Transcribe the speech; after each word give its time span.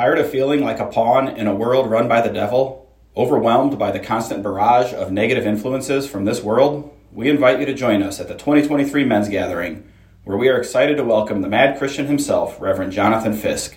Tired 0.00 0.18
of 0.18 0.30
feeling 0.30 0.62
like 0.62 0.78
a 0.78 0.86
pawn 0.86 1.28
in 1.28 1.46
a 1.46 1.54
world 1.54 1.90
run 1.90 2.08
by 2.08 2.22
the 2.22 2.32
devil? 2.32 2.90
Overwhelmed 3.14 3.78
by 3.78 3.90
the 3.90 4.00
constant 4.00 4.42
barrage 4.42 4.94
of 4.94 5.12
negative 5.12 5.46
influences 5.46 6.08
from 6.08 6.24
this 6.24 6.42
world? 6.42 6.90
We 7.12 7.28
invite 7.28 7.60
you 7.60 7.66
to 7.66 7.74
join 7.74 8.02
us 8.02 8.18
at 8.18 8.26
the 8.26 8.32
2023 8.32 9.04
Men's 9.04 9.28
Gathering, 9.28 9.86
where 10.24 10.38
we 10.38 10.48
are 10.48 10.56
excited 10.56 10.96
to 10.96 11.04
welcome 11.04 11.42
the 11.42 11.50
mad 11.50 11.76
Christian 11.76 12.06
himself, 12.06 12.58
Reverend 12.58 12.92
Jonathan 12.92 13.34
Fisk. 13.34 13.76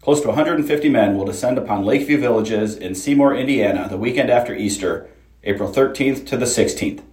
Close 0.00 0.20
to 0.22 0.26
150 0.26 0.88
men 0.88 1.16
will 1.16 1.26
descend 1.26 1.56
upon 1.58 1.84
Lakeview 1.84 2.18
Villages 2.18 2.74
in 2.74 2.96
Seymour, 2.96 3.36
Indiana, 3.36 3.86
the 3.88 3.96
weekend 3.96 4.30
after 4.30 4.56
Easter, 4.56 5.08
April 5.44 5.72
13th 5.72 6.26
to 6.26 6.36
the 6.36 6.44
16th. 6.44 7.04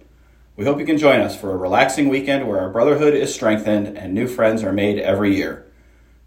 We 0.56 0.64
hope 0.64 0.80
you 0.80 0.86
can 0.86 0.98
join 0.98 1.20
us 1.20 1.40
for 1.40 1.52
a 1.52 1.56
relaxing 1.56 2.08
weekend 2.08 2.48
where 2.48 2.58
our 2.58 2.70
brotherhood 2.70 3.14
is 3.14 3.32
strengthened 3.32 3.96
and 3.96 4.12
new 4.12 4.26
friends 4.26 4.64
are 4.64 4.72
made 4.72 4.98
every 4.98 5.36
year. 5.36 5.69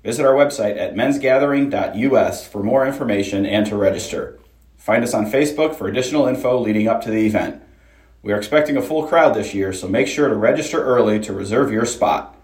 Visit 0.03 0.25
our 0.25 0.33
website 0.33 0.77
at 0.77 0.95
mensgathering.us 0.95 2.45
for 2.45 2.61
more 2.61 2.85
information 2.85 3.45
and 3.45 3.65
to 3.67 3.77
register. 3.77 4.37
Find 4.75 5.01
us 5.01 5.13
on 5.13 5.31
Facebook 5.31 5.75
for 5.75 5.87
additional 5.87 6.27
info 6.27 6.59
leading 6.59 6.89
up 6.89 7.01
to 7.03 7.09
the 7.09 7.25
event. 7.25 7.63
We 8.21 8.33
are 8.33 8.37
expecting 8.37 8.75
a 8.75 8.81
full 8.81 9.07
crowd 9.07 9.33
this 9.33 9.53
year, 9.53 9.71
so 9.71 9.87
make 9.87 10.07
sure 10.07 10.27
to 10.27 10.35
register 10.35 10.83
early 10.83 11.21
to 11.21 11.31
reserve 11.31 11.71
your 11.71 11.85
spot. 11.85 12.37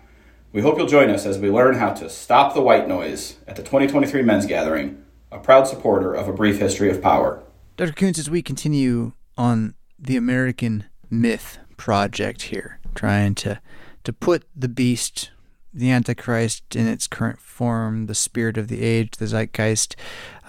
We 0.53 0.61
hope 0.61 0.77
you'll 0.77 0.87
join 0.87 1.09
us 1.09 1.25
as 1.25 1.37
we 1.37 1.51
learn 1.51 1.75
how 1.75 1.93
to 1.95 2.09
stop 2.09 2.53
the 2.53 2.61
white 2.61 2.87
noise 2.87 3.35
at 3.45 3.57
the 3.57 3.61
2023 3.61 4.21
Men's 4.21 4.45
Gathering, 4.45 5.03
a 5.29 5.37
proud 5.37 5.67
supporter 5.67 6.13
of 6.13 6.29
A 6.29 6.33
Brief 6.33 6.59
History 6.59 6.89
of 6.89 7.01
Power. 7.01 7.43
Dr. 7.75 7.91
Koontz, 7.91 8.19
as 8.19 8.29
we 8.29 8.41
continue 8.41 9.11
on 9.37 9.75
the 9.99 10.15
American 10.15 10.85
Myth 11.09 11.59
project 11.75 12.43
here, 12.43 12.79
trying 12.95 13.35
to, 13.35 13.61
to 14.05 14.13
put 14.13 14.45
the 14.55 14.69
beast 14.69 15.31
the 15.73 15.91
Antichrist 15.91 16.75
in 16.75 16.87
its 16.87 17.07
current 17.07 17.39
form, 17.39 18.07
the 18.07 18.15
spirit 18.15 18.57
of 18.57 18.67
the 18.67 18.81
age, 18.81 19.11
the 19.17 19.27
zeitgeist, 19.27 19.95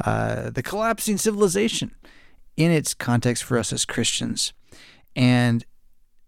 uh, 0.05 0.51
the 0.51 0.63
collapsing 0.63 1.19
civilization 1.19 1.95
in 2.57 2.71
its 2.71 2.95
context 2.95 3.45
for 3.45 3.59
us 3.59 3.73
as 3.73 3.85
Christians. 3.85 4.53
And 5.15 5.65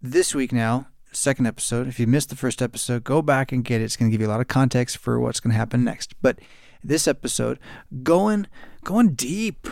this 0.01 0.35
week 0.35 0.51
now, 0.51 0.87
second 1.11 1.45
episode, 1.45 1.87
if 1.87 1.99
you 1.99 2.07
missed 2.07 2.29
the 2.29 2.35
first 2.35 2.61
episode, 2.61 3.03
go 3.03 3.21
back 3.21 3.51
and 3.51 3.63
get 3.63 3.81
it. 3.81 3.85
It's 3.85 3.95
going 3.95 4.09
to 4.09 4.13
give 4.13 4.21
you 4.21 4.27
a 4.27 4.31
lot 4.33 4.41
of 4.41 4.47
context 4.47 4.97
for 4.97 5.19
what's 5.19 5.39
going 5.39 5.51
to 5.51 5.57
happen 5.57 5.83
next. 5.83 6.13
But 6.21 6.39
this 6.83 7.07
episode, 7.07 7.59
going 8.03 8.47
going 8.83 9.13
deep 9.13 9.67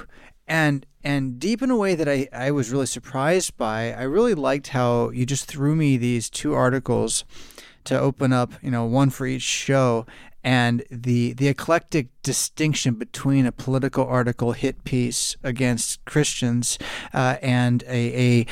and 0.48 0.86
and 1.04 1.40
deep 1.40 1.62
in 1.62 1.72
a 1.72 1.76
way 1.76 1.96
that 1.96 2.08
I, 2.08 2.28
I 2.32 2.52
was 2.52 2.72
really 2.72 2.86
surprised 2.86 3.58
by. 3.58 3.92
I 3.94 4.04
really 4.04 4.36
liked 4.36 4.70
how 4.70 5.10
you 5.10 5.26
just 5.26 5.46
threw 5.46 5.76
me 5.76 5.98
these 5.98 6.30
two 6.30 6.54
articles 6.54 7.26
to 7.86 8.00
open 8.00 8.34
up, 8.34 8.54
you 8.62 8.72
know, 8.72 8.86
one 8.86 9.10
for 9.10 9.26
each 9.26 9.42
show 9.42 10.06
and 10.44 10.84
the 10.90 11.34
the 11.34 11.48
eclectic 11.48 12.08
distinction 12.24 12.96
between 12.96 13.46
a 13.46 13.52
political 13.52 14.06
article 14.06 14.54
hit 14.54 14.84
piece 14.84 15.36
against 15.44 16.04
Christians 16.06 16.78
uh, 17.14 17.38
and 17.42 17.84
a, 17.84 18.42
a 18.42 18.46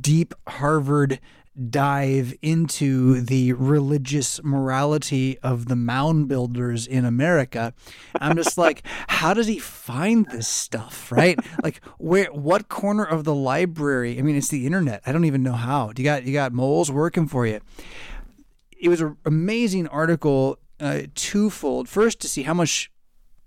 deep 0.00 0.34
Harvard 0.46 1.20
dive 1.68 2.32
into 2.42 3.20
the 3.20 3.52
religious 3.54 4.42
morality 4.42 5.38
of 5.40 5.66
the 5.66 5.76
mound 5.76 6.28
builders 6.28 6.86
in 6.86 7.04
America. 7.04 7.74
I'm 8.20 8.36
just 8.36 8.56
like, 8.56 8.86
how 9.08 9.34
does 9.34 9.46
he 9.46 9.58
find 9.58 10.26
this 10.26 10.48
stuff, 10.48 11.10
right? 11.10 11.38
Like 11.62 11.80
where 11.98 12.26
what 12.26 12.68
corner 12.68 13.04
of 13.04 13.24
the 13.24 13.34
library? 13.34 14.18
I 14.18 14.22
mean, 14.22 14.36
it's 14.36 14.48
the 14.48 14.66
internet. 14.66 15.02
I 15.06 15.12
don't 15.12 15.24
even 15.24 15.42
know 15.42 15.54
how. 15.54 15.92
You 15.96 16.04
got 16.04 16.24
you 16.24 16.32
got 16.32 16.52
moles 16.52 16.90
working 16.90 17.26
for 17.26 17.46
you 17.46 17.60
it 18.80 18.88
was 18.88 19.00
an 19.00 19.16
amazing 19.24 19.86
article, 19.88 20.58
uh, 20.80 21.02
twofold. 21.14 21.88
First, 21.88 22.20
to 22.20 22.28
see 22.28 22.42
how 22.42 22.54
much 22.54 22.90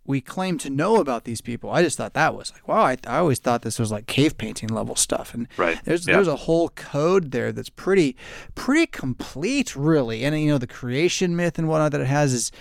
we 0.05 0.19
claim 0.19 0.57
to 0.57 0.69
know 0.69 0.97
about 0.97 1.23
these 1.23 1.41
people. 1.41 1.69
I 1.71 1.81
just 1.81 1.97
thought 1.97 2.13
that 2.13 2.35
was 2.35 2.51
like, 2.51 2.67
wow. 2.67 2.81
I, 2.81 2.97
I 3.07 3.17
always 3.19 3.39
thought 3.39 3.61
this 3.61 3.79
was 3.79 3.91
like 3.91 4.05
cave 4.05 4.37
painting 4.37 4.69
level 4.69 4.95
stuff, 4.95 5.33
and 5.33 5.47
right. 5.57 5.79
there's 5.85 6.07
yeah. 6.07 6.15
there's 6.15 6.27
a 6.27 6.35
whole 6.35 6.69
code 6.69 7.31
there 7.31 7.51
that's 7.51 7.69
pretty 7.69 8.17
pretty 8.53 8.87
complete, 8.87 9.75
really. 9.75 10.23
And 10.23 10.39
you 10.39 10.49
know, 10.49 10.57
the 10.57 10.67
creation 10.67 11.35
myth 11.35 11.57
and 11.57 11.67
whatnot 11.67 11.93
that 11.93 12.01
it 12.01 12.07
has 12.07 12.33
is 12.33 12.51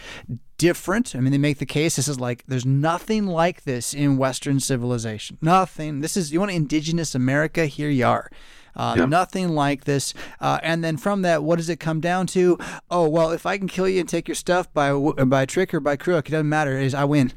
different. 0.56 1.16
I 1.16 1.20
mean, 1.20 1.32
they 1.32 1.38
make 1.38 1.58
the 1.58 1.66
case. 1.66 1.96
This 1.96 2.06
is 2.06 2.20
like 2.20 2.44
there's 2.46 2.66
nothing 2.66 3.26
like 3.26 3.64
this 3.64 3.92
in 3.92 4.16
Western 4.16 4.60
civilization. 4.60 5.38
Nothing. 5.42 6.00
This 6.00 6.16
is 6.16 6.32
you 6.32 6.38
want 6.38 6.52
indigenous 6.52 7.14
America. 7.14 7.66
Here 7.66 7.90
you 7.90 8.06
are. 8.06 8.30
Uh. 8.74 9.06
Nothing 9.06 9.50
like 9.50 9.84
this. 9.84 10.14
Uh, 10.40 10.58
and 10.62 10.82
then 10.82 10.96
from 10.96 11.22
that, 11.22 11.42
what 11.42 11.56
does 11.56 11.68
it 11.68 11.78
come 11.80 12.00
down 12.00 12.26
to? 12.28 12.58
Oh 12.90 13.08
well, 13.08 13.30
if 13.30 13.44
I 13.46 13.58
can 13.58 13.68
kill 13.68 13.88
you 13.88 14.00
and 14.00 14.08
take 14.08 14.28
your 14.28 14.34
stuff 14.34 14.72
by 14.72 14.92
by 14.92 15.46
trick 15.46 15.74
or 15.74 15.80
by 15.80 15.96
crook, 15.96 16.28
it 16.28 16.32
doesn't 16.32 16.48
matter. 16.48 16.78
Is 16.78 16.94
I 16.94 17.04
win. 17.04 17.32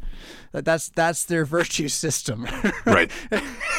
That's 0.51 0.89
that's 0.89 1.25
their 1.25 1.45
virtue 1.57 1.89
system. 1.89 2.47
right. 2.85 3.11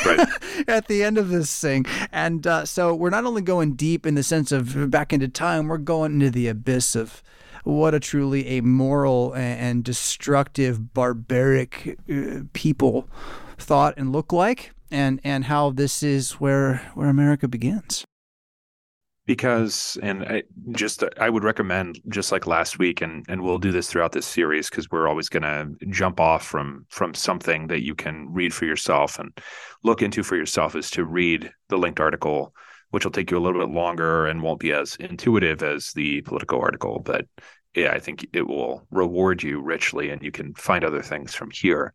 Right. 0.05 0.29
At 0.69 0.89
the 0.89 1.03
end 1.03 1.19
of 1.19 1.31
this 1.31 1.59
thing, 1.59 1.87
and 2.13 2.47
uh, 2.47 2.65
so 2.65 2.95
we're 2.95 3.11
not 3.11 3.25
only 3.25 3.43
going 3.43 3.75
deep 3.75 4.07
in 4.07 4.15
the 4.15 4.23
sense 4.23 4.53
of 4.53 4.91
back 4.91 5.13
into 5.13 5.29
time, 5.29 5.69
we're 5.69 5.79
going 5.79 6.13
into 6.15 6.31
the 6.31 6.49
abyss 6.49 6.95
of 6.95 7.23
what 7.65 7.95
a 7.95 8.01
truly 8.01 8.49
amoral 8.49 9.35
and 9.35 9.83
destructive, 9.83 10.95
barbaric 10.95 11.99
uh, 12.09 12.43
people 12.53 13.09
thought 13.59 13.95
and 13.97 14.13
look 14.13 14.33
like 14.33 14.73
and 14.91 15.21
and 15.25 15.45
how 15.45 15.71
this 15.71 16.03
is 16.03 16.33
where 16.33 16.77
where 16.95 17.09
America 17.09 17.49
begins. 17.49 18.05
Because 19.27 19.99
and 20.03 20.23
I 20.23 20.45
just 20.71 21.03
I 21.19 21.29
would 21.31 21.43
recommend 21.43 22.01
just 22.09 22.31
like 22.31 22.47
last 22.47 22.79
week 22.79 23.01
and 23.01 23.25
and 23.29 23.43
we'll 23.43 23.59
do 23.59 23.73
this 23.73 23.89
throughout 23.89 24.13
this 24.13 24.27
series 24.27 24.71
because 24.71 24.89
we're 24.91 25.09
always 25.09 25.29
going 25.29 25.43
to 25.43 25.87
jump 25.91 26.21
off 26.21 26.45
from 26.47 26.87
from 26.91 27.13
something 27.13 27.67
that 27.67 27.83
you 27.83 27.95
can 27.95 28.33
read 28.33 28.55
for 28.55 28.67
yourself 28.67 29.19
and 29.19 29.37
look 29.83 30.01
into 30.01 30.23
for 30.23 30.37
yourself 30.37 30.77
is 30.77 30.91
to 30.91 31.05
read 31.05 31.51
the 31.69 31.77
linked 31.77 31.99
article 31.99 32.55
which 32.91 33.05
will 33.05 33.11
take 33.11 33.33
you 33.33 33.37
a 33.37 33.41
little 33.41 33.61
bit 33.61 33.75
longer 33.75 34.27
and 34.27 34.43
won't 34.43 34.61
be 34.61 34.73
as 34.73 34.95
intuitive 34.97 35.61
as 35.61 35.91
the 35.95 36.21
political 36.21 36.61
article 36.61 37.01
but 37.01 37.27
yeah 37.75 37.91
I 37.91 37.99
think 37.99 38.29
it 38.33 38.47
will 38.47 38.87
reward 38.93 39.43
you 39.43 39.61
richly 39.61 40.11
and 40.11 40.23
you 40.23 40.31
can 40.31 40.55
find 40.55 40.85
other 40.85 41.03
things 41.03 41.35
from 41.35 41.51
here 41.51 41.95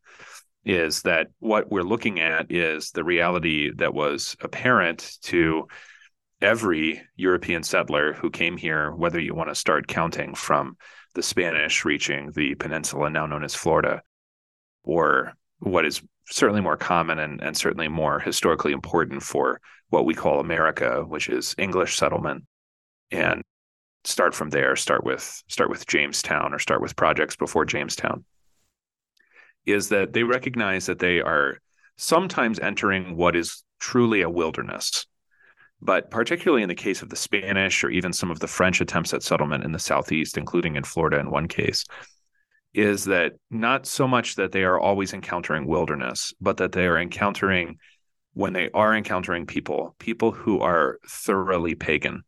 is 0.63 1.01
that 1.03 1.27
what 1.39 1.71
we're 1.71 1.81
looking 1.81 2.19
at 2.19 2.51
is 2.51 2.91
the 2.91 3.03
reality 3.03 3.71
that 3.77 3.93
was 3.93 4.35
apparent 4.41 5.17
to 5.23 5.67
every 6.41 7.01
European 7.15 7.63
settler 7.63 8.13
who 8.13 8.29
came 8.29 8.57
here, 8.57 8.91
whether 8.91 9.19
you 9.19 9.33
want 9.33 9.49
to 9.49 9.55
start 9.55 9.87
counting 9.87 10.35
from 10.35 10.77
the 11.13 11.23
Spanish 11.23 11.83
reaching 11.85 12.31
the 12.31 12.55
peninsula 12.55 13.09
now 13.09 13.25
known 13.25 13.43
as 13.43 13.55
Florida, 13.55 14.01
or 14.83 15.33
what 15.59 15.85
is 15.85 16.01
certainly 16.29 16.61
more 16.61 16.77
common 16.77 17.19
and, 17.19 17.41
and 17.41 17.57
certainly 17.57 17.87
more 17.87 18.19
historically 18.19 18.71
important 18.71 19.21
for 19.21 19.59
what 19.89 20.05
we 20.05 20.13
call 20.13 20.39
America, 20.39 21.03
which 21.07 21.27
is 21.27 21.53
English 21.57 21.97
settlement. 21.97 22.45
And 23.11 23.41
start 24.03 24.33
from 24.33 24.49
there, 24.49 24.75
start 24.75 25.03
with 25.03 25.43
start 25.47 25.69
with 25.69 25.85
Jamestown 25.85 26.53
or 26.53 26.59
start 26.59 26.81
with 26.81 26.95
projects 26.95 27.35
before 27.35 27.65
Jamestown 27.65 28.23
is 29.65 29.89
that 29.89 30.13
they 30.13 30.23
recognize 30.23 30.85
that 30.87 30.99
they 30.99 31.19
are 31.19 31.59
sometimes 31.97 32.59
entering 32.59 33.15
what 33.15 33.35
is 33.35 33.63
truly 33.79 34.21
a 34.21 34.29
wilderness. 34.29 35.05
But 35.81 36.11
particularly 36.11 36.61
in 36.63 36.69
the 36.69 36.75
case 36.75 37.01
of 37.01 37.09
the 37.09 37.15
Spanish 37.15 37.83
or 37.83 37.89
even 37.89 38.13
some 38.13 38.29
of 38.29 38.39
the 38.39 38.47
French 38.47 38.81
attempts 38.81 39.13
at 39.13 39.23
settlement 39.23 39.63
in 39.63 39.71
the 39.71 39.79
Southeast, 39.79 40.37
including 40.37 40.75
in 40.75 40.83
Florida 40.83 41.19
in 41.19 41.31
one 41.31 41.47
case, 41.47 41.85
is 42.73 43.05
that 43.05 43.33
not 43.49 43.85
so 43.85 44.07
much 44.07 44.35
that 44.35 44.51
they 44.51 44.63
are 44.63 44.79
always 44.79 45.13
encountering 45.13 45.65
wilderness, 45.65 46.33
but 46.39 46.57
that 46.57 46.71
they 46.71 46.85
are 46.85 46.99
encountering, 46.99 47.77
when 48.33 48.53
they 48.53 48.69
are 48.73 48.95
encountering 48.95 49.45
people, 49.45 49.95
people 49.99 50.31
who 50.31 50.61
are 50.61 50.99
thoroughly 51.07 51.75
pagan. 51.75 52.23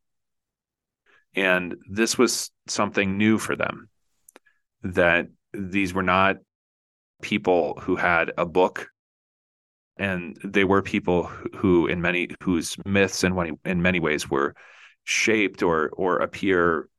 And 1.36 1.76
this 1.90 2.18
was 2.18 2.52
something 2.68 3.18
new 3.18 3.38
for 3.38 3.56
them, 3.56 3.90
that 4.84 5.28
these 5.54 5.94
were 5.94 6.04
not 6.04 6.38
people 7.24 7.80
who 7.82 7.96
had 7.96 8.32
a 8.38 8.46
book 8.46 8.90
and 9.98 10.38
they 10.44 10.64
were 10.64 10.82
people 10.82 11.24
who 11.56 11.88
in 11.88 12.02
many 12.02 12.30
whose 12.42 12.78
myths 12.86 13.24
in 13.24 13.36
many 13.36 13.52
in 13.66 13.82
many 13.82 14.00
ways 14.00 14.30
were 14.30 14.56
shaped 15.04 15.64
or 15.64 15.90
or 15.90 16.18
appear 16.18 16.90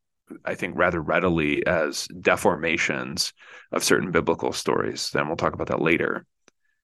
i 0.44 0.55
think 0.55 0.76
rather 0.76 1.00
readily 1.00 1.67
as 1.67 2.09
deformations 2.21 3.32
of 3.73 3.85
certain 3.85 4.11
biblical 4.11 4.53
stories. 4.53 5.11
Then 5.11 5.26
we'll 5.26 5.37
talk 5.37 5.55
about 5.55 5.69
that 5.69 5.82
later. 5.82 6.25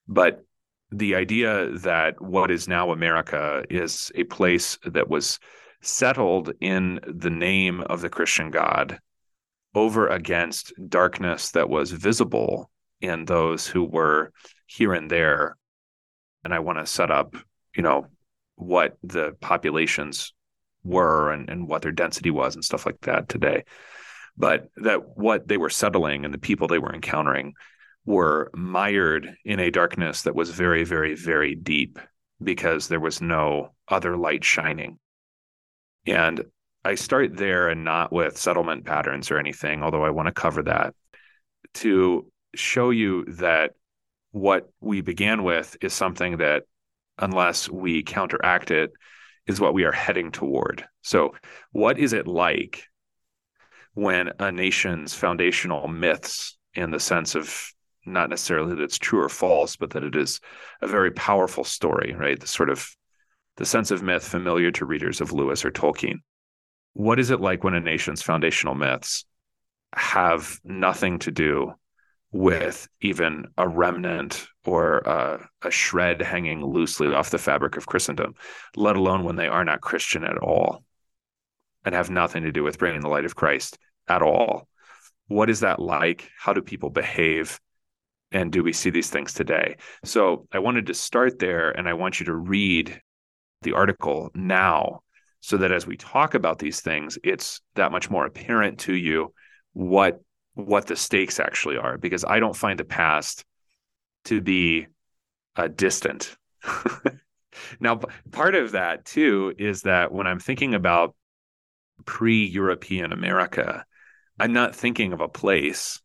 But 0.08 0.44
the 0.92 1.14
idea 1.14 1.70
that 1.78 2.20
what 2.20 2.50
is 2.50 2.66
now 2.66 2.90
america 2.90 3.64
is 3.70 4.10
a 4.16 4.24
place 4.24 4.76
that 4.84 5.08
was 5.08 5.38
settled 5.82 6.52
in 6.60 7.00
the 7.06 7.30
name 7.30 7.80
of 7.82 8.00
the 8.00 8.08
christian 8.08 8.50
god 8.50 8.98
over 9.74 10.08
against 10.08 10.72
darkness 10.88 11.52
that 11.52 11.70
was 11.70 11.92
visible 11.92 12.70
in 13.00 13.24
those 13.24 13.66
who 13.66 13.84
were 13.84 14.32
here 14.66 14.92
and 14.92 15.10
there. 15.10 15.56
And 16.44 16.54
I 16.54 16.60
want 16.60 16.78
to 16.78 16.86
set 16.86 17.10
up, 17.10 17.34
you 17.74 17.82
know, 17.82 18.06
what 18.56 18.96
the 19.02 19.36
populations 19.40 20.32
were 20.84 21.30
and, 21.30 21.48
and 21.48 21.68
what 21.68 21.82
their 21.82 21.92
density 21.92 22.30
was 22.30 22.54
and 22.54 22.64
stuff 22.64 22.86
like 22.86 23.00
that 23.02 23.28
today. 23.28 23.64
But 24.36 24.68
that 24.76 25.16
what 25.16 25.48
they 25.48 25.56
were 25.56 25.70
settling 25.70 26.24
and 26.24 26.32
the 26.32 26.38
people 26.38 26.68
they 26.68 26.78
were 26.78 26.94
encountering 26.94 27.54
were 28.06 28.50
mired 28.54 29.34
in 29.44 29.60
a 29.60 29.70
darkness 29.70 30.22
that 30.22 30.34
was 30.34 30.50
very, 30.50 30.84
very, 30.84 31.14
very 31.14 31.54
deep 31.54 31.98
because 32.42 32.88
there 32.88 33.00
was 33.00 33.20
no 33.20 33.74
other 33.88 34.16
light 34.16 34.44
shining. 34.44 34.98
And 36.06 36.42
I 36.84 36.94
start 36.94 37.36
there 37.36 37.68
and 37.68 37.84
not 37.84 38.12
with 38.12 38.38
settlement 38.38 38.86
patterns 38.86 39.30
or 39.30 39.38
anything, 39.38 39.82
although 39.82 40.04
I 40.04 40.10
want 40.10 40.26
to 40.26 40.32
cover 40.32 40.62
that 40.62 40.94
to 41.74 42.26
show 42.54 42.90
you 42.90 43.24
that 43.26 43.72
what 44.32 44.70
we 44.80 45.00
began 45.00 45.42
with 45.42 45.76
is 45.80 45.92
something 45.92 46.38
that, 46.38 46.64
unless 47.18 47.68
we 47.68 48.02
counteract 48.02 48.70
it, 48.70 48.92
is 49.46 49.60
what 49.60 49.74
we 49.74 49.84
are 49.84 49.92
heading 49.92 50.30
toward. 50.30 50.84
So, 51.02 51.34
what 51.72 51.98
is 51.98 52.12
it 52.12 52.26
like 52.26 52.84
when 53.94 54.30
a 54.38 54.52
nation's 54.52 55.14
foundational 55.14 55.88
myths, 55.88 56.56
in 56.74 56.90
the 56.90 57.00
sense 57.00 57.34
of 57.34 57.72
not 58.06 58.30
necessarily 58.30 58.74
that 58.74 58.82
it's 58.82 58.98
true 58.98 59.20
or 59.20 59.28
false, 59.28 59.76
but 59.76 59.90
that 59.90 60.04
it 60.04 60.14
is 60.14 60.40
a 60.80 60.86
very 60.86 61.10
powerful 61.10 61.64
story, 61.64 62.14
right? 62.16 62.38
The 62.38 62.46
sort 62.46 62.70
of 62.70 62.88
the 63.56 63.66
sense 63.66 63.90
of 63.90 64.02
myth 64.02 64.26
familiar 64.26 64.70
to 64.72 64.86
readers 64.86 65.20
of 65.20 65.32
Lewis 65.32 65.64
or 65.64 65.70
Tolkien. 65.70 66.20
What 66.94 67.18
is 67.20 67.30
it 67.30 67.40
like 67.40 67.62
when 67.62 67.74
a 67.74 67.80
nation's 67.80 68.22
foundational 68.22 68.74
myths 68.74 69.24
have 69.94 70.58
nothing 70.64 71.18
to 71.20 71.30
do 71.30 71.74
with 72.32 72.88
even 73.00 73.46
a 73.56 73.66
remnant 73.66 74.46
or 74.64 74.98
a, 74.98 75.48
a, 75.62 75.70
shred 75.70 76.22
hanging 76.22 76.64
loosely 76.64 77.08
off 77.08 77.30
the 77.30 77.38
fabric 77.38 77.76
of 77.76 77.86
Christendom, 77.86 78.34
let 78.76 78.96
alone 78.96 79.24
when 79.24 79.36
they 79.36 79.48
are 79.48 79.64
not 79.64 79.80
Christian 79.80 80.24
at 80.24 80.38
all 80.38 80.84
and 81.84 81.94
have 81.94 82.10
nothing 82.10 82.44
to 82.44 82.52
do 82.52 82.62
with 82.62 82.78
bringing 82.78 83.00
the 83.00 83.08
light 83.08 83.24
of 83.24 83.34
Christ 83.34 83.78
at 84.06 84.22
all. 84.22 84.68
What 85.26 85.50
is 85.50 85.60
that 85.60 85.80
like? 85.80 86.30
How 86.38 86.52
do 86.52 86.62
people 86.62 86.90
behave? 86.90 87.58
And 88.32 88.52
do 88.52 88.62
we 88.62 88.72
see 88.72 88.90
these 88.90 89.10
things 89.10 89.34
today? 89.34 89.76
So 90.04 90.46
I 90.52 90.60
wanted 90.60 90.86
to 90.86 90.94
start 90.94 91.40
there 91.40 91.70
and 91.70 91.88
I 91.88 91.94
want 91.94 92.20
you 92.20 92.26
to 92.26 92.34
read 92.34 93.00
the 93.62 93.72
article 93.72 94.30
now 94.34 95.00
so 95.40 95.56
that 95.56 95.72
as 95.72 95.86
we 95.86 95.96
talk 95.96 96.34
about 96.34 96.58
these 96.58 96.80
things, 96.80 97.18
it's 97.24 97.60
that 97.74 97.90
much 97.90 98.08
more 98.08 98.26
apparent 98.26 98.78
to 98.80 98.94
you 98.94 99.32
what 99.72 100.20
what 100.54 100.86
the 100.86 100.96
stakes 100.96 101.40
actually 101.40 101.76
are 101.76 101.98
because 101.98 102.24
I 102.24 102.40
don't 102.40 102.56
find 102.56 102.78
the 102.78 102.84
past 102.84 103.44
to 104.24 104.40
be 104.40 104.86
uh, 105.56 105.68
distant. 105.68 106.36
now, 107.80 108.00
part 108.30 108.54
of 108.54 108.72
that 108.72 109.04
too 109.04 109.54
is 109.58 109.82
that 109.82 110.12
when 110.12 110.26
I'm 110.26 110.40
thinking 110.40 110.74
about 110.74 111.14
pre 112.04 112.44
European 112.44 113.12
America, 113.12 113.84
I'm 114.38 114.52
not 114.52 114.74
thinking 114.74 115.12
of 115.12 115.20
a 115.20 115.28
place 115.28 116.00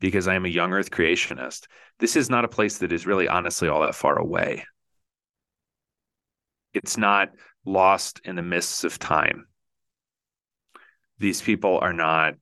because 0.00 0.28
I 0.28 0.34
am 0.34 0.44
a 0.44 0.48
young 0.48 0.72
earth 0.72 0.90
creationist. 0.90 1.66
This 1.98 2.16
is 2.16 2.30
not 2.30 2.44
a 2.44 2.48
place 2.48 2.78
that 2.78 2.92
is 2.92 3.06
really 3.06 3.28
honestly 3.28 3.68
all 3.68 3.82
that 3.82 3.94
far 3.94 4.18
away. 4.18 4.64
It's 6.74 6.96
not 6.96 7.30
lost 7.64 8.20
in 8.24 8.36
the 8.36 8.42
mists 8.42 8.84
of 8.84 8.98
time. 8.98 9.46
These 11.18 11.42
people 11.42 11.78
are 11.80 11.92
not 11.92 12.34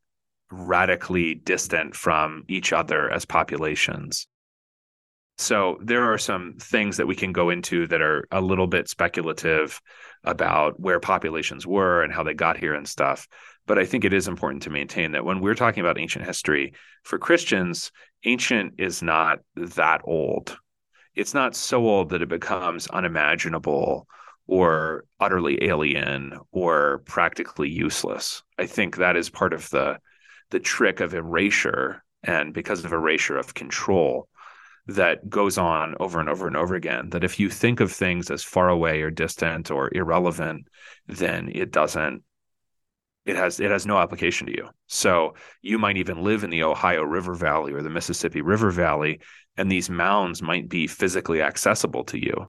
radically 0.50 1.34
distant 1.34 1.94
from 1.94 2.44
each 2.48 2.72
other 2.72 3.10
as 3.10 3.24
populations. 3.24 4.26
So 5.38 5.78
there 5.82 6.12
are 6.12 6.18
some 6.18 6.54
things 6.58 6.96
that 6.96 7.06
we 7.06 7.14
can 7.14 7.32
go 7.32 7.50
into 7.50 7.86
that 7.88 8.00
are 8.00 8.26
a 8.30 8.40
little 8.40 8.66
bit 8.66 8.88
speculative 8.88 9.80
about 10.24 10.80
where 10.80 10.98
populations 10.98 11.66
were 11.66 12.02
and 12.02 12.12
how 12.12 12.22
they 12.22 12.32
got 12.32 12.56
here 12.56 12.74
and 12.74 12.88
stuff. 12.88 13.28
But 13.66 13.78
I 13.78 13.84
think 13.84 14.04
it 14.04 14.14
is 14.14 14.28
important 14.28 14.62
to 14.62 14.70
maintain 14.70 15.12
that 15.12 15.24
when 15.24 15.40
we're 15.40 15.54
talking 15.54 15.80
about 15.80 16.00
ancient 16.00 16.24
history, 16.24 16.72
for 17.02 17.18
Christians, 17.18 17.92
ancient 18.24 18.74
is 18.78 19.02
not 19.02 19.40
that 19.56 20.00
old. 20.04 20.56
It's 21.14 21.34
not 21.34 21.54
so 21.54 21.86
old 21.86 22.10
that 22.10 22.22
it 22.22 22.28
becomes 22.28 22.86
unimaginable 22.88 24.06
or 24.46 25.04
utterly 25.20 25.64
alien 25.64 26.38
or 26.52 27.02
practically 27.04 27.68
useless. 27.68 28.42
I 28.58 28.66
think 28.66 28.96
that 28.96 29.16
is 29.16 29.28
part 29.28 29.52
of 29.52 29.68
the 29.70 29.98
the 30.50 30.60
trick 30.60 31.00
of 31.00 31.14
erasure 31.14 32.02
and 32.22 32.52
because 32.52 32.84
of 32.84 32.92
erasure 32.92 33.36
of 33.36 33.54
control 33.54 34.28
that 34.88 35.28
goes 35.28 35.58
on 35.58 35.96
over 35.98 36.20
and 36.20 36.28
over 36.28 36.46
and 36.46 36.56
over 36.56 36.74
again 36.74 37.10
that 37.10 37.24
if 37.24 37.40
you 37.40 37.50
think 37.50 37.80
of 37.80 37.90
things 37.90 38.30
as 38.30 38.44
far 38.44 38.68
away 38.68 39.02
or 39.02 39.10
distant 39.10 39.70
or 39.70 39.90
irrelevant 39.92 40.66
then 41.08 41.50
it 41.52 41.72
doesn't 41.72 42.22
it 43.24 43.34
has 43.34 43.58
it 43.58 43.70
has 43.72 43.86
no 43.86 43.98
application 43.98 44.46
to 44.46 44.52
you. 44.52 44.68
So 44.86 45.34
you 45.60 45.78
might 45.78 45.96
even 45.96 46.22
live 46.22 46.44
in 46.44 46.50
the 46.50 46.62
ohio 46.62 47.02
river 47.02 47.34
valley 47.34 47.72
or 47.72 47.82
the 47.82 47.90
mississippi 47.90 48.40
river 48.40 48.70
valley 48.70 49.20
and 49.56 49.70
these 49.70 49.90
mounds 49.90 50.42
might 50.42 50.68
be 50.68 50.86
physically 50.86 51.42
accessible 51.42 52.04
to 52.04 52.18
you. 52.24 52.46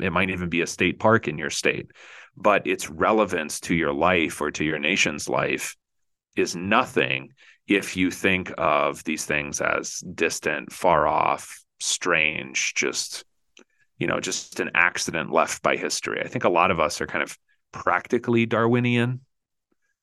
It 0.00 0.12
might 0.12 0.30
even 0.30 0.48
be 0.48 0.62
a 0.62 0.66
state 0.66 0.98
park 0.98 1.28
in 1.28 1.36
your 1.36 1.50
state 1.50 1.90
but 2.36 2.66
its 2.66 2.90
relevance 2.90 3.60
to 3.60 3.74
your 3.74 3.92
life 3.92 4.40
or 4.40 4.50
to 4.50 4.64
your 4.64 4.78
nation's 4.78 5.28
life 5.28 5.76
is 6.36 6.54
nothing 6.54 7.32
if 7.66 7.96
you 7.96 8.10
think 8.10 8.52
of 8.58 9.02
these 9.04 9.24
things 9.24 9.60
as 9.60 10.00
distant, 10.14 10.72
far 10.72 11.06
off, 11.06 11.58
strange, 11.80 12.74
just 12.74 13.24
you 13.98 14.06
know, 14.06 14.20
just 14.20 14.60
an 14.60 14.70
accident 14.74 15.32
left 15.32 15.62
by 15.62 15.76
history. 15.76 16.20
I 16.22 16.28
think 16.28 16.44
a 16.44 16.50
lot 16.50 16.70
of 16.70 16.80
us 16.80 17.00
are 17.00 17.06
kind 17.06 17.22
of 17.22 17.36
practically 17.72 18.46
Darwinian. 18.46 19.20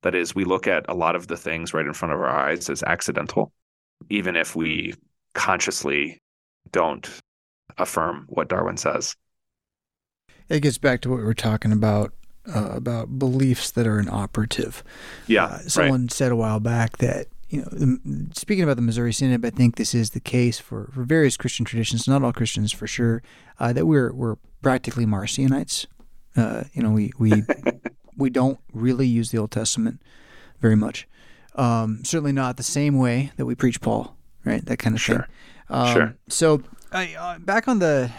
That 0.02 0.16
is, 0.16 0.36
we 0.36 0.46
look 0.46 0.68
at 0.68 0.86
a 0.90 0.94
lot 0.94 1.16
of 1.16 1.28
the 1.28 1.38
things 1.38 1.74
right 1.74 1.86
in 1.86 1.94
front 1.94 2.14
of 2.14 2.20
our 2.20 2.28
eyes 2.28 2.70
as 2.70 2.84
accidental, 2.84 3.54
even 4.10 4.36
if 4.36 4.56
we 4.56 4.96
consciously 5.34 6.22
don't 6.72 7.08
affirm 7.78 8.26
what 8.28 8.50
Darwin 8.50 8.78
says. 8.78 9.16
It 10.50 10.62
gets 10.62 10.78
back 10.78 11.02
to 11.02 11.10
what 11.10 11.20
we 11.20 11.24
were 11.24 11.34
talking 11.34 11.72
about 11.72 12.14
uh, 12.54 12.70
about 12.72 13.20
beliefs 13.20 13.72
that 13.72 13.88
are 13.88 14.00
inoperative. 14.00 14.84
Yeah, 15.28 15.46
uh, 15.46 15.58
someone 15.60 16.02
right. 16.04 16.12
said 16.12 16.32
a 16.32 16.36
while 16.36 16.60
back 16.60 16.98
that 16.98 17.28
you 17.54 17.62
know, 17.62 18.28
speaking 18.34 18.64
about 18.64 18.78
the 18.78 18.82
Missouri 18.82 19.14
Synod, 19.14 19.46
I 19.46 19.52
think 19.52 19.76
this 19.76 19.94
is 19.94 20.10
the 20.10 20.20
case 20.20 20.58
for, 20.58 20.90
for 20.92 21.04
various 21.04 21.38
Christian 21.38 21.66
traditions, 21.66 22.08
not 22.08 22.24
all 22.24 22.34
Christians 22.34 22.72
for 22.72 22.88
sure, 22.88 23.22
uh, 23.60 23.72
that 23.74 23.86
we're 23.86 24.12
we're 24.12 24.38
practically 24.64 25.06
Marcionites. 25.06 25.86
Uh, 26.36 26.64
you 26.74 26.82
know, 26.82 26.90
we 26.90 27.12
we 27.20 27.44
we 28.18 28.32
don't 28.32 28.60
really 28.74 29.06
use 29.06 29.30
the 29.30 29.38
Old 29.38 29.52
Testament 29.52 30.02
very 30.62 30.76
much. 30.76 31.08
Um, 31.54 32.04
certainly 32.04 32.32
not 32.32 32.58
the 32.58 32.64
same 32.64 32.98
way 32.98 33.32
that 33.38 33.46
we 33.46 33.54
preach 33.54 33.82
Paul, 33.82 34.18
right? 34.44 34.66
That 34.66 34.78
kind 34.78 34.96
of 34.96 35.02
sure. 35.02 35.16
thing. 35.18 35.26
Um, 35.70 35.94
sure. 35.94 36.16
So, 36.30 36.64
I, 36.92 37.14
uh, 37.14 37.38
back 37.38 37.68
on 37.68 37.78
the, 37.78 38.12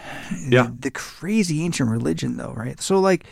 yeah. 0.47 0.63
the 0.63 0.77
the 0.79 0.91
crazy 0.91 1.61
ancient 1.61 1.89
religion, 1.89 2.37
though, 2.37 2.53
right? 2.53 2.79
So, 2.79 3.01
like 3.01 3.25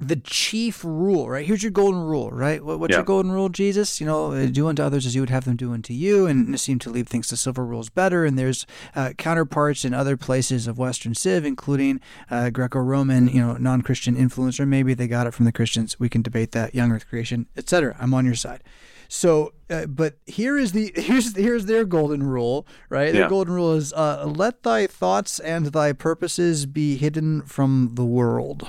the 0.00 0.16
chief 0.16 0.84
rule, 0.84 1.28
right? 1.28 1.44
Here's 1.44 1.62
your 1.62 1.72
golden 1.72 2.00
rule, 2.00 2.30
right? 2.30 2.64
What, 2.64 2.78
what's 2.78 2.92
yeah. 2.92 2.98
your 2.98 3.04
golden 3.04 3.32
rule, 3.32 3.48
Jesus? 3.48 4.00
You 4.00 4.06
know, 4.06 4.32
uh, 4.32 4.46
do 4.46 4.68
unto 4.68 4.82
others 4.82 5.06
as 5.06 5.14
you 5.14 5.22
would 5.22 5.30
have 5.30 5.44
them 5.44 5.56
do 5.56 5.72
unto 5.72 5.92
you, 5.92 6.26
and 6.26 6.58
seem 6.60 6.78
to 6.80 6.90
leave 6.90 7.08
things 7.08 7.28
to 7.28 7.36
silver 7.36 7.64
rules 7.64 7.88
better. 7.88 8.24
And 8.24 8.38
there's 8.38 8.66
uh, 8.94 9.12
counterparts 9.18 9.84
in 9.84 9.94
other 9.94 10.16
places 10.16 10.66
of 10.66 10.78
Western 10.78 11.14
Civ, 11.14 11.44
including 11.44 12.00
uh, 12.30 12.50
Greco-Roman, 12.50 13.28
you 13.28 13.40
know, 13.40 13.54
non-Christian 13.54 14.16
influence, 14.16 14.60
or 14.60 14.66
maybe 14.66 14.94
they 14.94 15.08
got 15.08 15.26
it 15.26 15.34
from 15.34 15.44
the 15.44 15.52
Christians. 15.52 15.98
We 15.98 16.08
can 16.08 16.22
debate 16.22 16.52
that, 16.52 16.74
young 16.74 16.92
Earth 16.92 17.08
creation, 17.08 17.46
etc. 17.56 17.96
I'm 17.98 18.14
on 18.14 18.24
your 18.24 18.34
side. 18.34 18.62
So, 19.08 19.54
uh, 19.70 19.86
but 19.86 20.18
here 20.26 20.58
is 20.58 20.72
the 20.72 20.92
here's 20.96 21.34
here's 21.34 21.64
their 21.64 21.84
golden 21.84 22.22
rule, 22.22 22.66
right? 22.88 23.12
Their 23.12 23.28
golden 23.28 23.54
rule 23.54 23.72
is 23.72 23.92
uh, 23.94 24.26
let 24.26 24.62
thy 24.62 24.86
thoughts 24.86 25.40
and 25.40 25.66
thy 25.66 25.92
purposes 25.92 26.66
be 26.66 26.96
hidden 26.96 27.42
from 27.42 27.90
the 27.94 28.04
world. 28.04 28.68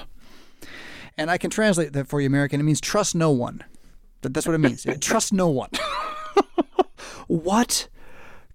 And 1.20 1.30
I 1.30 1.38
can 1.38 1.50
translate 1.50 1.92
that 1.94 2.08
for 2.08 2.22
you, 2.22 2.28
American. 2.28 2.62
It 2.62 2.64
means 2.64 2.80
trust 2.80 3.14
no 3.14 3.30
one. 3.30 3.66
That's 4.22 4.48
what 4.48 4.54
it 4.54 4.60
means. 4.60 4.86
trust 5.02 5.34
no 5.34 5.50
one. 5.50 5.70
what 7.28 7.90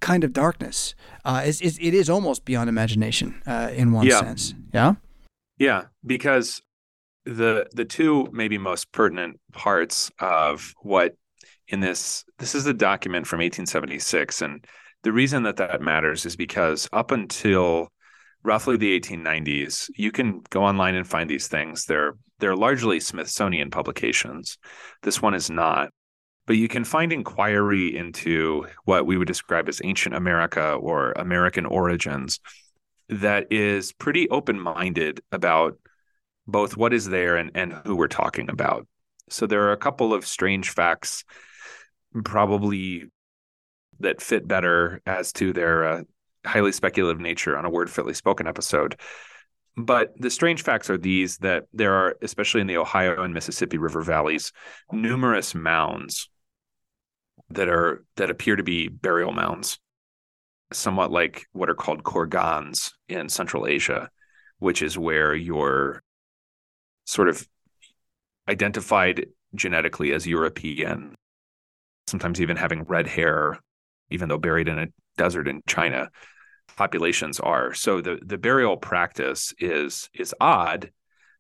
kind 0.00 0.25
of 0.25 0.33
darkness? 0.33 0.94
Uh, 1.26 1.42
is, 1.44 1.61
is, 1.61 1.78
it 1.78 1.92
is 1.92 2.09
almost 2.09 2.47
beyond 2.47 2.71
imagination 2.71 3.42
uh, 3.47 3.71
in 3.75 3.92
one 3.92 4.06
yeah. 4.06 4.18
sense. 4.18 4.54
Yeah. 4.73 4.94
Yeah, 5.59 5.83
because 6.06 6.62
the 7.26 7.66
the 7.75 7.85
two 7.85 8.28
maybe 8.33 8.56
most 8.56 8.92
pertinent 8.92 9.40
parts 9.52 10.11
of 10.18 10.75
what 10.80 11.16
in 11.68 11.80
this 11.80 12.25
this 12.38 12.54
is 12.54 12.66
a 12.66 12.75
document 12.75 13.26
from 13.26 13.38
1876 13.38 14.42
and 14.42 14.66
the 15.04 15.12
reason 15.12 15.42
that 15.44 15.56
that 15.56 15.80
matters 15.80 16.26
is 16.26 16.37
because 16.37 16.87
up 16.92 17.12
until 17.12 17.88
roughly 18.42 18.76
the 18.76 19.00
1890s 19.00 19.88
you 19.97 20.12
can 20.12 20.42
go 20.50 20.62
online 20.62 20.94
and 20.94 21.09
find 21.09 21.30
these 21.30 21.49
things 21.49 21.87
they're 21.87 22.14
they're 22.38 22.56
largely 22.56 23.00
Smithsonian 23.00 23.70
publications. 23.70 24.58
This 25.02 25.22
one 25.22 25.34
is 25.34 25.50
not. 25.50 25.90
But 26.46 26.56
you 26.56 26.68
can 26.68 26.84
find 26.84 27.12
inquiry 27.12 27.96
into 27.96 28.66
what 28.84 29.06
we 29.06 29.16
would 29.16 29.28
describe 29.28 29.68
as 29.68 29.80
ancient 29.82 30.14
America 30.14 30.72
or 30.72 31.12
American 31.12 31.64
origins 31.64 32.38
that 33.08 33.46
is 33.50 33.92
pretty 33.92 34.28
open 34.28 34.60
minded 34.60 35.20
about 35.32 35.78
both 36.46 36.76
what 36.76 36.92
is 36.92 37.08
there 37.08 37.36
and, 37.36 37.50
and 37.54 37.72
who 37.72 37.96
we're 37.96 38.08
talking 38.08 38.50
about. 38.50 38.86
So 39.30 39.46
there 39.46 39.62
are 39.62 39.72
a 39.72 39.78
couple 39.78 40.12
of 40.12 40.26
strange 40.26 40.70
facts, 40.70 41.24
probably 42.24 43.04
that 44.00 44.20
fit 44.20 44.46
better 44.46 45.00
as 45.06 45.32
to 45.34 45.52
their 45.52 45.84
uh, 45.84 46.02
highly 46.44 46.72
speculative 46.72 47.20
nature 47.20 47.56
on 47.56 47.64
a 47.64 47.70
word 47.70 47.90
fitly 47.90 48.14
spoken 48.14 48.46
episode. 48.46 49.00
But 49.76 50.14
the 50.16 50.30
strange 50.30 50.62
facts 50.62 50.88
are 50.88 50.98
these 50.98 51.38
that 51.38 51.64
there 51.72 51.92
are, 51.94 52.16
especially 52.22 52.60
in 52.60 52.68
the 52.68 52.76
Ohio 52.76 53.22
and 53.22 53.34
Mississippi 53.34 53.78
River 53.78 54.02
valleys, 54.02 54.52
numerous 54.92 55.54
mounds 55.54 56.28
that 57.50 57.68
are 57.68 58.04
that 58.16 58.30
appear 58.30 58.56
to 58.56 58.62
be 58.62 58.88
burial 58.88 59.32
mounds, 59.32 59.78
somewhat 60.72 61.10
like 61.10 61.46
what 61.52 61.68
are 61.68 61.74
called 61.74 62.04
kurgans 62.04 62.92
in 63.08 63.28
Central 63.28 63.66
Asia, 63.66 64.10
which 64.58 64.80
is 64.80 64.96
where 64.96 65.34
your 65.34 66.02
sort 67.04 67.28
of 67.28 67.46
identified 68.48 69.26
genetically 69.54 70.12
as 70.12 70.26
European, 70.26 71.16
sometimes 72.06 72.40
even 72.40 72.56
having 72.56 72.84
red 72.84 73.06
hair, 73.06 73.58
even 74.10 74.28
though 74.28 74.38
buried 74.38 74.68
in 74.68 74.78
a 74.78 74.88
desert 75.16 75.48
in 75.48 75.62
China, 75.66 76.10
populations 76.76 77.40
are. 77.40 77.75
So 77.75 78.00
the 78.00 78.18
the 78.25 78.38
burial 78.38 78.76
practice 78.76 79.54
is 79.59 80.09
is 80.14 80.35
odd 80.40 80.90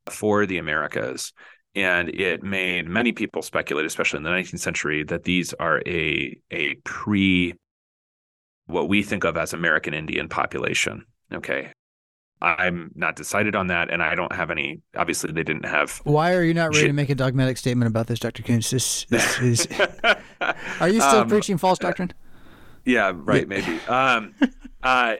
for 0.06 0.46
the 0.46 0.58
Americas. 0.58 1.32
And 1.76 2.08
it 2.08 2.44
made 2.44 2.86
many 2.86 3.10
people 3.10 3.42
speculate, 3.42 3.84
especially 3.84 4.18
in 4.18 4.22
the 4.22 4.30
19th 4.30 4.60
century, 4.60 5.02
that 5.04 5.24
these 5.24 5.52
are 5.54 5.82
a 5.86 6.36
a 6.50 6.74
pre 6.84 7.54
what 8.66 8.88
we 8.88 9.02
think 9.02 9.24
of 9.24 9.36
as 9.36 9.52
American 9.52 9.92
Indian 9.92 10.28
population. 10.28 11.04
Okay. 11.32 11.72
I'm 12.42 12.90
not 12.94 13.16
decided 13.16 13.54
on 13.54 13.68
that, 13.68 13.90
and 13.90 14.02
I 14.02 14.14
don't 14.14 14.32
have 14.32 14.50
any. 14.50 14.82
Obviously, 14.96 15.32
they 15.32 15.44
didn't 15.44 15.64
have. 15.64 16.02
Why 16.04 16.34
are 16.34 16.42
you 16.42 16.52
not 16.52 16.66
ready 16.66 16.80
shit. 16.80 16.86
to 16.88 16.92
make 16.92 17.08
a 17.08 17.14
dogmatic 17.14 17.56
statement 17.56 17.88
about 17.88 18.06
this, 18.06 18.18
Dr. 18.18 18.42
Koontz? 18.42 18.70
This, 18.70 19.06
this 19.08 19.40
is, 19.40 19.68
are 20.80 20.88
you 20.88 21.00
still 21.00 21.20
um, 21.20 21.28
preaching 21.28 21.56
false 21.56 21.78
doctrine? 21.78 22.12
Yeah, 22.84 23.12
right. 23.14 23.48
Maybe. 23.48 23.78
Um, 23.88 24.34
uh, 24.82 25.16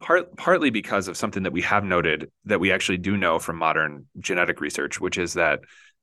part 0.00 0.36
partly 0.36 0.70
because 0.70 1.08
of 1.08 1.16
something 1.16 1.42
that 1.42 1.52
we 1.52 1.62
have 1.62 1.84
noted 1.84 2.30
that 2.44 2.60
we 2.60 2.72
actually 2.72 2.98
do 2.98 3.16
know 3.16 3.38
from 3.38 3.56
modern 3.56 4.06
genetic 4.18 4.60
research, 4.60 5.00
which 5.00 5.18
is 5.18 5.34
that 5.34 5.60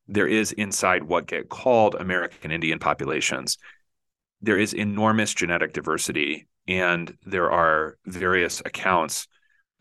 there 0.07 0.27
is 0.27 0.51
inside 0.51 1.03
what 1.03 1.27
get 1.27 1.49
called 1.49 1.95
American 1.95 2.51
Indian 2.51 2.79
populations, 2.79 3.57
there 4.41 4.57
is 4.57 4.73
enormous 4.73 5.33
genetic 5.33 5.73
diversity, 5.73 6.47
and 6.67 7.17
there 7.25 7.51
are 7.51 7.97
various 8.05 8.61
accounts 8.65 9.27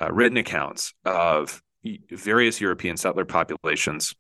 uh, 0.01 0.13
written 0.13 0.39
accounts 0.39 0.95
of 1.05 1.63
various 2.11 2.61
European 2.61 2.97
settler 2.97 3.25
populations, 3.25 4.15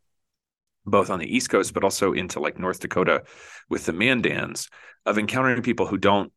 both 0.85 1.11
on 1.11 1.19
the 1.19 1.35
East 1.35 1.51
Coast, 1.51 1.73
but 1.73 1.85
also 1.85 2.13
into 2.13 2.41
like 2.41 2.59
North 2.59 2.81
Dakota 2.81 3.25
with 3.69 3.87
the 3.87 3.93
Mandans, 3.93 4.69
of 5.07 5.19
encountering 5.19 5.63
people 5.63 5.87
who 5.87 5.99
don't, 5.99 6.33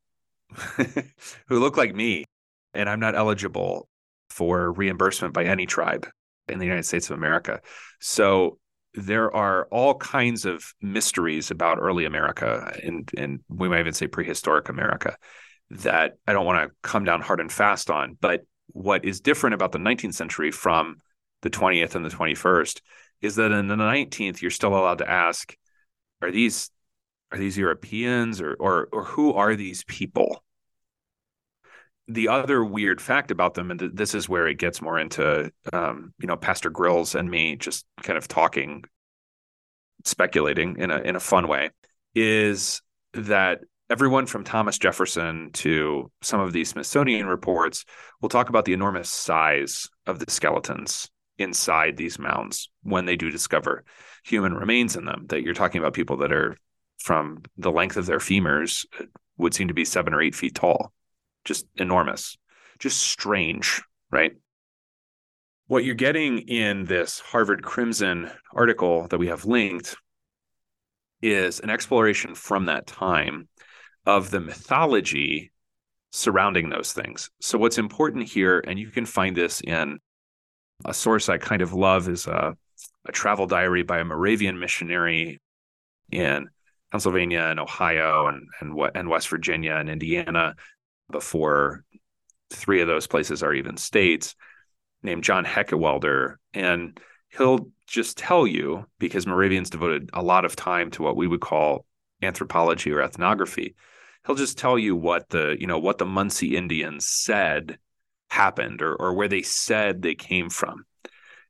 who 1.48 1.60
look 1.60 1.78
like 1.78 1.96
me, 1.96 2.26
and 2.74 2.90
I'm 2.90 3.00
not 3.00 3.16
eligible 3.16 3.88
for 4.30 4.72
reimbursement 4.72 5.34
by 5.34 5.46
any 5.46 5.66
tribe 5.66 6.08
in 6.48 6.60
the 6.60 6.66
United 6.66 6.84
States 6.84 7.10
of 7.10 7.18
America. 7.18 7.62
So 8.00 8.60
there 8.94 9.34
are 9.36 9.68
all 9.72 9.96
kinds 9.96 10.46
of 10.46 10.74
mysteries 10.82 11.52
about 11.52 11.80
early 11.80 12.06
America, 12.06 12.74
and 12.84 13.10
and 13.18 13.40
we 13.50 13.70
might 13.70 13.82
even 13.82 13.94
say 13.94 14.08
prehistoric 14.08 14.70
America, 14.70 15.18
that 15.70 16.18
I 16.28 16.34
don't 16.34 16.46
want 16.46 16.70
to 16.70 16.76
come 16.82 17.04
down 17.04 17.22
hard 17.22 17.40
and 17.40 17.52
fast 17.52 17.90
on, 17.90 18.18
but 18.20 18.42
what 18.68 19.06
is 19.06 19.22
different 19.22 19.54
about 19.54 19.72
the 19.72 19.80
19th 19.80 20.14
century 20.14 20.52
from 20.52 20.98
the 21.42 21.50
20th 21.50 21.96
and 21.96 22.06
the 22.06 22.10
21st 22.10 22.82
is 23.22 23.36
that 23.36 23.52
in 23.52 23.68
the 23.68 23.76
19th 23.76 24.42
you're 24.42 24.52
still 24.52 24.76
allowed 24.76 25.00
to 25.00 25.10
ask 25.10 25.56
are 26.22 26.32
these 26.32 26.70
are 27.32 27.38
these 27.38 27.58
Europeans 27.58 28.42
or 28.42 28.56
or 28.60 28.88
or 28.92 29.04
who 29.04 29.34
are 29.34 29.56
these 29.56 29.84
people 29.86 30.44
the 32.08 32.30
other 32.30 32.64
weird 32.64 33.02
fact 33.02 33.32
about 33.32 33.54
them, 33.54 33.70
and 33.70 33.80
this 33.80 34.16
is 34.16 34.30
where 34.30 34.48
it 34.48 34.58
gets 34.58 34.82
more 34.82 34.98
into, 34.98 35.52
um, 35.74 36.14
you 36.20 36.28
know, 36.28 36.38
Pastor 36.38 36.70
Grills 36.70 37.16
and 37.16 37.30
me 37.30 37.58
just 37.58 37.86
kind 38.02 38.18
of 38.18 38.28
talking, 38.28 38.86
speculating 40.06 40.78
in 40.78 40.90
a 40.90 41.00
in 41.00 41.16
a 41.16 41.20
fun 41.20 41.48
way, 41.48 41.72
is 42.16 42.82
that 43.14 43.60
everyone 43.90 44.26
from 44.26 44.44
Thomas 44.44 44.78
Jefferson 44.78 45.50
to 45.54 46.10
some 46.22 46.40
of 46.40 46.54
these 46.54 46.70
Smithsonian 46.70 47.28
reports 47.28 47.84
will 48.22 48.30
talk 48.30 48.50
about 48.50 48.66
the 48.66 48.74
enormous 48.74 49.10
size 49.10 49.90
of 50.06 50.20
the 50.20 50.32
skeletons 50.32 51.10
inside 51.38 51.98
these 51.98 52.18
mounds 52.18 52.70
when 52.84 53.06
they 53.06 53.16
do 53.16 53.30
discover 53.30 53.84
human 54.24 54.54
remains 54.54 54.96
in 54.96 55.04
them. 55.04 55.26
That 55.28 55.44
you're 55.44 55.54
talking 55.54 55.80
about 55.80 55.94
people 55.94 56.18
that 56.18 56.32
are 56.32 56.56
from 56.98 57.44
the 57.58 57.72
length 57.72 57.98
of 57.98 58.06
their 58.06 58.20
femurs 58.20 58.86
uh, 59.00 59.06
would 59.38 59.54
seem 59.54 59.68
to 59.68 59.74
be 59.74 59.86
seven 59.86 60.14
or 60.14 60.22
eight 60.22 60.36
feet 60.36 60.56
tall, 60.56 60.92
just 61.46 61.66
enormous, 61.76 62.38
just 62.80 63.00
strange, 63.00 63.82
right? 64.12 64.34
What 65.68 65.84
you're 65.84 65.96
getting 65.96 66.40
in 66.40 66.86
this 66.86 67.20
Harvard 67.20 67.62
Crimson 67.64 68.32
article 68.54 69.08
that 69.10 69.18
we 69.18 69.28
have 69.28 69.46
linked 69.46 69.96
is 71.22 71.60
an 71.60 71.70
exploration 71.70 72.36
from 72.36 72.66
that 72.66 72.88
time 72.88 73.50
of 74.06 74.32
the 74.32 74.40
mythology 74.40 75.52
surrounding 76.12 76.70
those 76.70 76.94
things. 76.94 77.30
So, 77.42 77.58
what's 77.58 77.78
important 77.78 78.28
here, 78.28 78.64
and 78.66 78.80
you 78.80 78.90
can 78.90 79.06
find 79.06 79.36
this 79.36 79.62
in 79.62 80.00
a 80.86 80.94
source 80.94 81.30
I 81.30 81.38
kind 81.38 81.62
of 81.62 81.74
love, 81.74 82.08
is 82.08 82.28
a, 82.28 82.56
a 83.06 83.12
travel 83.12 83.46
diary 83.46 83.84
by 83.84 84.00
a 84.00 84.06
Moravian 84.06 84.60
missionary 84.60 85.40
in 86.12 86.48
Pennsylvania 86.92 87.42
and 87.42 87.60
Ohio 87.60 88.28
and 88.28 88.48
and 88.60 88.92
and 88.96 89.10
West 89.10 89.30
Virginia 89.30 89.74
and 89.74 89.90
Indiana 89.90 90.56
before 91.12 91.84
three 92.50 92.82
of 92.82 92.88
those 92.88 93.08
places 93.08 93.44
are 93.44 93.54
even 93.54 93.78
states 93.78 94.36
named 95.04 95.24
John 95.24 95.46
Heckewelder 95.46 96.40
and 96.54 97.00
he'll 97.30 97.70
just 97.88 98.18
tell 98.18 98.48
you 98.48 98.86
because 99.00 99.28
Moravians 99.28 99.70
devoted 99.70 100.10
a 100.14 100.24
lot 100.24 100.46
of 100.46 100.56
time 100.56 100.92
to 100.92 101.04
what 101.04 101.18
we 101.18 101.28
would 101.28 101.42
call 101.42 101.86
anthropology 102.22 102.92
or 102.92 103.02
ethnography 103.02 103.76
he'll 104.28 104.36
just 104.36 104.58
tell 104.58 104.78
you 104.78 104.96
what 104.96 105.30
the 105.30 105.56
you 105.60 105.66
know 105.66 105.80
what 105.80 105.98
the 105.98 106.06
Munsee 106.06 106.54
Indians 106.54 107.08
said 107.08 107.80
happened 108.30 108.82
or 108.82 108.96
or 108.96 109.14
where 109.14 109.30
they 109.30 109.42
said 109.42 110.02
they 110.02 110.16
came 110.16 110.50
from. 110.50 110.86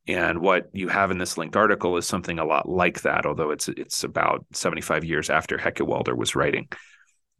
And 0.08 0.40
what 0.40 0.70
you 0.72 0.88
have 0.88 1.12
in 1.12 1.18
this 1.18 1.38
linked 1.38 1.56
article 1.56 1.98
is 1.98 2.08
something 2.08 2.40
a 2.40 2.46
lot 2.46 2.70
like 2.70 3.02
that, 3.02 3.26
although 3.26 3.52
it's 3.52 3.68
it's 3.68 4.04
about 4.04 4.46
75 4.54 5.04
years 5.04 5.30
after 5.30 5.58
Heckewelder 5.58 6.16
was 6.16 6.36
writing. 6.36 6.70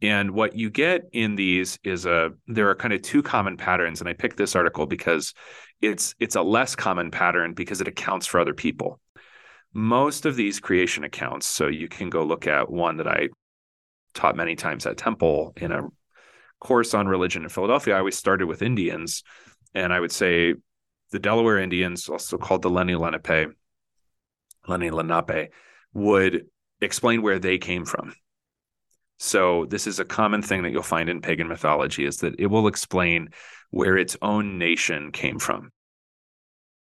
And 0.00 0.30
what 0.30 0.54
you 0.54 0.70
get 0.70 1.08
in 1.12 1.34
these 1.34 1.78
is 1.82 2.06
a 2.06 2.30
there 2.46 2.68
are 2.68 2.74
kind 2.74 2.92
of 2.92 3.02
two 3.02 3.22
common 3.22 3.56
patterns. 3.56 4.00
And 4.00 4.08
I 4.08 4.12
picked 4.12 4.36
this 4.36 4.54
article 4.54 4.86
because 4.86 5.32
it's 5.80 6.14
it's 6.20 6.36
a 6.36 6.42
less 6.42 6.76
common 6.76 7.10
pattern 7.10 7.54
because 7.54 7.80
it 7.80 7.88
accounts 7.88 8.26
for 8.26 8.38
other 8.38 8.54
people. 8.54 9.00
Most 9.72 10.26
of 10.26 10.36
these 10.36 10.60
creation 10.60 11.04
accounts, 11.04 11.46
so 11.46 11.68
you 11.68 11.88
can 11.88 12.10
go 12.10 12.22
look 12.22 12.46
at 12.46 12.70
one 12.70 12.98
that 12.98 13.08
I 13.08 13.28
taught 14.14 14.36
many 14.36 14.56
times 14.56 14.86
at 14.86 14.96
Temple 14.96 15.52
in 15.56 15.72
a 15.72 15.88
course 16.60 16.94
on 16.94 17.08
religion 17.08 17.44
in 17.44 17.48
Philadelphia, 17.48 17.94
I 17.94 17.98
always 17.98 18.16
started 18.16 18.46
with 18.46 18.62
Indians. 18.62 19.22
And 19.74 19.92
I 19.92 20.00
would 20.00 20.12
say 20.12 20.54
the 21.10 21.18
Delaware 21.18 21.58
Indians, 21.58 22.08
also 22.08 22.38
called 22.38 22.62
the 22.62 22.70
Lenni 22.70 22.98
Lenape, 22.98 23.54
Lenni 24.66 24.90
Lenape, 24.90 25.50
would 25.94 26.46
explain 26.80 27.22
where 27.22 27.38
they 27.38 27.58
came 27.58 27.84
from. 27.84 28.14
So 29.18 29.64
this 29.66 29.86
is 29.86 29.98
a 29.98 30.04
common 30.04 30.42
thing 30.42 30.62
that 30.62 30.70
you'll 30.70 30.82
find 30.82 31.08
in 31.08 31.20
pagan 31.20 31.48
mythology 31.48 32.04
is 32.04 32.18
that 32.18 32.38
it 32.38 32.46
will 32.46 32.68
explain 32.68 33.30
where 33.70 33.96
its 33.96 34.16
own 34.22 34.58
nation 34.58 35.10
came 35.10 35.38
from. 35.38 35.72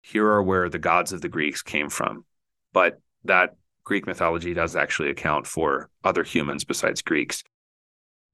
Here 0.01 0.27
are 0.27 0.43
where 0.43 0.69
the 0.69 0.79
gods 0.79 1.11
of 1.11 1.21
the 1.21 1.29
Greeks 1.29 1.61
came 1.61 1.89
from. 1.89 2.25
But 2.71 2.99
that 3.25 3.55
Greek 3.83 4.07
mythology 4.07 4.53
does 4.53 4.75
actually 4.75 5.09
account 5.09 5.47
for 5.47 5.89
other 6.03 6.23
humans 6.23 6.63
besides 6.63 7.01
Greeks. 7.01 7.43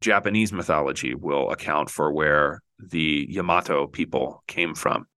Japanese 0.02 0.54
mythology 0.54 1.16
will 1.16 1.50
account 1.50 1.90
for 1.90 2.12
where 2.14 2.62
the 2.80 3.28
Yamato 3.30 3.88
people 3.88 4.44
came 4.48 4.76
from. 4.76 5.08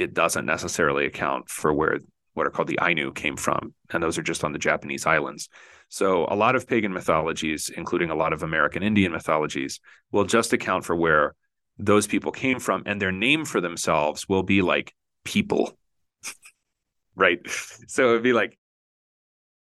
It 0.00 0.14
doesn't 0.14 0.46
necessarily 0.46 1.06
account 1.06 1.48
for 1.48 1.72
where 1.72 2.00
what 2.34 2.46
are 2.46 2.50
called 2.50 2.68
the 2.68 2.78
Ainu 2.80 3.12
came 3.12 3.36
from, 3.36 3.74
and 3.90 4.02
those 4.02 4.16
are 4.16 4.22
just 4.22 4.44
on 4.44 4.52
the 4.52 4.58
Japanese 4.58 5.06
islands. 5.06 5.48
So, 5.88 6.26
a 6.28 6.36
lot 6.36 6.54
of 6.54 6.68
pagan 6.68 6.92
mythologies, 6.92 7.70
including 7.76 8.10
a 8.10 8.14
lot 8.14 8.32
of 8.32 8.42
American 8.42 8.82
Indian 8.82 9.12
mythologies, 9.12 9.80
will 10.12 10.24
just 10.24 10.52
account 10.52 10.84
for 10.84 10.94
where 10.94 11.34
those 11.78 12.06
people 12.06 12.30
came 12.30 12.60
from, 12.60 12.84
and 12.86 13.00
their 13.00 13.12
name 13.12 13.44
for 13.44 13.60
themselves 13.60 14.28
will 14.28 14.44
be 14.44 14.62
like 14.62 14.94
people. 15.24 15.76
right. 17.16 17.40
So, 17.88 18.10
it'd 18.10 18.22
be 18.22 18.32
like 18.32 18.56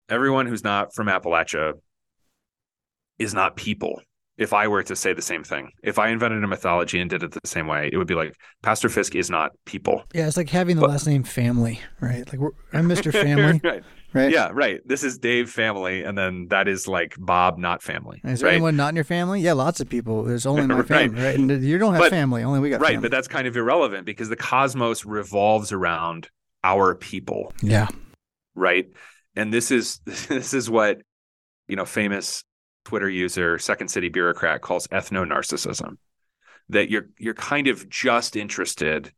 everyone 0.08 0.46
who's 0.46 0.64
not 0.64 0.94
from 0.94 1.06
Appalachia 1.06 1.74
is 3.18 3.34
not 3.34 3.56
people. 3.56 4.02
If 4.38 4.52
I 4.52 4.68
were 4.68 4.84
to 4.84 4.96
say 4.96 5.12
the 5.12 5.20
same 5.20 5.42
thing. 5.42 5.72
If 5.82 5.98
I 5.98 6.08
invented 6.08 6.42
a 6.42 6.46
mythology 6.46 7.00
and 7.00 7.10
did 7.10 7.24
it 7.24 7.32
the 7.32 7.40
same 7.44 7.66
way, 7.66 7.90
it 7.92 7.96
would 7.96 8.06
be 8.06 8.14
like 8.14 8.36
Pastor 8.62 8.88
Fisk 8.88 9.16
is 9.16 9.28
not 9.28 9.50
people. 9.66 10.04
Yeah, 10.14 10.28
it's 10.28 10.36
like 10.36 10.48
having 10.48 10.76
the 10.76 10.82
but, 10.82 10.90
last 10.90 11.06
name 11.06 11.24
Family, 11.24 11.80
right? 12.00 12.26
Like 12.32 12.52
I'm 12.72 12.88
Mr. 12.88 13.12
Family. 13.12 13.60
right. 13.68 13.82
Right. 14.14 14.32
Yeah, 14.32 14.48
right. 14.54 14.80
This 14.86 15.04
is 15.04 15.18
Dave 15.18 15.50
family, 15.50 16.02
and 16.02 16.16
then 16.16 16.46
that 16.48 16.66
is 16.66 16.88
like 16.88 17.14
Bob 17.18 17.58
not 17.58 17.82
family. 17.82 18.22
Is 18.24 18.40
there 18.40 18.46
right? 18.46 18.54
anyone 18.54 18.74
not 18.74 18.88
in 18.88 18.94
your 18.94 19.04
family? 19.04 19.42
Yeah, 19.42 19.52
lots 19.52 19.80
of 19.80 19.88
people. 19.90 20.24
There's 20.24 20.46
only 20.46 20.66
my 20.74 20.82
family, 20.82 21.22
right? 21.22 21.38
And 21.38 21.62
you 21.62 21.76
don't 21.76 21.92
have 21.92 22.04
but, 22.04 22.10
family. 22.10 22.42
Only 22.42 22.60
we 22.60 22.70
got 22.70 22.80
right. 22.80 22.92
Family. 22.92 23.02
But 23.02 23.10
that's 23.10 23.28
kind 23.28 23.46
of 23.46 23.54
irrelevant 23.54 24.06
because 24.06 24.30
the 24.30 24.36
cosmos 24.36 25.04
revolves 25.04 25.72
around 25.72 26.30
our 26.64 26.94
people. 26.94 27.52
Yeah. 27.62 27.88
Right. 28.54 28.86
And 29.36 29.52
this 29.52 29.70
is 29.70 30.00
this 30.06 30.54
is 30.54 30.70
what 30.70 31.02
you 31.68 31.76
know 31.76 31.84
famous 31.84 32.44
Twitter 32.88 33.10
user 33.10 33.58
Second 33.58 33.88
City 33.88 34.08
bureaucrat 34.08 34.62
calls 34.62 34.86
ethno 34.86 35.28
narcissism. 35.28 35.98
That 36.70 36.88
you're 36.90 37.10
you're 37.18 37.34
kind 37.34 37.68
of 37.68 37.86
just 37.90 38.34
interested 38.34 39.12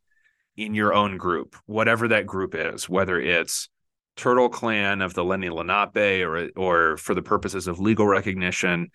in 0.57 0.75
your 0.75 0.93
own 0.93 1.19
group, 1.19 1.55
whatever 1.67 2.09
that 2.09 2.27
group 2.27 2.57
is, 2.57 2.89
whether 2.89 3.21
it's 3.21 3.69
Turtle 4.17 4.49
Clan 4.49 5.03
of 5.03 5.15
the 5.15 5.23
Lenni 5.23 5.51
Lenape 5.51 6.27
or 6.27 6.51
or 6.57 6.97
for 6.97 7.15
the 7.15 7.23
purposes 7.23 7.69
of 7.69 7.79
legal 7.79 8.09
recognition 8.09 8.91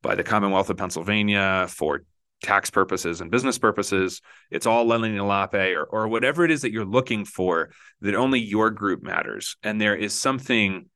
by 0.00 0.14
the 0.14 0.22
Commonwealth 0.22 0.70
of 0.70 0.76
Pennsylvania 0.76 1.66
for 1.68 2.04
tax 2.40 2.70
purposes 2.70 3.20
and 3.20 3.32
business 3.32 3.58
purposes. 3.58 4.22
It's 4.48 4.64
all 4.64 4.86
Lenni 4.86 5.18
Lenape 5.18 5.76
or, 5.76 5.82
or 5.82 6.06
whatever 6.06 6.44
it 6.44 6.52
is 6.52 6.62
that 6.62 6.70
you're 6.70 6.84
looking 6.84 7.24
for 7.24 7.70
that 8.00 8.14
only 8.14 8.38
your 8.38 8.70
group 8.70 9.02
matters. 9.02 9.56
And 9.64 9.80
there 9.80 9.96
is 9.96 10.14
something 10.14 10.88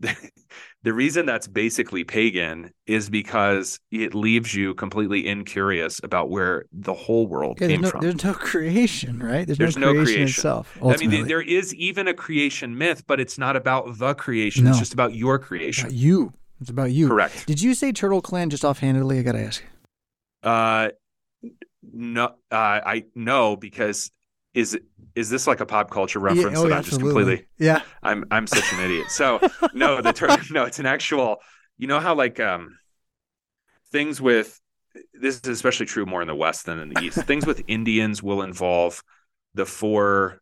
the 0.84 0.92
reason 0.92 1.24
that's 1.24 1.48
basically 1.48 2.04
pagan 2.04 2.70
is 2.86 3.08
because 3.08 3.80
it 3.90 4.14
leaves 4.14 4.54
you 4.54 4.74
completely 4.74 5.26
incurious 5.26 5.98
about 6.04 6.28
where 6.28 6.66
the 6.72 6.92
whole 6.92 7.26
world 7.26 7.58
yeah, 7.58 7.68
came 7.68 7.80
no, 7.80 7.88
from. 7.88 8.02
There's 8.02 8.22
no 8.22 8.34
creation, 8.34 9.18
right? 9.18 9.46
There's, 9.46 9.56
there's 9.56 9.76
no, 9.78 9.92
creation 9.92 10.04
no, 10.04 10.04
creation 10.04 10.28
itself. 10.28 10.78
Ultimately. 10.82 11.06
I 11.06 11.20
mean, 11.20 11.26
there 11.26 11.40
is 11.40 11.74
even 11.76 12.06
a 12.06 12.12
creation 12.12 12.76
myth, 12.76 13.02
but 13.06 13.18
it's 13.18 13.38
not 13.38 13.56
about 13.56 13.96
the 13.96 14.12
creation. 14.12 14.64
No. 14.64 14.70
It's 14.70 14.78
just 14.78 14.92
about 14.92 15.14
your 15.14 15.38
creation. 15.38 15.86
About 15.86 15.96
you. 15.96 16.34
It's 16.60 16.68
about 16.68 16.92
you. 16.92 17.08
Correct. 17.08 17.46
Did 17.46 17.62
you 17.62 17.74
say 17.74 17.90
Turtle 17.90 18.20
Clan 18.20 18.50
just 18.50 18.62
offhandedly? 18.62 19.18
I 19.18 19.22
gotta 19.22 19.40
ask. 19.40 19.62
Uh, 20.42 20.90
no, 21.94 22.24
uh, 22.24 22.30
I 22.52 23.04
know 23.14 23.56
because 23.56 24.10
is 24.54 24.78
is 25.14 25.30
this 25.30 25.46
like 25.46 25.60
a 25.60 25.66
pop 25.66 25.90
culture 25.90 26.18
reference 26.18 26.56
yeah, 26.56 26.64
oh, 26.64 26.68
that 26.68 26.78
I'm 26.78 26.84
just 26.84 27.00
completely 27.00 27.46
yeah 27.58 27.82
I'm 28.02 28.24
I'm 28.30 28.46
such 28.46 28.72
an 28.72 28.80
idiot. 28.80 29.10
So 29.10 29.40
no, 29.74 30.00
the 30.00 30.12
term 30.12 30.38
no, 30.50 30.64
it's 30.64 30.78
an 30.78 30.86
actual 30.86 31.38
you 31.76 31.86
know 31.86 32.00
how 32.00 32.14
like 32.14 32.40
um 32.40 32.78
things 33.90 34.20
with 34.20 34.60
this 35.12 35.40
is 35.40 35.48
especially 35.48 35.86
true 35.86 36.06
more 36.06 36.22
in 36.22 36.28
the 36.28 36.34
west 36.34 36.66
than 36.66 36.78
in 36.78 36.88
the 36.90 37.02
east. 37.02 37.18
things 37.24 37.46
with 37.46 37.62
Indians 37.66 38.22
will 38.22 38.42
involve 38.42 39.02
the 39.54 39.66
four 39.66 40.40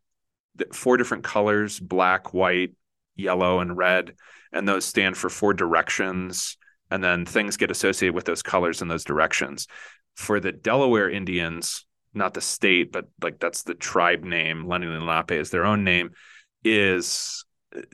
the 0.56 0.66
four 0.72 0.98
different 0.98 1.24
colors, 1.24 1.80
black, 1.80 2.34
white, 2.34 2.72
yellow, 3.16 3.60
and 3.60 3.76
red, 3.76 4.14
and 4.52 4.68
those 4.68 4.84
stand 4.84 5.16
for 5.16 5.30
four 5.30 5.54
directions. 5.54 6.58
And 6.90 7.02
then 7.02 7.24
things 7.24 7.56
get 7.56 7.70
associated 7.70 8.14
with 8.14 8.26
those 8.26 8.42
colors 8.42 8.82
and 8.82 8.90
those 8.90 9.04
directions. 9.04 9.66
For 10.14 10.40
the 10.40 10.52
Delaware 10.52 11.08
Indians, 11.08 11.86
not 12.14 12.34
the 12.34 12.40
state, 12.40 12.92
but 12.92 13.06
like 13.22 13.38
that's 13.38 13.62
the 13.62 13.74
tribe 13.74 14.24
name. 14.24 14.66
Lenni 14.66 14.86
Lenape 14.86 15.32
is 15.32 15.50
their 15.50 15.64
own 15.64 15.84
name. 15.84 16.10
Is 16.64 17.44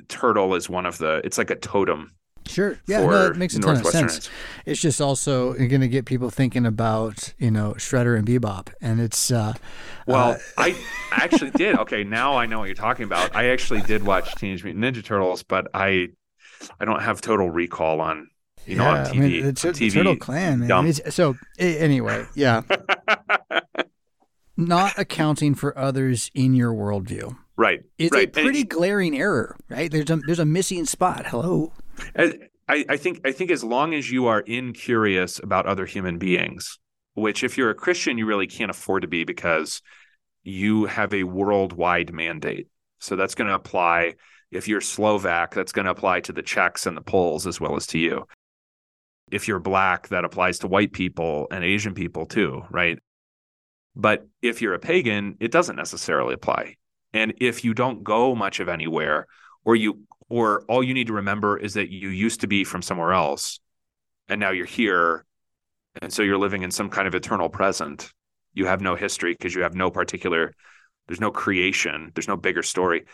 turtle 0.08 0.54
is 0.54 0.68
one 0.68 0.86
of 0.86 0.98
the. 0.98 1.20
It's 1.24 1.38
like 1.38 1.50
a 1.50 1.56
totem. 1.56 2.14
Sure. 2.46 2.78
Yeah. 2.86 3.04
No, 3.04 3.26
it 3.26 3.36
makes 3.36 3.54
a 3.54 3.60
ton 3.60 3.76
of 3.76 3.86
sense. 3.86 4.30
It's 4.64 4.80
just 4.80 5.00
also 5.00 5.52
going 5.52 5.82
to 5.82 5.88
get 5.88 6.06
people 6.06 6.30
thinking 6.30 6.64
about 6.66 7.34
you 7.38 7.50
know 7.50 7.74
Shredder 7.74 8.16
and 8.18 8.26
Bebop, 8.26 8.72
and 8.80 9.00
it's. 9.00 9.30
Uh, 9.30 9.54
well, 10.06 10.32
uh, 10.32 10.36
I 10.56 10.76
actually 11.12 11.50
did. 11.50 11.78
Okay, 11.78 12.04
now 12.04 12.36
I 12.36 12.46
know 12.46 12.58
what 12.58 12.66
you're 12.66 12.74
talking 12.74 13.04
about. 13.04 13.36
I 13.36 13.50
actually 13.50 13.82
did 13.82 14.04
watch 14.04 14.34
Teenage 14.36 14.64
Mutant 14.64 14.84
Ninja 14.84 15.04
Turtles, 15.04 15.42
but 15.42 15.68
I, 15.74 16.08
I 16.80 16.84
don't 16.84 17.02
have 17.02 17.20
total 17.20 17.50
recall 17.50 18.00
on 18.00 18.28
you 18.66 18.76
know, 18.76 18.84
yeah, 18.84 19.00
on 19.00 19.06
TV. 19.06 19.16
I 19.16 19.20
mean, 19.20 19.44
the, 19.44 19.52
t- 19.52 19.68
TV, 19.68 19.92
Turtle 19.92 20.16
Clan, 20.16 20.66
man. 20.66 20.92
so 20.92 21.36
anyway, 21.58 22.26
yeah. 22.34 22.62
not 24.58 24.98
accounting 24.98 25.54
for 25.54 25.76
others 25.78 26.30
in 26.34 26.52
your 26.52 26.72
worldview. 26.74 27.36
Right. 27.56 27.80
It's 27.96 28.12
right. 28.12 28.28
a 28.28 28.30
pretty 28.30 28.60
and, 28.60 28.68
glaring 28.68 29.18
error, 29.18 29.56
right? 29.68 29.90
There's 29.90 30.10
a 30.10 30.16
there's 30.26 30.38
a 30.38 30.44
missing 30.44 30.84
spot. 30.84 31.26
Hello. 31.26 31.72
I, 32.16 32.84
I 32.88 32.96
think 32.98 33.22
I 33.24 33.32
think 33.32 33.50
as 33.50 33.64
long 33.64 33.94
as 33.94 34.10
you 34.10 34.26
are 34.26 34.40
incurious 34.40 35.40
about 35.42 35.66
other 35.66 35.86
human 35.86 36.18
beings, 36.18 36.78
which 37.14 37.42
if 37.42 37.56
you're 37.56 37.70
a 37.70 37.74
Christian, 37.74 38.18
you 38.18 38.26
really 38.26 38.46
can't 38.46 38.70
afford 38.70 39.02
to 39.02 39.08
be 39.08 39.24
because 39.24 39.80
you 40.42 40.86
have 40.86 41.14
a 41.14 41.24
worldwide 41.24 42.12
mandate. 42.12 42.68
So 42.98 43.16
that's 43.16 43.34
going 43.34 43.48
to 43.48 43.54
apply 43.54 44.14
if 44.50 44.66
you're 44.66 44.80
Slovak, 44.80 45.54
that's 45.54 45.72
going 45.72 45.84
to 45.84 45.90
apply 45.90 46.20
to 46.20 46.32
the 46.32 46.42
Czechs 46.42 46.86
and 46.86 46.96
the 46.96 47.02
Poles 47.02 47.46
as 47.46 47.60
well 47.60 47.76
as 47.76 47.86
to 47.88 47.98
you. 47.98 48.26
If 49.30 49.46
you're 49.46 49.58
black, 49.58 50.08
that 50.08 50.24
applies 50.24 50.60
to 50.60 50.68
white 50.68 50.92
people 50.92 51.48
and 51.50 51.62
Asian 51.62 51.94
people 51.94 52.24
too, 52.24 52.64
right? 52.70 52.98
But 53.98 54.26
if 54.40 54.62
you're 54.62 54.74
a 54.74 54.78
pagan, 54.78 55.36
it 55.40 55.50
doesn't 55.50 55.76
necessarily 55.76 56.32
apply. 56.32 56.76
And 57.12 57.34
if 57.38 57.64
you 57.64 57.74
don't 57.74 58.04
go 58.04 58.34
much 58.34 58.60
of 58.60 58.68
anywhere, 58.68 59.26
or 59.64 59.76
you 59.76 60.00
or 60.28 60.62
all 60.68 60.82
you 60.82 60.94
need 60.94 61.08
to 61.08 61.14
remember 61.14 61.56
is 61.56 61.74
that 61.74 61.90
you 61.90 62.08
used 62.08 62.40
to 62.40 62.46
be 62.46 62.64
from 62.64 62.82
somewhere 62.82 63.12
else 63.12 63.60
and 64.28 64.40
now 64.40 64.50
you're 64.50 64.66
here 64.66 65.24
and 66.00 66.12
so 66.12 66.22
you're 66.22 66.38
living 66.38 66.62
in 66.62 66.70
some 66.70 66.88
kind 66.88 67.08
of 67.08 67.14
eternal 67.14 67.48
present 67.48 68.12
you 68.54 68.66
have 68.66 68.80
no 68.80 68.94
history 68.94 69.32
because 69.32 69.54
you 69.54 69.62
have 69.62 69.74
no 69.74 69.90
particular 69.90 70.54
there's 71.06 71.20
no 71.20 71.30
creation 71.30 72.12
there's 72.14 72.28
no 72.28 72.36
bigger 72.36 72.62
story 72.62 73.04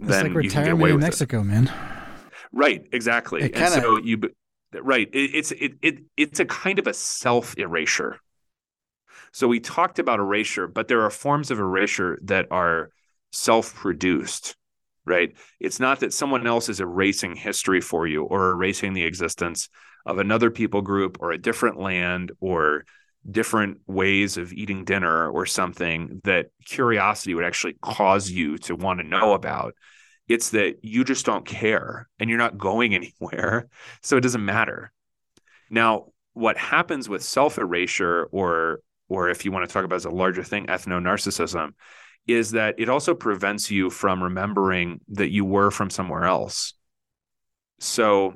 it's 0.00 0.08
then 0.08 0.26
like 0.26 0.34
retirement 0.34 0.90
in 0.90 1.00
mexico 1.00 1.40
it. 1.40 1.44
man 1.44 1.72
right 2.52 2.86
exactly 2.92 3.42
it 3.42 3.52
kinda... 3.52 3.72
and 3.72 3.82
so 3.82 3.98
you 3.98 4.18
right 4.82 5.08
it, 5.12 5.30
it's 5.34 5.52
it, 5.52 5.72
it 5.82 5.98
it's 6.16 6.40
a 6.40 6.44
kind 6.44 6.78
of 6.78 6.86
a 6.86 6.94
self 6.94 7.56
erasure 7.58 8.18
so 9.32 9.48
we 9.48 9.60
talked 9.60 9.98
about 9.98 10.20
erasure, 10.20 10.68
but 10.68 10.88
there 10.88 11.02
are 11.02 11.10
forms 11.10 11.50
of 11.50 11.58
erasure 11.58 12.18
that 12.22 12.46
are 12.50 12.90
self 13.32 13.74
produced, 13.74 14.56
right? 15.06 15.34
It's 15.58 15.80
not 15.80 16.00
that 16.00 16.12
someone 16.12 16.46
else 16.46 16.68
is 16.68 16.80
erasing 16.80 17.34
history 17.34 17.80
for 17.80 18.06
you 18.06 18.24
or 18.24 18.50
erasing 18.50 18.92
the 18.92 19.04
existence 19.04 19.70
of 20.04 20.18
another 20.18 20.50
people 20.50 20.82
group 20.82 21.16
or 21.20 21.32
a 21.32 21.38
different 21.38 21.78
land 21.78 22.32
or 22.40 22.84
different 23.30 23.78
ways 23.86 24.36
of 24.36 24.52
eating 24.52 24.84
dinner 24.84 25.30
or 25.30 25.46
something 25.46 26.20
that 26.24 26.46
curiosity 26.66 27.34
would 27.34 27.44
actually 27.44 27.76
cause 27.80 28.30
you 28.30 28.58
to 28.58 28.74
want 28.74 29.00
to 29.00 29.06
know 29.06 29.32
about. 29.32 29.74
It's 30.28 30.50
that 30.50 30.76
you 30.82 31.04
just 31.04 31.24
don't 31.24 31.46
care 31.46 32.08
and 32.18 32.28
you're 32.28 32.38
not 32.38 32.58
going 32.58 32.94
anywhere. 33.20 33.68
So 34.02 34.16
it 34.16 34.22
doesn't 34.22 34.44
matter. 34.44 34.92
Now, 35.70 36.08
what 36.34 36.58
happens 36.58 37.08
with 37.08 37.22
self 37.22 37.58
erasure 37.58 38.28
or 38.32 38.80
or 39.12 39.28
if 39.28 39.44
you 39.44 39.52
want 39.52 39.68
to 39.68 39.72
talk 39.72 39.84
about 39.84 39.96
as 39.96 40.06
a 40.06 40.10
larger 40.10 40.42
thing, 40.42 40.66
ethno 40.66 40.98
narcissism, 40.98 41.74
is 42.26 42.52
that 42.52 42.76
it 42.78 42.88
also 42.88 43.14
prevents 43.14 43.70
you 43.70 43.90
from 43.90 44.22
remembering 44.22 45.00
that 45.08 45.30
you 45.30 45.44
were 45.44 45.70
from 45.70 45.90
somewhere 45.90 46.24
else. 46.24 46.72
So, 47.78 48.34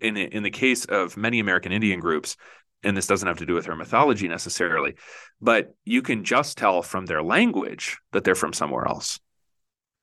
in 0.00 0.14
the, 0.14 0.22
in 0.22 0.42
the 0.42 0.50
case 0.50 0.86
of 0.86 1.18
many 1.18 1.40
American 1.40 1.72
Indian 1.72 2.00
groups, 2.00 2.38
and 2.82 2.96
this 2.96 3.06
doesn't 3.06 3.28
have 3.28 3.36
to 3.38 3.46
do 3.46 3.52
with 3.52 3.66
their 3.66 3.76
mythology 3.76 4.28
necessarily, 4.28 4.94
but 5.42 5.74
you 5.84 6.00
can 6.00 6.24
just 6.24 6.56
tell 6.56 6.80
from 6.80 7.04
their 7.04 7.22
language 7.22 7.98
that 8.12 8.24
they're 8.24 8.34
from 8.34 8.54
somewhere 8.54 8.88
else. 8.88 9.20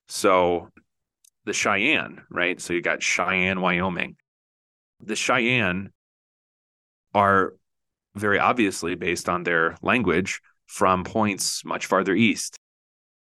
So, 0.08 0.70
the 1.46 1.54
Cheyenne, 1.54 2.22
right? 2.30 2.62
So 2.62 2.74
you 2.74 2.82
got 2.82 3.02
Cheyenne, 3.02 3.60
Wyoming. 3.60 4.18
The 5.00 5.16
Cheyenne 5.16 5.90
are 7.16 7.54
very 8.18 8.40
obviously 8.40 8.96
based 8.96 9.30
on 9.30 9.44
their 9.44 9.76
language 9.82 10.42
from 10.68 11.04
points 11.04 11.64
much 11.64 11.86
farther 11.86 12.14
east. 12.14 12.58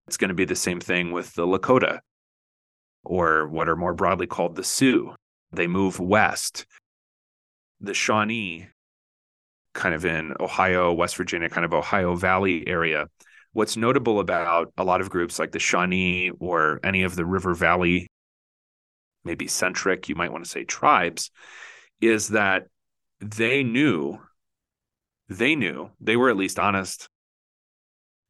It's 0.06 0.16
going 0.16 0.28
to 0.28 0.34
be 0.34 0.44
the 0.44 0.56
same 0.56 0.80
thing 0.80 1.12
with 1.12 1.34
the 1.34 1.46
Lakota, 1.46 2.00
or 3.04 3.46
what 3.48 3.68
are 3.68 3.76
more 3.76 3.94
broadly 3.94 4.26
called 4.26 4.56
the 4.56 4.64
Sioux. 4.64 5.14
They 5.52 5.66
move 5.66 6.00
west. 6.00 6.66
The 7.80 7.94
Shawnee, 7.94 8.68
kind 9.74 9.94
of 9.94 10.04
in 10.04 10.34
Ohio, 10.40 10.92
West 10.92 11.16
Virginia, 11.16 11.48
kind 11.48 11.64
of 11.64 11.72
Ohio 11.72 12.16
Valley 12.16 12.66
area. 12.66 13.06
What's 13.52 13.76
notable 13.76 14.18
about 14.18 14.72
a 14.76 14.84
lot 14.84 15.00
of 15.00 15.10
groups 15.10 15.38
like 15.38 15.52
the 15.52 15.58
Shawnee 15.58 16.30
or 16.40 16.80
any 16.82 17.02
of 17.02 17.14
the 17.14 17.24
River 17.24 17.54
Valley, 17.54 18.08
maybe 19.24 19.46
centric, 19.46 20.08
you 20.08 20.14
might 20.14 20.32
want 20.32 20.44
to 20.44 20.50
say 20.50 20.64
tribes, 20.64 21.30
is 22.00 22.28
that 22.28 22.66
they 23.20 23.62
knew 23.62 24.18
they 25.28 25.54
knew, 25.54 25.90
they 26.00 26.16
were 26.16 26.30
at 26.30 26.36
least 26.36 26.58
honest. 26.58 27.08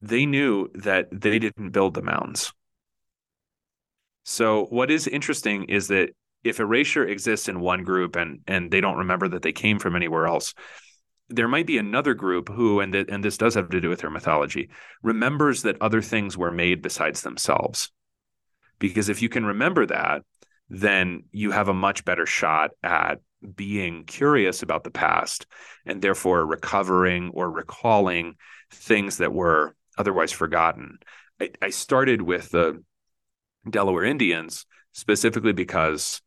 They 0.00 0.26
knew 0.26 0.68
that 0.74 1.08
they 1.12 1.38
didn't 1.38 1.70
build 1.70 1.94
the 1.94 2.02
mountains. 2.02 2.52
So 4.24 4.66
what 4.66 4.90
is 4.90 5.06
interesting 5.06 5.64
is 5.64 5.88
that 5.88 6.10
if 6.44 6.60
erasure 6.60 7.04
exists 7.04 7.48
in 7.48 7.60
one 7.60 7.82
group 7.82 8.14
and 8.14 8.40
and 8.46 8.70
they 8.70 8.80
don't 8.80 8.98
remember 8.98 9.28
that 9.28 9.42
they 9.42 9.52
came 9.52 9.78
from 9.78 9.96
anywhere 9.96 10.26
else, 10.26 10.54
there 11.28 11.48
might 11.48 11.66
be 11.66 11.78
another 11.78 12.14
group 12.14 12.48
who, 12.48 12.80
and, 12.80 12.92
th- 12.92 13.06
and 13.08 13.22
this 13.22 13.36
does 13.36 13.54
have 13.54 13.68
to 13.70 13.80
do 13.80 13.88
with 13.88 14.00
their 14.00 14.10
mythology, 14.10 14.70
remembers 15.02 15.62
that 15.62 15.80
other 15.80 16.00
things 16.00 16.36
were 16.38 16.50
made 16.50 16.80
besides 16.82 17.22
themselves. 17.22 17.90
Because 18.78 19.08
if 19.08 19.20
you 19.20 19.28
can 19.28 19.44
remember 19.44 19.84
that, 19.86 20.22
then 20.70 21.24
you 21.32 21.50
have 21.50 21.68
a 21.68 21.74
much 21.74 22.04
better 22.04 22.26
shot 22.26 22.70
at 22.82 23.20
being 23.54 24.04
curious 24.04 24.62
about 24.62 24.84
the 24.84 24.90
past 24.90 25.46
and 25.86 26.02
therefore 26.02 26.44
recovering 26.44 27.30
or 27.34 27.50
recalling 27.50 28.34
things 28.70 29.18
that 29.18 29.32
were 29.32 29.74
otherwise 29.96 30.32
forgotten. 30.32 30.98
I, 31.40 31.50
I 31.62 31.70
started 31.70 32.22
with 32.22 32.50
the 32.50 32.82
Delaware 33.68 34.04
Indians 34.04 34.66
specifically 34.92 35.52
because 35.52 36.20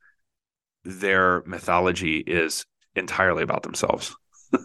their 0.84 1.44
mythology 1.46 2.18
is 2.18 2.66
entirely 2.96 3.44
about 3.44 3.64
themselves. 3.64 4.16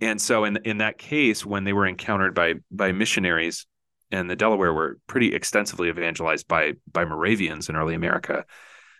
and 0.00 0.20
so 0.20 0.44
in 0.44 0.58
in 0.64 0.78
that 0.78 0.98
case 0.98 1.44
when 1.44 1.64
they 1.64 1.72
were 1.72 1.86
encountered 1.86 2.34
by 2.34 2.54
by 2.70 2.92
missionaries 2.92 3.66
and 4.10 4.28
the 4.28 4.36
Delaware 4.36 4.72
were 4.72 4.98
pretty 5.06 5.34
extensively 5.34 5.88
evangelized 5.88 6.48
by 6.48 6.74
by 6.90 7.04
Moravians 7.04 7.68
in 7.68 7.76
early 7.76 7.94
America 7.94 8.44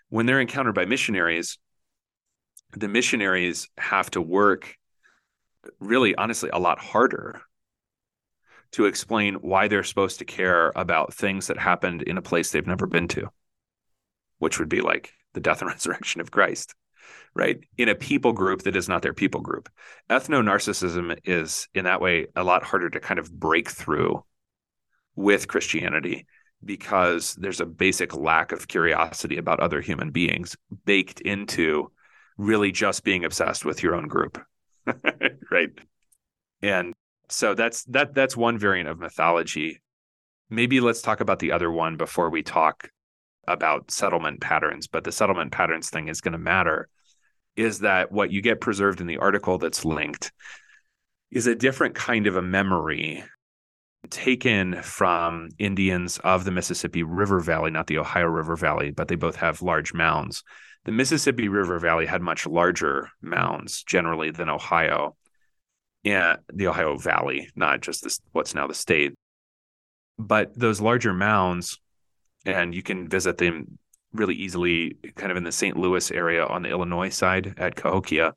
when 0.09 0.25
they're 0.25 0.41
encountered 0.41 0.75
by 0.75 0.85
missionaries 0.85 1.57
the 2.75 2.87
missionaries 2.87 3.69
have 3.77 4.09
to 4.11 4.21
work 4.21 4.77
really 5.79 6.15
honestly 6.15 6.49
a 6.51 6.59
lot 6.59 6.79
harder 6.79 7.41
to 8.71 8.85
explain 8.85 9.35
why 9.35 9.67
they're 9.67 9.83
supposed 9.83 10.19
to 10.19 10.25
care 10.25 10.71
about 10.75 11.13
things 11.13 11.47
that 11.47 11.57
happened 11.57 12.01
in 12.01 12.17
a 12.17 12.21
place 12.21 12.51
they've 12.51 12.67
never 12.67 12.87
been 12.87 13.07
to 13.07 13.29
which 14.39 14.59
would 14.59 14.69
be 14.69 14.81
like 14.81 15.13
the 15.33 15.39
death 15.39 15.61
and 15.61 15.69
resurrection 15.71 16.21
of 16.21 16.31
Christ 16.31 16.75
right? 17.35 17.59
In 17.77 17.89
a 17.89 17.95
people 17.95 18.33
group 18.33 18.61
that 18.63 18.75
is 18.75 18.87
not 18.87 19.01
their 19.01 19.13
people 19.13 19.41
group. 19.41 19.69
Ethno 20.09 20.43
narcissism 20.43 21.17
is 21.23 21.67
in 21.73 21.85
that 21.85 22.01
way 22.01 22.27
a 22.35 22.43
lot 22.43 22.63
harder 22.63 22.89
to 22.91 22.99
kind 22.99 23.19
of 23.19 23.31
break 23.31 23.69
through 23.69 24.23
with 25.15 25.47
christianity 25.47 26.25
because 26.65 27.35
there's 27.35 27.61
a 27.61 27.65
basic 27.65 28.15
lack 28.15 28.51
of 28.51 28.67
curiosity 28.67 29.37
about 29.37 29.59
other 29.59 29.81
human 29.81 30.11
beings 30.11 30.55
baked 30.85 31.21
into 31.21 31.91
really 32.37 32.71
just 32.71 33.03
being 33.03 33.25
obsessed 33.25 33.65
with 33.65 33.83
your 33.83 33.95
own 33.95 34.07
group. 34.07 34.41
Right. 35.51 35.69
And 36.63 36.93
so 37.29 37.53
that's 37.53 37.83
that 37.85 38.15
that's 38.15 38.35
one 38.35 38.57
variant 38.57 38.89
of 38.89 38.97
mythology. 38.97 39.81
Maybe 40.49 40.79
let's 40.79 41.01
talk 41.01 41.19
about 41.19 41.39
the 41.39 41.51
other 41.51 41.69
one 41.69 41.95
before 41.95 42.29
we 42.31 42.41
talk 42.41 42.89
about 43.47 43.91
settlement 43.91 44.39
patterns 44.39 44.87
but 44.87 45.03
the 45.03 45.11
settlement 45.11 45.51
patterns 45.51 45.89
thing 45.89 46.07
is 46.07 46.21
going 46.21 46.31
to 46.31 46.37
matter 46.37 46.87
is 47.55 47.79
that 47.79 48.11
what 48.11 48.31
you 48.31 48.41
get 48.41 48.61
preserved 48.61 49.01
in 49.01 49.07
the 49.07 49.17
article 49.17 49.57
that's 49.57 49.83
linked 49.83 50.31
is 51.31 51.47
a 51.47 51.55
different 51.55 51.95
kind 51.95 52.27
of 52.27 52.35
a 52.35 52.41
memory 52.41 53.23
taken 54.09 54.81
from 54.81 55.49
Indians 55.57 56.19
of 56.19 56.45
the 56.45 56.51
Mississippi 56.51 57.03
River 57.03 57.39
Valley, 57.39 57.71
not 57.71 57.87
the 57.87 57.97
Ohio 57.97 58.25
River 58.25 58.55
Valley, 58.55 58.91
but 58.91 59.07
they 59.07 59.15
both 59.15 59.37
have 59.37 59.61
large 59.61 59.93
mounds. 59.93 60.43
The 60.85 60.91
Mississippi 60.91 61.47
River 61.47 61.79
Valley 61.79 62.05
had 62.05 62.21
much 62.21 62.45
larger 62.45 63.09
mounds 63.21 63.83
generally 63.83 64.31
than 64.31 64.49
Ohio. 64.49 65.15
Yeah, 66.03 66.37
the 66.53 66.67
Ohio 66.67 66.97
Valley, 66.97 67.49
not 67.55 67.81
just 67.81 68.03
this, 68.03 68.19
what's 68.33 68.53
now 68.53 68.67
the 68.67 68.73
state. 68.73 69.13
But 70.19 70.57
those 70.57 70.81
larger 70.81 71.13
mounds, 71.13 71.79
and 72.45 72.75
you 72.75 72.83
can 72.83 73.07
visit 73.07 73.37
them 73.37 73.79
really 74.11 74.35
easily 74.35 74.97
kind 75.15 75.31
of 75.31 75.37
in 75.37 75.43
the 75.43 75.51
St. 75.51 75.77
Louis 75.77 76.11
area 76.11 76.45
on 76.45 76.63
the 76.63 76.69
Illinois 76.69 77.09
side 77.09 77.55
at 77.57 77.75
Cahokia 77.75 78.33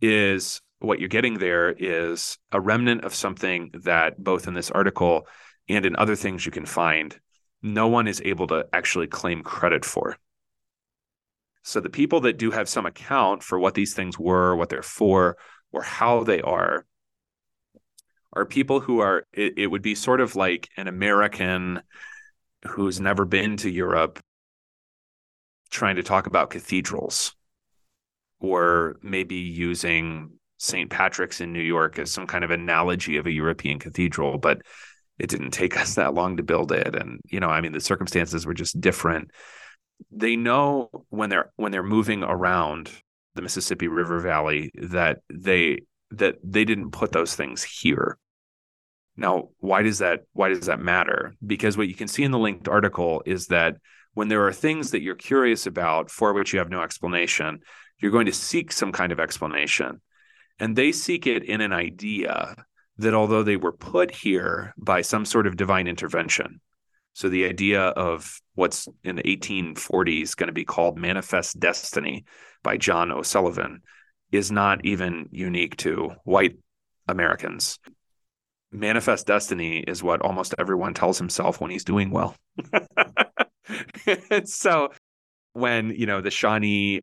is 0.00 0.60
what 0.80 0.98
you're 0.98 1.08
getting 1.08 1.38
there 1.38 1.70
is 1.70 2.38
a 2.52 2.60
remnant 2.60 3.04
of 3.04 3.14
something 3.14 3.70
that 3.84 4.22
both 4.22 4.46
in 4.46 4.54
this 4.54 4.70
article 4.70 5.26
and 5.68 5.86
in 5.86 5.96
other 5.96 6.16
things 6.16 6.44
you 6.44 6.52
can 6.52 6.66
find, 6.66 7.18
no 7.62 7.88
one 7.88 8.08
is 8.08 8.22
able 8.24 8.46
to 8.48 8.66
actually 8.72 9.06
claim 9.06 9.42
credit 9.42 9.84
for. 9.84 10.16
So 11.62 11.80
the 11.80 11.90
people 11.90 12.20
that 12.22 12.38
do 12.38 12.50
have 12.50 12.68
some 12.68 12.86
account 12.86 13.42
for 13.42 13.58
what 13.58 13.74
these 13.74 13.94
things 13.94 14.18
were, 14.18 14.56
what 14.56 14.68
they're 14.68 14.82
for, 14.82 15.36
or 15.72 15.82
how 15.82 16.24
they 16.24 16.40
are, 16.40 16.86
are 18.32 18.46
people 18.46 18.80
who 18.80 19.00
are, 19.00 19.26
it, 19.32 19.54
it 19.56 19.66
would 19.66 19.82
be 19.82 19.94
sort 19.94 20.20
of 20.20 20.36
like 20.36 20.68
an 20.76 20.88
American 20.88 21.82
who's 22.66 23.00
never 23.00 23.24
been 23.24 23.56
to 23.58 23.70
Europe 23.70 24.20
trying 25.70 25.96
to 25.96 26.02
talk 26.02 26.26
about 26.26 26.50
cathedrals 26.50 27.34
or 28.40 28.96
maybe 29.02 29.36
using 29.36 30.32
St. 30.58 30.90
Patrick's 30.90 31.40
in 31.40 31.52
New 31.52 31.62
York 31.62 31.98
as 31.98 32.10
some 32.10 32.26
kind 32.26 32.44
of 32.44 32.50
analogy 32.50 33.16
of 33.16 33.26
a 33.26 33.32
European 33.32 33.78
cathedral, 33.78 34.38
but 34.38 34.62
it 35.18 35.28
didn't 35.28 35.52
take 35.52 35.76
us 35.80 35.94
that 35.94 36.14
long 36.14 36.36
to 36.36 36.42
build 36.42 36.72
it. 36.72 36.94
And, 36.94 37.20
you 37.24 37.40
know, 37.40 37.48
I 37.48 37.60
mean, 37.60 37.72
the 37.72 37.80
circumstances 37.80 38.46
were 38.46 38.54
just 38.54 38.80
different. 38.80 39.30
They 40.10 40.36
know 40.36 40.90
when 41.08 41.30
they're 41.30 41.52
when 41.56 41.72
they're 41.72 41.82
moving 41.82 42.22
around 42.22 42.90
the 43.34 43.42
Mississippi 43.42 43.88
River 43.88 44.20
Valley 44.20 44.70
that 44.74 45.18
they 45.32 45.82
that 46.10 46.36
they 46.42 46.64
didn't 46.64 46.90
put 46.90 47.12
those 47.12 47.34
things 47.34 47.62
here. 47.62 48.18
Now, 49.16 49.50
why 49.58 49.82
does 49.82 49.98
that 49.98 50.20
why 50.32 50.48
does 50.48 50.66
that 50.66 50.80
matter? 50.80 51.34
Because 51.44 51.76
what 51.76 51.88
you 51.88 51.94
can 51.94 52.08
see 52.08 52.24
in 52.24 52.30
the 52.30 52.38
linked 52.38 52.68
article 52.68 53.22
is 53.26 53.46
that 53.48 53.76
when 54.14 54.28
there 54.28 54.46
are 54.46 54.52
things 54.52 54.90
that 54.90 55.02
you're 55.02 55.14
curious 55.14 55.66
about 55.66 56.10
for 56.10 56.32
which 56.32 56.52
you 56.52 56.58
have 56.58 56.70
no 56.70 56.82
explanation, 56.82 57.60
you're 57.98 58.10
going 58.10 58.26
to 58.26 58.32
seek 58.32 58.72
some 58.72 58.92
kind 58.92 59.12
of 59.12 59.20
explanation. 59.20 60.00
And 60.58 60.74
they 60.74 60.92
seek 60.92 61.26
it 61.26 61.44
in 61.44 61.60
an 61.60 61.72
idea 61.72 62.54
that 62.98 63.14
although 63.14 63.42
they 63.42 63.56
were 63.56 63.72
put 63.72 64.10
here 64.10 64.74
by 64.76 65.00
some 65.02 65.24
sort 65.24 65.46
of 65.46 65.56
divine 65.56 65.86
intervention, 65.86 66.60
so 67.12 67.28
the 67.28 67.44
idea 67.44 67.80
of 67.80 68.40
what's 68.54 68.88
in 69.04 69.16
the 69.16 69.22
1840s 69.22 70.36
going 70.36 70.48
to 70.48 70.52
be 70.52 70.64
called 70.64 70.98
manifest 70.98 71.58
destiny 71.58 72.24
by 72.62 72.76
John 72.76 73.10
O'Sullivan 73.10 73.82
is 74.32 74.50
not 74.50 74.84
even 74.84 75.28
unique 75.32 75.76
to 75.78 76.12
white 76.24 76.56
Americans. 77.08 77.78
Manifest 78.72 79.26
destiny 79.26 79.80
is 79.80 80.02
what 80.02 80.22
almost 80.22 80.54
everyone 80.58 80.94
tells 80.94 81.18
himself 81.18 81.60
when 81.60 81.70
he's 81.70 81.84
doing 81.84 82.10
well. 82.10 82.36
so 84.44 84.90
when, 85.52 85.90
you 85.90 86.06
know, 86.06 86.20
the 86.20 86.30
Shawnee 86.30 87.00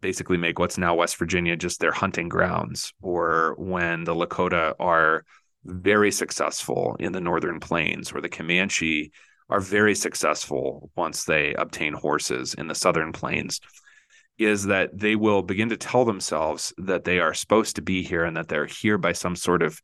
basically 0.00 0.36
make 0.36 0.58
what's 0.58 0.76
now 0.76 0.96
West 0.96 1.16
Virginia 1.16 1.56
just 1.56 1.80
their 1.80 1.92
hunting 1.92 2.28
grounds, 2.28 2.92
or 3.00 3.54
when 3.58 4.04
the 4.04 4.14
Lakota 4.14 4.74
are 4.78 5.24
very 5.64 6.10
successful 6.10 6.96
in 6.98 7.12
the 7.12 7.20
northern 7.20 7.60
plains, 7.60 8.12
or 8.12 8.20
the 8.20 8.28
Comanche 8.28 9.12
are 9.50 9.60
very 9.60 9.94
successful 9.94 10.90
once 10.96 11.24
they 11.24 11.54
obtain 11.54 11.92
horses 11.92 12.54
in 12.54 12.66
the 12.66 12.74
southern 12.74 13.12
plains, 13.12 13.60
is 14.38 14.64
that 14.64 14.90
they 14.98 15.16
will 15.16 15.42
begin 15.42 15.68
to 15.68 15.76
tell 15.76 16.04
themselves 16.04 16.72
that 16.78 17.04
they 17.04 17.20
are 17.20 17.34
supposed 17.34 17.76
to 17.76 17.82
be 17.82 18.02
here 18.02 18.24
and 18.24 18.36
that 18.36 18.48
they're 18.48 18.66
here 18.66 18.98
by 18.98 19.12
some 19.12 19.36
sort 19.36 19.62
of 19.62 19.80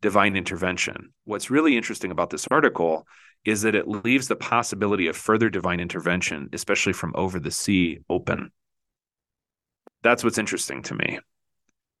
divine 0.00 0.34
intervention. 0.36 1.12
What's 1.24 1.50
really 1.50 1.76
interesting 1.76 2.10
about 2.10 2.30
this 2.30 2.48
article 2.50 3.06
is 3.44 3.62
that 3.62 3.74
it 3.74 3.88
leaves 3.88 4.28
the 4.28 4.36
possibility 4.36 5.06
of 5.06 5.16
further 5.16 5.48
divine 5.50 5.80
intervention, 5.80 6.48
especially 6.52 6.92
from 6.92 7.12
over 7.14 7.38
the 7.38 7.50
sea, 7.50 8.00
open 8.08 8.50
that's 10.02 10.24
what's 10.24 10.38
interesting 10.38 10.82
to 10.82 10.94
me 10.94 11.18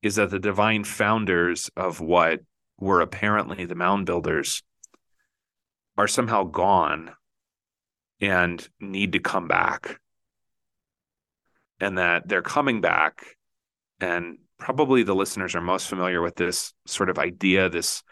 is 0.02 0.16
that 0.16 0.30
the 0.30 0.38
divine 0.38 0.84
founders 0.84 1.70
of 1.76 2.00
what 2.00 2.40
were 2.78 3.00
apparently 3.00 3.64
the 3.64 3.74
mound 3.74 4.06
builders 4.06 4.62
are 5.96 6.08
somehow 6.08 6.44
gone 6.44 7.12
and 8.20 8.66
need 8.80 9.12
to 9.12 9.18
come 9.18 9.48
back. 9.48 9.98
And 11.80 11.98
that 11.98 12.28
they're 12.28 12.42
coming 12.42 12.80
back 12.80 13.36
and 14.00 14.38
probably 14.58 15.02
the 15.02 15.14
listeners 15.14 15.54
are 15.54 15.60
most 15.60 15.88
familiar 15.88 16.22
with 16.22 16.36
this 16.36 16.72
sort 16.86 17.10
of 17.10 17.18
idea 17.18 17.68
this 17.68 18.02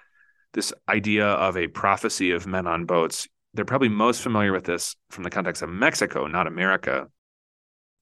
this 0.52 0.72
idea 0.88 1.26
of 1.26 1.56
a 1.56 1.68
prophecy 1.68 2.32
of 2.32 2.44
men 2.44 2.66
on 2.66 2.84
boats. 2.84 3.28
They're 3.54 3.64
probably 3.64 3.88
most 3.88 4.20
familiar 4.20 4.52
with 4.52 4.64
this 4.64 4.96
from 5.10 5.22
the 5.22 5.30
context 5.30 5.62
of 5.62 5.68
Mexico 5.68 6.26
not 6.26 6.48
America 6.48 7.06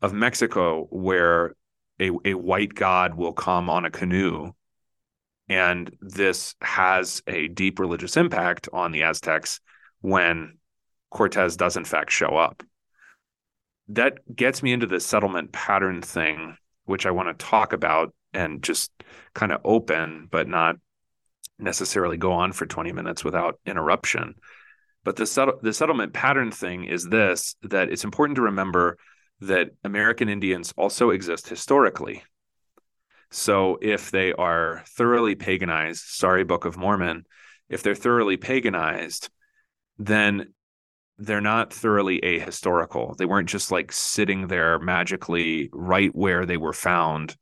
of 0.00 0.14
Mexico 0.14 0.86
where 0.90 1.54
a, 2.00 2.10
a 2.24 2.34
white 2.34 2.74
god 2.74 3.14
will 3.14 3.32
come 3.32 3.68
on 3.68 3.84
a 3.84 3.90
canoe 3.90 4.52
and 5.48 5.96
this 6.00 6.54
has 6.60 7.22
a 7.26 7.48
deep 7.48 7.78
religious 7.78 8.16
impact 8.16 8.68
on 8.72 8.92
the 8.92 9.02
aztecs 9.02 9.60
when 10.00 10.58
cortez 11.10 11.56
does 11.56 11.76
in 11.76 11.84
fact 11.84 12.12
show 12.12 12.36
up 12.36 12.62
that 13.88 14.18
gets 14.34 14.62
me 14.62 14.72
into 14.72 14.86
the 14.86 15.00
settlement 15.00 15.52
pattern 15.52 16.02
thing 16.02 16.56
which 16.84 17.06
i 17.06 17.10
want 17.10 17.28
to 17.28 17.44
talk 17.44 17.72
about 17.72 18.14
and 18.32 18.62
just 18.62 18.90
kind 19.34 19.52
of 19.52 19.60
open 19.64 20.28
but 20.30 20.48
not 20.48 20.76
necessarily 21.58 22.16
go 22.16 22.32
on 22.32 22.52
for 22.52 22.66
20 22.66 22.92
minutes 22.92 23.24
without 23.24 23.58
interruption 23.66 24.34
but 25.04 25.16
the, 25.16 25.26
set- 25.26 25.62
the 25.62 25.72
settlement 25.72 26.12
pattern 26.12 26.50
thing 26.50 26.84
is 26.84 27.08
this 27.08 27.56
that 27.62 27.88
it's 27.88 28.04
important 28.04 28.36
to 28.36 28.42
remember 28.42 28.98
that 29.40 29.70
American 29.84 30.28
Indians 30.28 30.74
also 30.76 31.10
exist 31.10 31.48
historically. 31.48 32.24
So 33.30 33.78
if 33.82 34.10
they 34.10 34.32
are 34.32 34.82
thoroughly 34.88 35.34
paganized, 35.34 36.04
sorry, 36.04 36.44
Book 36.44 36.64
of 36.64 36.76
Mormon, 36.76 37.24
if 37.68 37.82
they're 37.82 37.94
thoroughly 37.94 38.36
paganized, 38.36 39.28
then 39.98 40.54
they're 41.18 41.40
not 41.40 41.74
thoroughly 41.74 42.20
ahistorical. 42.20 43.16
They 43.16 43.26
weren't 43.26 43.48
just 43.48 43.70
like 43.70 43.92
sitting 43.92 44.46
there 44.46 44.78
magically 44.78 45.68
right 45.72 46.14
where 46.14 46.46
they 46.46 46.56
were 46.56 46.72
found 46.72 47.36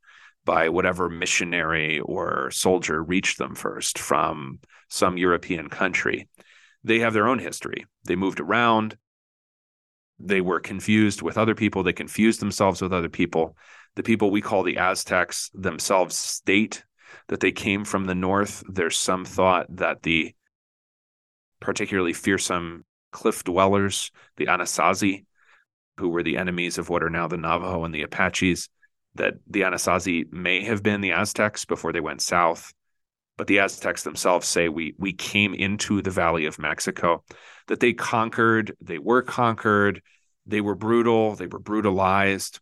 by 0.44 0.68
whatever 0.70 1.10
missionary 1.10 2.00
or 2.00 2.50
soldier 2.50 3.02
reached 3.02 3.36
them 3.36 3.54
first 3.54 3.98
from 3.98 4.60
some 4.88 5.18
European 5.18 5.68
country. 5.68 6.28
They 6.84 7.00
have 7.00 7.12
their 7.12 7.28
own 7.28 7.38
history. 7.38 7.84
They 8.04 8.16
moved 8.16 8.40
around. 8.40 8.96
They 10.18 10.40
were 10.40 10.60
confused 10.60 11.20
with 11.20 11.36
other 11.36 11.54
people. 11.54 11.82
They 11.82 11.92
confused 11.92 12.40
themselves 12.40 12.80
with 12.80 12.92
other 12.92 13.08
people. 13.08 13.56
The 13.96 14.02
people 14.02 14.30
we 14.30 14.40
call 14.40 14.62
the 14.62 14.78
Aztecs 14.78 15.50
themselves 15.54 16.16
state 16.16 16.84
that 17.28 17.40
they 17.40 17.52
came 17.52 17.84
from 17.84 18.04
the 18.04 18.14
north. 18.14 18.62
There's 18.68 18.96
some 18.96 19.24
thought 19.24 19.66
that 19.76 20.02
the 20.02 20.34
particularly 21.60 22.12
fearsome 22.12 22.84
cliff 23.10 23.42
dwellers, 23.42 24.10
the 24.36 24.46
Anasazi, 24.46 25.24
who 25.96 26.10
were 26.10 26.22
the 26.22 26.36
enemies 26.36 26.76
of 26.76 26.90
what 26.90 27.02
are 27.02 27.10
now 27.10 27.26
the 27.26 27.38
Navajo 27.38 27.84
and 27.84 27.94
the 27.94 28.02
Apaches, 28.02 28.68
that 29.14 29.34
the 29.46 29.62
Anasazi 29.62 30.30
may 30.30 30.62
have 30.64 30.82
been 30.82 31.00
the 31.00 31.12
Aztecs 31.12 31.64
before 31.64 31.92
they 31.92 32.00
went 32.00 32.20
south. 32.20 32.74
But 33.38 33.46
the 33.46 33.60
Aztecs 33.60 34.02
themselves 34.02 34.46
say 34.46 34.68
we 34.68 34.94
we 34.98 35.12
came 35.12 35.54
into 35.54 36.02
the 36.02 36.10
Valley 36.10 36.46
of 36.46 36.58
Mexico, 36.58 37.24
that 37.68 37.80
they 37.80 37.92
conquered, 37.92 38.76
they 38.80 38.98
were 38.98 39.22
conquered, 39.22 40.02
they 40.46 40.60
were 40.60 40.74
brutal, 40.74 41.34
they 41.34 41.46
were 41.46 41.58
brutalized. 41.58 42.60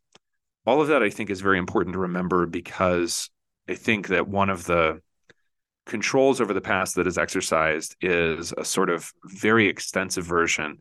All 0.66 0.80
of 0.80 0.88
that 0.88 1.02
I 1.02 1.10
think 1.10 1.30
is 1.30 1.40
very 1.40 1.58
important 1.58 1.94
to 1.94 2.00
remember 2.00 2.46
because 2.46 3.30
I 3.68 3.74
think 3.74 4.08
that 4.08 4.28
one 4.28 4.50
of 4.50 4.64
the 4.64 5.00
controls 5.86 6.40
over 6.40 6.54
the 6.54 6.60
past 6.60 6.94
that 6.94 7.06
is 7.06 7.18
exercised 7.18 7.96
is 8.00 8.52
a 8.56 8.64
sort 8.64 8.90
of 8.90 9.12
very 9.24 9.68
extensive 9.68 10.24
version 10.24 10.78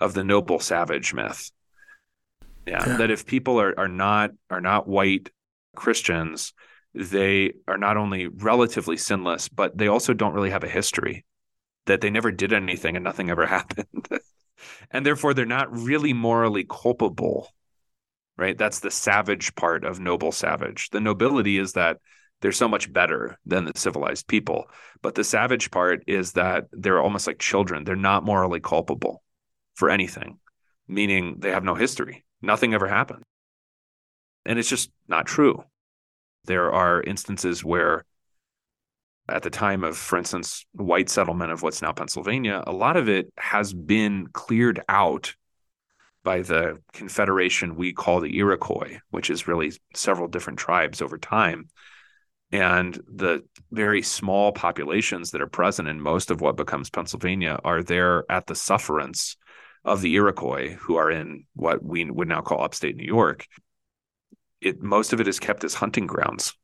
of 0.00 0.14
the 0.14 0.24
noble 0.24 0.58
savage 0.58 1.12
myth. 1.14 1.50
Yeah, 2.66 2.84
yeah. 2.86 2.96
that 2.96 3.10
if 3.10 3.26
people 3.26 3.60
are 3.60 3.78
are 3.78 3.88
not 3.88 4.30
are 4.50 4.60
not 4.60 4.88
white 4.88 5.30
Christians, 5.76 6.52
they 6.94 7.52
are 7.68 7.78
not 7.78 7.96
only 7.96 8.26
relatively 8.26 8.96
sinless, 8.96 9.48
but 9.48 9.76
they 9.76 9.86
also 9.86 10.14
don't 10.14 10.34
really 10.34 10.50
have 10.50 10.64
a 10.64 10.68
history. 10.68 11.24
That 11.86 12.00
they 12.00 12.10
never 12.10 12.32
did 12.32 12.52
anything 12.52 12.96
and 12.96 13.04
nothing 13.04 13.30
ever 13.30 13.46
happened. 13.58 14.08
and 14.90 15.06
therefore 15.06 15.34
they're 15.34 15.46
not 15.46 15.72
really 15.72 16.12
morally 16.12 16.64
culpable. 16.64 17.48
Right? 18.38 18.56
That's 18.56 18.80
the 18.80 18.90
savage 18.90 19.54
part 19.54 19.84
of 19.84 19.98
noble 19.98 20.32
savage. 20.32 20.90
The 20.90 21.00
nobility 21.00 21.58
is 21.58 21.72
that 21.72 21.98
they're 22.40 22.52
so 22.52 22.68
much 22.68 22.92
better 22.92 23.38
than 23.46 23.64
the 23.64 23.72
civilized 23.74 24.26
people. 24.26 24.68
But 25.00 25.14
the 25.14 25.24
savage 25.24 25.70
part 25.70 26.04
is 26.06 26.32
that 26.32 26.66
they're 26.70 27.00
almost 27.00 27.26
like 27.26 27.38
children. 27.38 27.84
They're 27.84 27.96
not 27.96 28.24
morally 28.24 28.60
culpable 28.60 29.22
for 29.74 29.88
anything, 29.88 30.38
meaning 30.86 31.36
they 31.38 31.50
have 31.50 31.64
no 31.64 31.74
history. 31.74 32.24
Nothing 32.42 32.74
ever 32.74 32.86
happened. 32.86 33.22
And 34.44 34.58
it's 34.58 34.68
just 34.68 34.90
not 35.08 35.26
true. 35.26 35.64
There 36.44 36.72
are 36.72 37.02
instances 37.02 37.64
where, 37.64 38.04
at 39.28 39.42
the 39.42 39.50
time 39.50 39.82
of, 39.82 39.96
for 39.96 40.18
instance, 40.18 40.64
white 40.72 41.08
settlement 41.08 41.50
of 41.52 41.62
what's 41.62 41.82
now 41.82 41.92
Pennsylvania, 41.92 42.62
a 42.66 42.72
lot 42.72 42.96
of 42.96 43.08
it 43.08 43.32
has 43.38 43.72
been 43.72 44.28
cleared 44.28 44.82
out 44.88 45.34
by 46.26 46.42
the 46.42 46.78
confederation 46.92 47.76
we 47.76 47.92
call 47.92 48.20
the 48.20 48.36
Iroquois, 48.36 48.98
which 49.10 49.30
is 49.30 49.48
really 49.48 49.72
several 49.94 50.26
different 50.28 50.58
tribes 50.58 51.00
over 51.00 51.16
time 51.16 51.68
and 52.52 52.98
the 53.12 53.44
very 53.72 54.02
small 54.02 54.52
populations 54.52 55.30
that 55.30 55.40
are 55.40 55.48
present 55.48 55.88
in 55.88 56.00
most 56.00 56.30
of 56.30 56.40
what 56.40 56.56
becomes 56.56 56.90
Pennsylvania 56.90 57.58
are 57.64 57.82
there 57.82 58.24
at 58.30 58.46
the 58.46 58.54
sufferance 58.54 59.36
of 59.84 60.00
the 60.00 60.14
Iroquois, 60.14 60.74
who 60.74 60.96
are 60.96 61.10
in 61.10 61.44
what 61.54 61.82
we 61.82 62.08
would 62.08 62.28
now 62.28 62.42
call 62.42 62.62
upstate 62.62 62.96
New 62.96 63.06
York. 63.06 63.46
It 64.60 64.80
most 64.80 65.12
of 65.12 65.20
it 65.20 65.28
is 65.28 65.40
kept 65.40 65.64
as 65.64 65.74
hunting 65.74 66.06
grounds. 66.06 66.54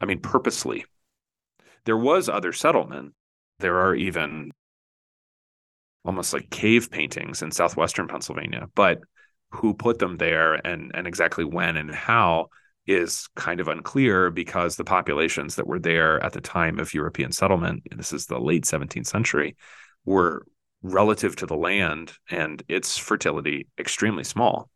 I 0.00 0.06
mean, 0.06 0.20
purposely. 0.20 0.84
There 1.84 1.96
was 1.96 2.28
other 2.28 2.52
settlement. 2.52 3.14
There 3.58 3.80
are 3.80 3.94
even 3.94 4.52
almost 6.04 6.32
like 6.32 6.50
cave 6.50 6.90
paintings 6.90 7.42
in 7.42 7.50
southwestern 7.50 8.08
Pennsylvania, 8.08 8.68
but 8.74 9.00
who 9.50 9.74
put 9.74 9.98
them 9.98 10.16
there 10.16 10.54
and 10.54 10.90
and 10.94 11.06
exactly 11.06 11.44
when 11.44 11.76
and 11.76 11.94
how 11.94 12.48
is 12.86 13.28
kind 13.36 13.60
of 13.60 13.68
unclear 13.68 14.30
because 14.30 14.76
the 14.76 14.84
populations 14.84 15.56
that 15.56 15.66
were 15.66 15.78
there 15.78 16.22
at 16.24 16.32
the 16.32 16.40
time 16.40 16.78
of 16.78 16.94
European 16.94 17.30
settlement, 17.30 17.82
this 17.94 18.14
is 18.14 18.26
the 18.26 18.40
late 18.40 18.64
17th 18.64 19.06
century, 19.06 19.56
were 20.06 20.46
relative 20.82 21.36
to 21.36 21.46
the 21.46 21.56
land 21.56 22.14
and 22.30 22.62
its 22.66 22.96
fertility 22.96 23.68
extremely 23.78 24.24
small. 24.24 24.70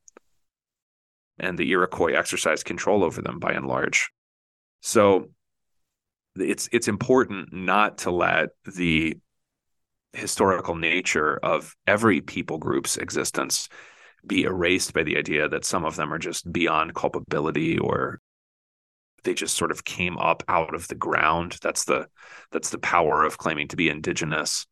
And 1.38 1.58
the 1.58 1.70
Iroquois 1.70 2.12
exercised 2.12 2.66
control 2.66 3.02
over 3.02 3.22
them 3.22 3.38
by 3.38 3.52
and 3.52 3.66
large. 3.66 4.10
So 4.80 5.30
it's 6.36 6.68
it's 6.72 6.88
important 6.88 7.52
not 7.52 7.98
to 7.98 8.10
let 8.10 8.50
the 8.64 9.18
historical 10.12 10.74
nature 10.74 11.38
of 11.42 11.74
every 11.86 12.20
people 12.20 12.58
group's 12.58 12.96
existence 12.96 13.68
be 14.26 14.44
erased 14.44 14.92
by 14.92 15.02
the 15.02 15.16
idea 15.16 15.48
that 15.48 15.64
some 15.64 15.84
of 15.84 15.96
them 15.96 16.12
are 16.12 16.18
just 16.18 16.50
beyond 16.52 16.94
culpability 16.94 17.78
or 17.78 18.20
they 19.24 19.34
just 19.34 19.56
sort 19.56 19.70
of 19.70 19.84
came 19.84 20.18
up 20.18 20.42
out 20.48 20.74
of 20.74 20.88
the 20.88 20.94
ground. 20.94 21.58
That's 21.62 21.84
the 21.84 22.08
that's 22.50 22.70
the 22.70 22.78
power 22.78 23.24
of 23.24 23.38
claiming 23.38 23.68
to 23.68 23.76
be 23.76 23.88
indigenous. 23.88 24.66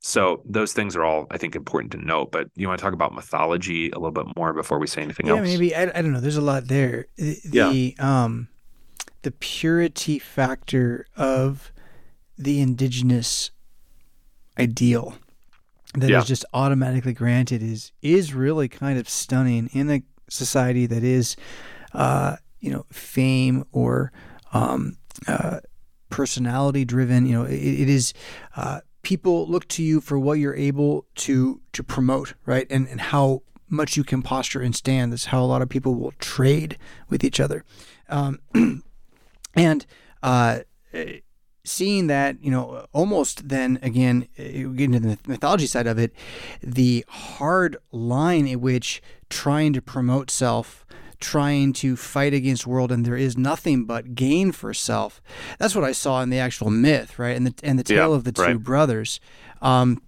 So 0.00 0.42
those 0.44 0.72
things 0.72 0.94
are 0.94 1.04
all 1.04 1.26
i 1.32 1.38
think 1.38 1.56
important 1.56 1.90
to 1.90 1.98
note 1.98 2.30
but 2.30 2.46
you 2.54 2.68
want 2.68 2.78
to 2.78 2.82
talk 2.84 2.94
about 2.94 3.16
mythology 3.16 3.90
a 3.90 3.98
little 3.98 4.12
bit 4.12 4.26
more 4.36 4.52
before 4.52 4.78
we 4.78 4.86
say 4.86 5.02
anything 5.02 5.28
else? 5.28 5.36
yeah, 5.36 5.42
else? 5.42 5.50
maybe. 5.50 5.74
I, 5.74 5.82
I 5.82 6.02
don't 6.02 6.12
know. 6.12 6.20
There's 6.20 6.36
a 6.36 6.40
lot 6.40 6.68
there. 6.68 7.06
The 7.16 7.94
yeah. 7.98 8.24
um 8.24 8.48
the 9.22 9.32
purity 9.32 10.18
factor 10.18 11.06
of 11.16 11.72
the 12.36 12.60
indigenous 12.60 13.50
ideal 14.58 15.14
that 15.94 16.10
yeah. 16.10 16.18
is 16.18 16.26
just 16.26 16.44
automatically 16.52 17.12
granted 17.12 17.62
is 17.62 17.92
is 18.02 18.34
really 18.34 18.68
kind 18.68 18.98
of 18.98 19.08
stunning 19.08 19.68
in 19.72 19.90
a 19.90 20.02
society 20.28 20.86
that 20.86 21.02
is, 21.02 21.36
uh, 21.94 22.36
you 22.60 22.70
know, 22.70 22.84
fame 22.92 23.64
or 23.72 24.12
um, 24.52 24.96
uh, 25.26 25.60
personality 26.10 26.84
driven. 26.84 27.26
You 27.26 27.32
know, 27.38 27.44
it, 27.44 27.54
it 27.54 27.88
is. 27.88 28.12
Uh, 28.56 28.80
people 29.02 29.46
look 29.48 29.66
to 29.68 29.82
you 29.82 30.00
for 30.00 30.18
what 30.18 30.38
you're 30.38 30.54
able 30.54 31.06
to 31.16 31.60
to 31.72 31.82
promote, 31.82 32.34
right? 32.44 32.66
And 32.70 32.86
and 32.88 33.00
how 33.00 33.42
much 33.68 33.96
you 33.96 34.04
can 34.04 34.22
posture 34.22 34.60
and 34.60 34.74
stand. 34.74 35.12
That's 35.12 35.26
how 35.26 35.42
a 35.42 35.46
lot 35.46 35.62
of 35.62 35.68
people 35.68 35.94
will 35.94 36.12
trade 36.18 36.78
with 37.08 37.24
each 37.24 37.40
other, 37.40 37.64
um, 38.08 38.40
and 39.54 39.86
uh, 40.22 40.60
seeing 41.68 42.06
that, 42.08 42.42
you 42.42 42.50
know, 42.50 42.86
almost 42.92 43.48
then 43.48 43.78
again, 43.82 44.28
uh, 44.38 44.42
getting 44.42 44.92
to 44.92 45.00
the 45.00 45.18
mythology 45.26 45.66
side 45.66 45.86
of 45.86 45.98
it, 45.98 46.12
the 46.62 47.04
hard 47.08 47.76
line 47.92 48.46
in 48.46 48.60
which 48.60 49.02
trying 49.30 49.72
to 49.72 49.82
promote 49.82 50.30
self, 50.30 50.86
trying 51.20 51.72
to 51.74 51.96
fight 51.96 52.32
against 52.32 52.66
world, 52.66 52.90
and 52.92 53.04
there 53.04 53.16
is 53.16 53.36
nothing 53.36 53.84
but 53.84 54.14
gain 54.14 54.52
for 54.52 54.72
self. 54.72 55.20
That's 55.58 55.74
what 55.74 55.84
I 55.84 55.92
saw 55.92 56.22
in 56.22 56.30
the 56.30 56.38
actual 56.38 56.70
myth, 56.70 57.18
right? 57.18 57.36
And 57.36 57.46
the 57.46 57.54
and 57.62 57.78
the 57.78 57.84
tale 57.84 58.10
yeah, 58.10 58.16
of 58.16 58.24
the 58.24 58.32
two 58.32 58.42
right. 58.42 58.58
brothers, 58.58 59.20
um, 59.60 60.02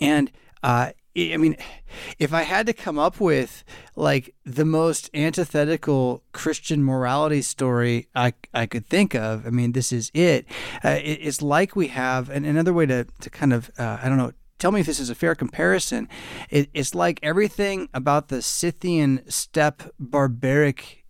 and 0.00 0.30
uh, 0.62 0.92
I 1.16 1.36
mean, 1.36 1.56
if 2.18 2.32
I 2.32 2.42
had 2.42 2.66
to 2.66 2.72
come 2.72 2.98
up 2.98 3.20
with 3.20 3.62
like 3.94 4.34
the 4.44 4.64
most 4.64 5.10
antithetical 5.14 6.24
Christian 6.32 6.82
morality 6.82 7.40
story 7.40 8.08
I, 8.16 8.34
I 8.52 8.66
could 8.66 8.86
think 8.86 9.14
of, 9.14 9.46
I 9.46 9.50
mean, 9.50 9.72
this 9.72 9.92
is 9.92 10.10
it. 10.12 10.44
Uh, 10.84 10.98
it 11.02 11.20
it's 11.22 11.40
like 11.40 11.76
we 11.76 11.88
have, 11.88 12.30
and 12.30 12.44
another 12.44 12.72
way 12.72 12.86
to, 12.86 13.06
to 13.20 13.30
kind 13.30 13.52
of, 13.52 13.70
uh, 13.78 13.98
I 14.02 14.08
don't 14.08 14.18
know, 14.18 14.32
tell 14.58 14.72
me 14.72 14.80
if 14.80 14.86
this 14.86 14.98
is 14.98 15.10
a 15.10 15.14
fair 15.14 15.36
comparison. 15.36 16.08
It, 16.50 16.68
it's 16.74 16.96
like 16.96 17.20
everything 17.22 17.88
about 17.94 18.26
the 18.26 18.42
Scythian 18.42 19.22
steppe 19.30 19.94
barbaric, 20.00 21.04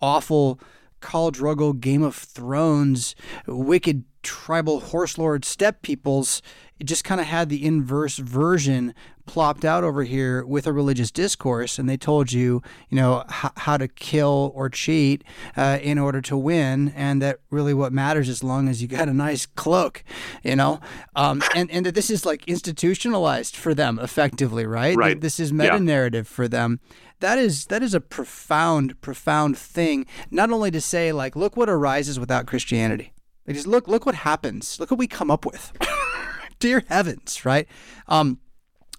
awful, 0.00 0.58
Khal 1.02 1.32
Drogo 1.32 1.78
Game 1.78 2.02
of 2.02 2.14
Thrones, 2.16 3.14
wicked 3.46 4.04
tribal 4.24 4.80
horse 4.80 5.18
lord 5.18 5.44
steppe 5.44 5.82
peoples 5.82 6.42
it 6.80 6.84
just 6.84 7.04
kind 7.04 7.20
of 7.20 7.26
had 7.28 7.48
the 7.48 7.64
inverse 7.64 8.16
version 8.18 8.94
plopped 9.26 9.64
out 9.64 9.84
over 9.84 10.02
here 10.04 10.44
with 10.44 10.66
a 10.66 10.72
religious 10.72 11.10
discourse 11.10 11.78
and 11.78 11.88
they 11.88 11.96
told 11.96 12.30
you 12.32 12.60
you 12.90 12.96
know 12.96 13.22
h- 13.30 13.52
how 13.56 13.76
to 13.76 13.88
kill 13.88 14.52
or 14.54 14.68
cheat 14.68 15.24
uh, 15.56 15.78
in 15.80 15.98
order 15.98 16.20
to 16.20 16.36
win 16.36 16.92
and 16.96 17.22
that 17.22 17.38
really 17.50 17.72
what 17.72 17.92
matters 17.92 18.28
as 18.28 18.42
long 18.44 18.68
as 18.68 18.82
you 18.82 18.88
got 18.88 19.08
a 19.08 19.14
nice 19.14 19.46
cloak 19.46 20.04
you 20.42 20.56
know? 20.56 20.78
Um, 21.16 21.42
and 21.54 21.70
and 21.70 21.86
that 21.86 21.94
this 21.94 22.10
is 22.10 22.26
like 22.26 22.46
institutionalized 22.48 23.56
for 23.56 23.72
them 23.74 23.98
effectively 23.98 24.66
right? 24.66 24.96
Right. 24.96 25.20
this 25.20 25.38
is 25.40 25.52
meta 25.52 25.74
Yeah. 25.74 25.78
narrative 25.78 26.26
for 26.28 26.48
them. 26.48 26.80
That 27.20 27.38
is 27.38 27.66
that 27.66 27.82
is 27.82 27.94
a 27.94 28.00
profound 28.00 29.00
profound 29.00 29.56
thing 29.56 30.04
not 30.30 30.50
only 30.50 30.70
to 30.72 30.80
say 30.80 31.12
like 31.12 31.34
look 31.36 31.56
what 31.56 31.70
arises 31.70 32.20
without 32.20 32.46
christianity. 32.46 33.12
Like 33.46 33.56
just 33.56 33.66
look 33.66 33.88
look 33.88 34.04
what 34.04 34.16
happens. 34.16 34.78
Look 34.80 34.90
what 34.90 34.98
we 34.98 35.06
come 35.06 35.30
up 35.30 35.46
with 35.46 35.72
dear 36.64 36.82
heavens 36.88 37.44
right? 37.44 37.68
Um 38.08 38.38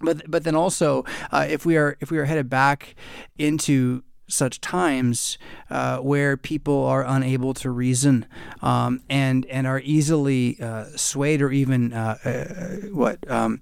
but 0.02 0.30
but 0.30 0.44
then 0.44 0.56
also 0.56 1.04
uh, 1.32 1.46
if 1.50 1.66
we 1.66 1.78
are 1.78 1.98
if 2.00 2.12
we 2.12 2.18
are 2.18 2.26
headed 2.26 2.50
back 2.50 2.96
into 3.38 4.04
such 4.28 4.60
times 4.60 5.38
uh, 5.70 5.98
where 6.00 6.36
people 6.36 6.84
are 6.84 7.04
unable 7.04 7.54
to 7.54 7.70
reason 7.70 8.26
um, 8.62 9.02
and 9.10 9.46
and 9.48 9.68
are 9.68 9.80
easily 9.80 10.58
uh, 10.62 10.86
swayed 10.96 11.42
or 11.42 11.52
even 11.52 11.94
uh, 11.94 12.18
uh, 12.26 12.88
what 12.90 13.20
um, 13.30 13.62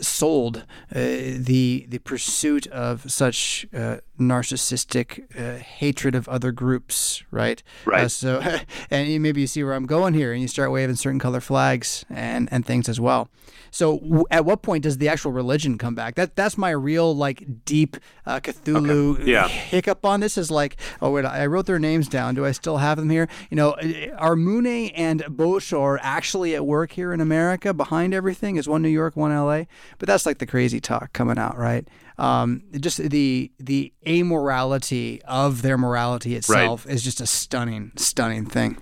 sold 0.00 0.58
uh, 0.94 0.98
the 0.98 1.86
the 1.88 1.98
pursuit 1.98 2.66
of 2.68 3.10
such 3.10 3.66
uh, 3.74 3.96
narcissistic 4.18 5.24
uh, 5.38 5.58
hatred 5.58 6.14
of 6.14 6.28
other 6.28 6.52
groups, 6.52 7.22
right? 7.30 7.62
Right. 7.84 8.10
So, 8.10 8.40
and 8.90 9.08
you- 9.08 9.20
maybe 9.20 9.40
you 9.40 9.46
see 9.46 9.62
where 9.64 9.74
I'm 9.74 9.86
going 9.86 10.14
here, 10.14 10.32
and 10.32 10.40
you 10.42 10.48
start 10.48 10.70
waving 10.70 10.96
certain 10.96 11.18
color 11.20 11.40
flags 11.40 12.04
and 12.10 12.48
and 12.52 12.64
things 12.66 12.88
as 12.88 13.00
well. 13.00 13.28
So, 13.70 13.98
w- 14.00 14.24
at 14.30 14.44
what 14.44 14.60
point 14.60 14.82
does 14.82 14.98
the 14.98 15.08
actual 15.08 15.32
religion 15.32 15.78
come 15.78 15.94
back? 15.94 16.14
That 16.16 16.36
that's 16.36 16.58
my 16.58 16.70
real 16.70 17.14
like 17.16 17.64
deep 17.64 17.96
uh, 18.26 18.40
Cthulhu 18.40 19.14
Okay. 19.20 19.30
Yeah. 19.30 19.48
hiccup 19.48 20.04
on 20.04 20.20
this. 20.20 20.36
Is 20.36 20.50
like, 20.50 20.76
oh 21.00 21.10
wait, 21.12 21.24
I 21.24 21.46
wrote 21.46 21.66
their 21.66 21.78
names 21.78 22.08
down. 22.08 22.34
Do 22.34 22.44
I 22.44 22.52
still 22.52 22.78
have 22.78 22.98
them 22.98 23.08
here? 23.10 23.28
You 23.50 23.56
know, 23.56 23.76
are 24.18 24.36
Mooney 24.36 24.92
and 24.94 25.20
Boshor 25.22 25.98
actually 26.02 26.54
at 26.54 26.66
work 26.66 26.92
here 26.92 27.12
in 27.12 27.20
America 27.20 27.72
behind 27.72 28.12
everything? 28.14 28.56
Is 28.56 28.68
one 28.68 28.82
New 28.82 28.88
York, 28.88 29.16
one 29.16 29.32
L.A. 29.32 29.66
But 29.98 30.06
that's 30.06 30.26
like 30.26 30.38
the 30.38 30.46
crazy 30.46 30.80
talk 30.80 31.12
coming 31.12 31.38
out, 31.38 31.56
right? 31.56 31.86
Um, 32.18 32.62
just 32.78 32.98
the 32.98 33.50
the 33.58 33.92
amorality 34.06 35.20
of 35.24 35.62
their 35.62 35.78
morality 35.78 36.34
itself 36.34 36.86
is 36.86 37.02
just 37.02 37.20
a 37.20 37.26
stunning, 37.26 37.92
stunning 37.96 38.46
thing. 38.46 38.78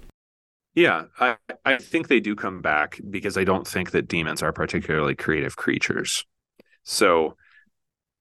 Yeah, 0.75 1.05
I, 1.19 1.37
I 1.65 1.79
think 1.79 2.09
they 2.09 2.21
do 2.21 2.37
come 2.37 2.63
back 2.63 3.01
because 3.11 3.37
I 3.37 3.45
don't 3.45 3.67
think 3.67 3.91
that 3.91 4.09
demons 4.09 4.43
are 4.43 4.53
particularly 4.53 5.17
creative 5.17 5.57
creatures. 5.57 6.25
So 6.85 7.37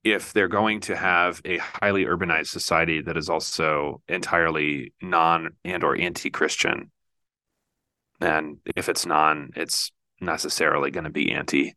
if 0.04 0.34
they're 0.34 0.48
going 0.48 0.80
to 0.82 0.96
have 0.96 1.42
a 1.46 1.58
highly 1.58 2.06
urbanized 2.06 2.48
society 2.48 3.02
that 3.02 3.18
is 3.18 3.30
also 3.30 4.02
entirely 4.08 4.94
non 5.02 5.50
and 5.64 5.84
or 5.84 5.96
anti-Christian, 5.96 6.92
and 8.22 8.58
if 8.76 8.90
it's 8.90 9.06
non, 9.06 9.52
it's 9.56 9.92
necessarily 10.20 10.92
going 10.92 11.04
to 11.04 11.10
be 11.10 11.32
anti, 11.32 11.76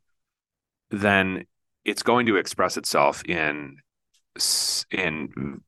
then 0.93 1.45
it's 1.85 2.03
going 2.03 2.27
to 2.27 2.37
express 2.37 2.77
itself 2.77 3.25
in 3.25 3.79
in 4.91 5.61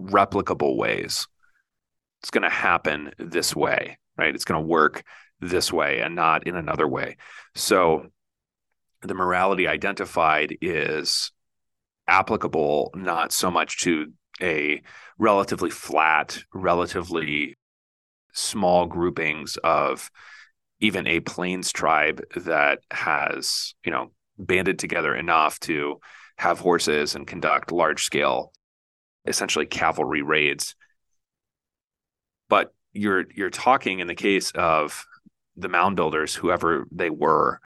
replicable 0.00 0.76
ways. 0.76 1.26
It's 2.22 2.30
going 2.30 2.42
to 2.42 2.48
happen 2.48 3.12
this 3.18 3.54
way, 3.54 3.98
right? 4.16 4.34
It's 4.34 4.44
going 4.44 4.60
to 4.62 4.66
work 4.66 5.02
this 5.40 5.72
way 5.72 6.00
and 6.00 6.14
not 6.14 6.46
in 6.46 6.56
another 6.56 6.86
way. 6.86 7.16
So 7.54 8.06
the 9.02 9.14
morality 9.14 9.66
identified 9.66 10.56
is 10.60 11.32
applicable 12.06 12.92
not 12.94 13.32
so 13.32 13.50
much 13.50 13.78
to 13.80 14.12
a 14.40 14.82
relatively 15.18 15.70
flat, 15.70 16.38
relatively 16.54 17.56
small 18.32 18.86
groupings 18.86 19.56
of 19.64 20.10
even 20.80 21.06
a 21.06 21.20
plains 21.20 21.72
tribe 21.72 22.22
that 22.36 22.80
has, 22.90 23.74
you 23.84 23.90
know, 23.90 24.10
banded 24.38 24.78
together 24.78 25.14
enough 25.14 25.58
to 25.60 26.00
have 26.36 26.58
horses 26.58 27.14
and 27.14 27.26
conduct 27.26 27.72
large 27.72 28.04
scale 28.04 28.52
essentially 29.26 29.66
cavalry 29.66 30.22
raids. 30.22 30.74
But 32.48 32.72
you're 32.92 33.24
you're 33.34 33.50
talking 33.50 33.98
in 33.98 34.06
the 34.06 34.14
case 34.14 34.50
of 34.52 35.04
the 35.56 35.68
mound 35.68 35.96
builders 35.96 36.34
whoever 36.34 36.86
they 36.90 37.10
were 37.10 37.60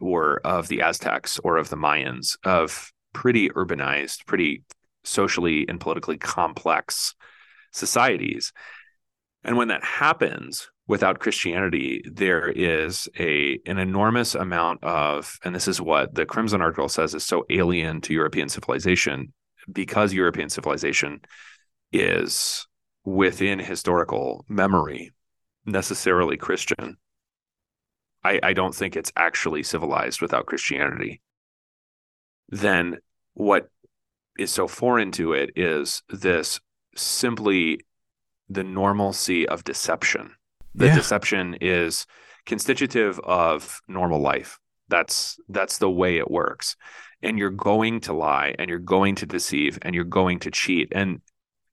or 0.00 0.40
of 0.44 0.68
the 0.68 0.82
Aztecs 0.82 1.38
or 1.38 1.56
of 1.56 1.70
the 1.70 1.76
Mayans 1.76 2.36
of 2.44 2.92
pretty 3.12 3.48
urbanized 3.50 4.26
pretty 4.26 4.62
socially 5.04 5.66
and 5.68 5.80
politically 5.80 6.18
complex 6.18 7.14
societies. 7.72 8.52
And 9.44 9.56
when 9.56 9.68
that 9.68 9.84
happens 9.84 10.68
without 10.86 11.18
Christianity, 11.18 12.02
there 12.04 12.48
is 12.48 13.08
a 13.18 13.58
an 13.66 13.78
enormous 13.78 14.34
amount 14.34 14.84
of, 14.84 15.38
and 15.44 15.54
this 15.54 15.68
is 15.68 15.80
what 15.80 16.14
the 16.14 16.26
Crimson 16.26 16.62
article 16.62 16.88
says 16.88 17.14
is 17.14 17.24
so 17.24 17.44
alien 17.50 18.00
to 18.02 18.14
European 18.14 18.48
civilization, 18.48 19.32
because 19.70 20.12
European 20.12 20.48
civilization 20.48 21.20
is 21.92 22.66
within 23.04 23.58
historical 23.58 24.44
memory 24.48 25.12
necessarily 25.64 26.36
Christian. 26.36 26.96
I, 28.22 28.40
I 28.42 28.52
don't 28.52 28.74
think 28.74 28.96
it's 28.96 29.12
actually 29.16 29.62
civilized 29.62 30.20
without 30.20 30.46
Christianity. 30.46 31.20
Then 32.48 32.98
what 33.34 33.68
is 34.38 34.52
so 34.52 34.68
foreign 34.68 35.10
to 35.12 35.32
it 35.32 35.50
is 35.56 36.02
this 36.08 36.60
simply 36.94 37.80
the 38.48 38.62
normalcy 38.62 39.48
of 39.48 39.64
deception. 39.64 40.35
The 40.76 40.86
Yeah. 40.86 40.94
deception 40.94 41.56
is 41.60 42.06
constitutive 42.44 43.18
of 43.20 43.80
normal 43.88 44.20
life. 44.20 44.58
That's 44.88 45.38
that's 45.48 45.78
the 45.78 45.90
way 45.90 46.18
it 46.18 46.30
works. 46.30 46.76
And 47.22 47.38
you're 47.38 47.50
going 47.50 48.00
to 48.02 48.12
lie 48.12 48.54
and 48.58 48.68
you're 48.68 48.78
going 48.78 49.14
to 49.16 49.26
deceive 49.26 49.78
and 49.82 49.94
you're 49.94 50.04
going 50.04 50.38
to 50.40 50.50
cheat. 50.50 50.88
And 50.92 51.22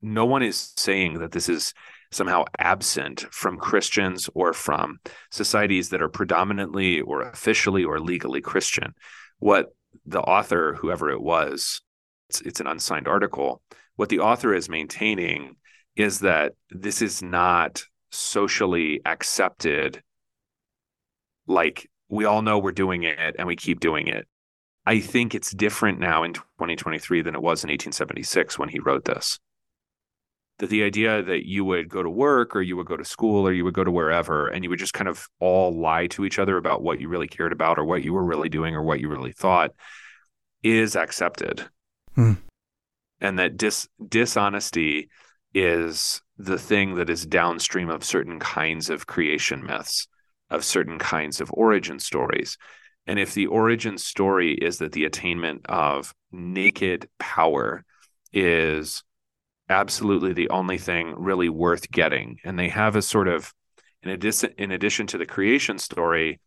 no 0.02 0.26
one 0.26 0.42
is 0.42 0.74
saying 0.78 1.20
that 1.20 1.32
this 1.32 1.48
is 1.50 1.74
somehow 2.12 2.46
absent 2.60 3.22
from 3.32 3.58
Christians 3.58 4.30
or 4.34 4.54
from 4.54 5.00
societies 5.32 5.90
that 5.90 6.02
are 6.02 6.10
predominantly 6.10 7.02
or 7.02 7.22
officially 7.22 7.84
or 7.84 8.00
legally 8.00 8.42
Christian. 8.42 8.94
What 9.40 9.76
the 10.06 10.22
author, 10.22 10.76
whoever 10.76 11.10
it 11.10 11.22
was, 11.22 11.82
it's, 12.30 12.42
it's 12.42 12.60
an 12.60 12.68
unsigned 12.68 13.08
article. 13.08 13.62
What 13.96 14.10
the 14.10 14.20
author 14.20 14.54
is 14.54 14.70
maintaining 14.70 15.58
is 15.96 16.20
that 16.20 16.54
this 16.72 17.02
is 17.02 17.22
not 17.22 17.84
socially 18.14 19.02
accepted. 19.06 20.02
Like 21.48 21.90
we 22.10 22.26
all 22.26 22.42
know 22.42 22.60
we're 22.60 22.72
doing 22.72 23.04
it 23.04 23.36
and 23.38 23.48
we 23.48 23.56
keep 23.56 23.80
doing 23.80 24.08
it. 24.08 24.28
I 24.86 25.00
think 25.00 25.34
it's 25.34 25.52
different 25.52 26.00
now 26.00 26.24
in 26.24 26.34
2023 26.34 27.22
than 27.22 27.36
it 27.36 27.42
was 27.42 27.64
in 27.64 27.70
1876 27.70 28.60
when 28.60 28.70
he 28.70 28.80
wrote 28.80 29.06
this. 29.06 29.40
That 30.60 30.70
the 30.70 30.84
idea 30.84 31.24
that 31.24 31.48
you 31.48 31.66
would 31.66 31.90
go 31.90 32.04
to 32.04 32.10
work 32.10 32.56
or 32.56 32.62
you 32.62 32.78
would 32.78 32.86
go 32.86 32.98
to 32.98 33.06
school 33.06 33.48
or 33.48 33.54
you 33.54 33.64
would 33.64 33.74
go 33.74 33.84
to 33.84 33.92
wherever 33.92 34.48
and 34.48 34.64
you 34.64 34.70
would 34.70 34.80
just 34.80 34.94
kind 34.94 35.08
of 35.08 35.28
all 35.40 35.76
lie 35.76 36.08
to 36.08 36.26
each 36.26 36.38
other 36.38 36.58
about 36.58 36.84
what 36.84 37.00
you 37.00 37.08
really 37.08 37.28
cared 37.28 37.54
about 37.54 37.80
or 37.80 37.86
what 37.86 38.04
you 38.04 38.14
were 38.14 38.24
really 38.24 38.50
doing 38.50 38.76
or 38.76 38.84
what 38.84 39.00
you 39.00 39.10
really 39.10 39.32
thought 39.32 39.72
is 40.62 40.96
accepted. 40.96 41.66
Hmm. 42.16 42.34
And 43.20 43.40
that 43.40 43.58
dis- 43.58 43.88
dishonesty 44.08 45.10
is 45.54 46.22
the 46.38 46.58
thing 46.58 46.96
that 46.96 47.10
is 47.10 47.26
downstream 47.26 47.90
of 47.90 48.04
certain 48.04 48.40
kinds 48.40 48.90
of 48.90 49.08
creation 49.08 49.64
myths, 49.64 50.08
of 50.50 50.64
certain 50.64 51.00
kinds 51.00 51.42
of 51.42 51.52
origin 51.54 52.00
stories. 52.00 52.58
And 53.06 53.20
if 53.20 53.34
the 53.34 53.48
origin 53.48 53.98
story 53.98 54.54
is 54.54 54.78
that 54.78 54.94
the 54.94 55.06
attainment 55.06 55.66
of 55.68 56.14
naked 56.32 57.10
power 57.20 57.84
is 58.32 59.04
absolutely 59.70 60.34
the 60.34 60.50
only 60.50 60.78
thing 60.78 61.14
really 61.18 61.50
worth 61.50 61.92
getting, 61.92 62.38
and 62.44 62.58
they 62.58 62.70
have 62.70 62.96
a 62.96 63.02
sort 63.02 63.28
of, 63.28 63.54
in 64.02 64.10
addition, 64.10 64.52
in 64.58 64.72
addition 64.72 65.08
to 65.08 65.18
the 65.18 65.26
creation 65.26 65.78
story, 65.78 66.40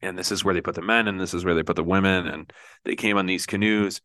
and 0.00 0.18
this 0.18 0.32
is 0.32 0.44
where 0.44 0.54
they 0.54 0.60
put 0.60 0.74
the 0.74 0.82
men, 0.82 1.08
and 1.08 1.20
this 1.20 1.34
is 1.34 1.44
where 1.44 1.54
they 1.54 1.62
put 1.62 1.76
the 1.76 1.84
women, 1.84 2.26
and 2.26 2.52
they 2.84 2.96
came 2.96 3.16
on 3.16 3.26
these 3.26 3.46
canoes. 3.46 4.00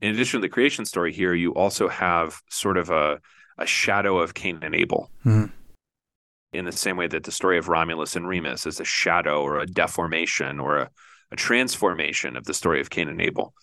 In 0.00 0.14
addition 0.14 0.40
to 0.40 0.46
the 0.46 0.52
creation 0.52 0.84
story 0.84 1.12
here, 1.12 1.34
you 1.34 1.52
also 1.54 1.88
have 1.88 2.40
sort 2.48 2.76
of 2.76 2.90
a 2.90 3.20
a 3.58 3.66
shadow 3.66 4.18
of 4.18 4.34
Cain 4.34 4.58
and 4.62 4.74
Abel. 4.74 5.10
Mhm. 5.24 5.52
In 6.52 6.64
the 6.64 6.72
same 6.72 6.96
way 6.96 7.06
that 7.06 7.24
the 7.24 7.32
story 7.32 7.58
of 7.58 7.68
Romulus 7.68 8.14
and 8.16 8.28
Remus 8.28 8.66
is 8.66 8.78
a 8.80 8.84
shadow 8.84 9.42
or 9.42 9.58
a 9.58 9.66
deformation 9.66 10.60
or 10.60 10.76
a, 10.78 10.90
a 11.30 11.36
transformation 11.36 12.36
of 12.36 12.44
the 12.44 12.54
story 12.54 12.80
of 12.80 12.90
Cain 12.90 13.08
and 13.08 13.20
Abel, 13.20 13.54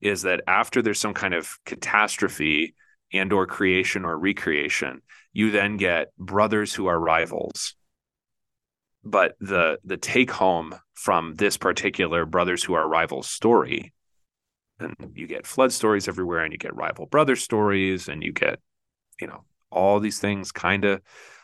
is 0.00 0.22
that 0.22 0.42
after 0.46 0.82
there's 0.82 1.00
some 1.00 1.14
kind 1.14 1.32
of 1.34 1.58
catastrophe 1.64 2.74
and 3.12 3.32
or 3.32 3.46
creation 3.46 4.04
or 4.04 4.18
recreation, 4.18 5.00
you 5.32 5.50
then 5.50 5.76
get 5.78 6.14
brothers 6.18 6.74
who 6.74 6.86
are 6.86 6.98
rivals. 7.00 7.74
but 9.06 9.36
the 9.38 9.78
the 9.84 9.98
take 9.98 10.30
home 10.30 10.74
from 10.94 11.34
this 11.34 11.58
particular 11.58 12.24
brothers 12.24 12.64
who 12.64 12.72
are 12.72 12.88
rivals 12.88 13.28
story 13.28 13.92
and 14.80 14.94
you 15.14 15.26
get 15.26 15.46
flood 15.46 15.70
stories 15.72 16.08
everywhere 16.08 16.40
and 16.42 16.52
you 16.54 16.58
get 16.58 16.74
rival 16.74 17.04
brother 17.04 17.36
stories 17.36 18.08
and 18.08 18.22
you 18.22 18.32
get 18.32 18.58
you 19.20 19.26
know 19.26 19.44
all 19.70 20.00
these 20.00 20.20
things 20.20 20.52
kind 20.52 20.84
of 20.84 21.00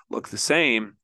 look 0.08 0.28
the 0.28 0.38
same. 0.38 0.96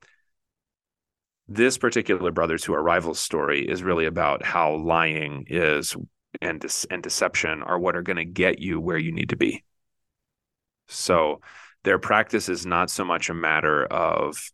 This 1.49 1.79
particular 1.79 2.33
brothers 2.33 2.65
who 2.65 2.75
are 2.75 2.83
rivals 2.83 3.21
story 3.21 3.69
is 3.69 3.83
really 3.83 4.07
about 4.07 4.45
how 4.45 4.77
lying 4.77 5.47
is 5.49 5.95
and 6.41 6.65
and 6.91 7.03
deception 7.03 7.63
are 7.63 7.79
what 7.79 7.97
are 7.97 8.03
going 8.03 8.17
to 8.17 8.25
get 8.25 8.59
you 8.59 8.81
where 8.81 8.99
you 8.99 9.13
need 9.13 9.31
to 9.31 9.37
be. 9.37 9.65
So 10.89 11.41
their 11.85 11.99
practice 11.99 12.49
is 12.49 12.67
not 12.67 12.91
so 12.91 13.05
much 13.05 13.31
a 13.31 13.35
matter 13.35 13.85
of 13.85 14.51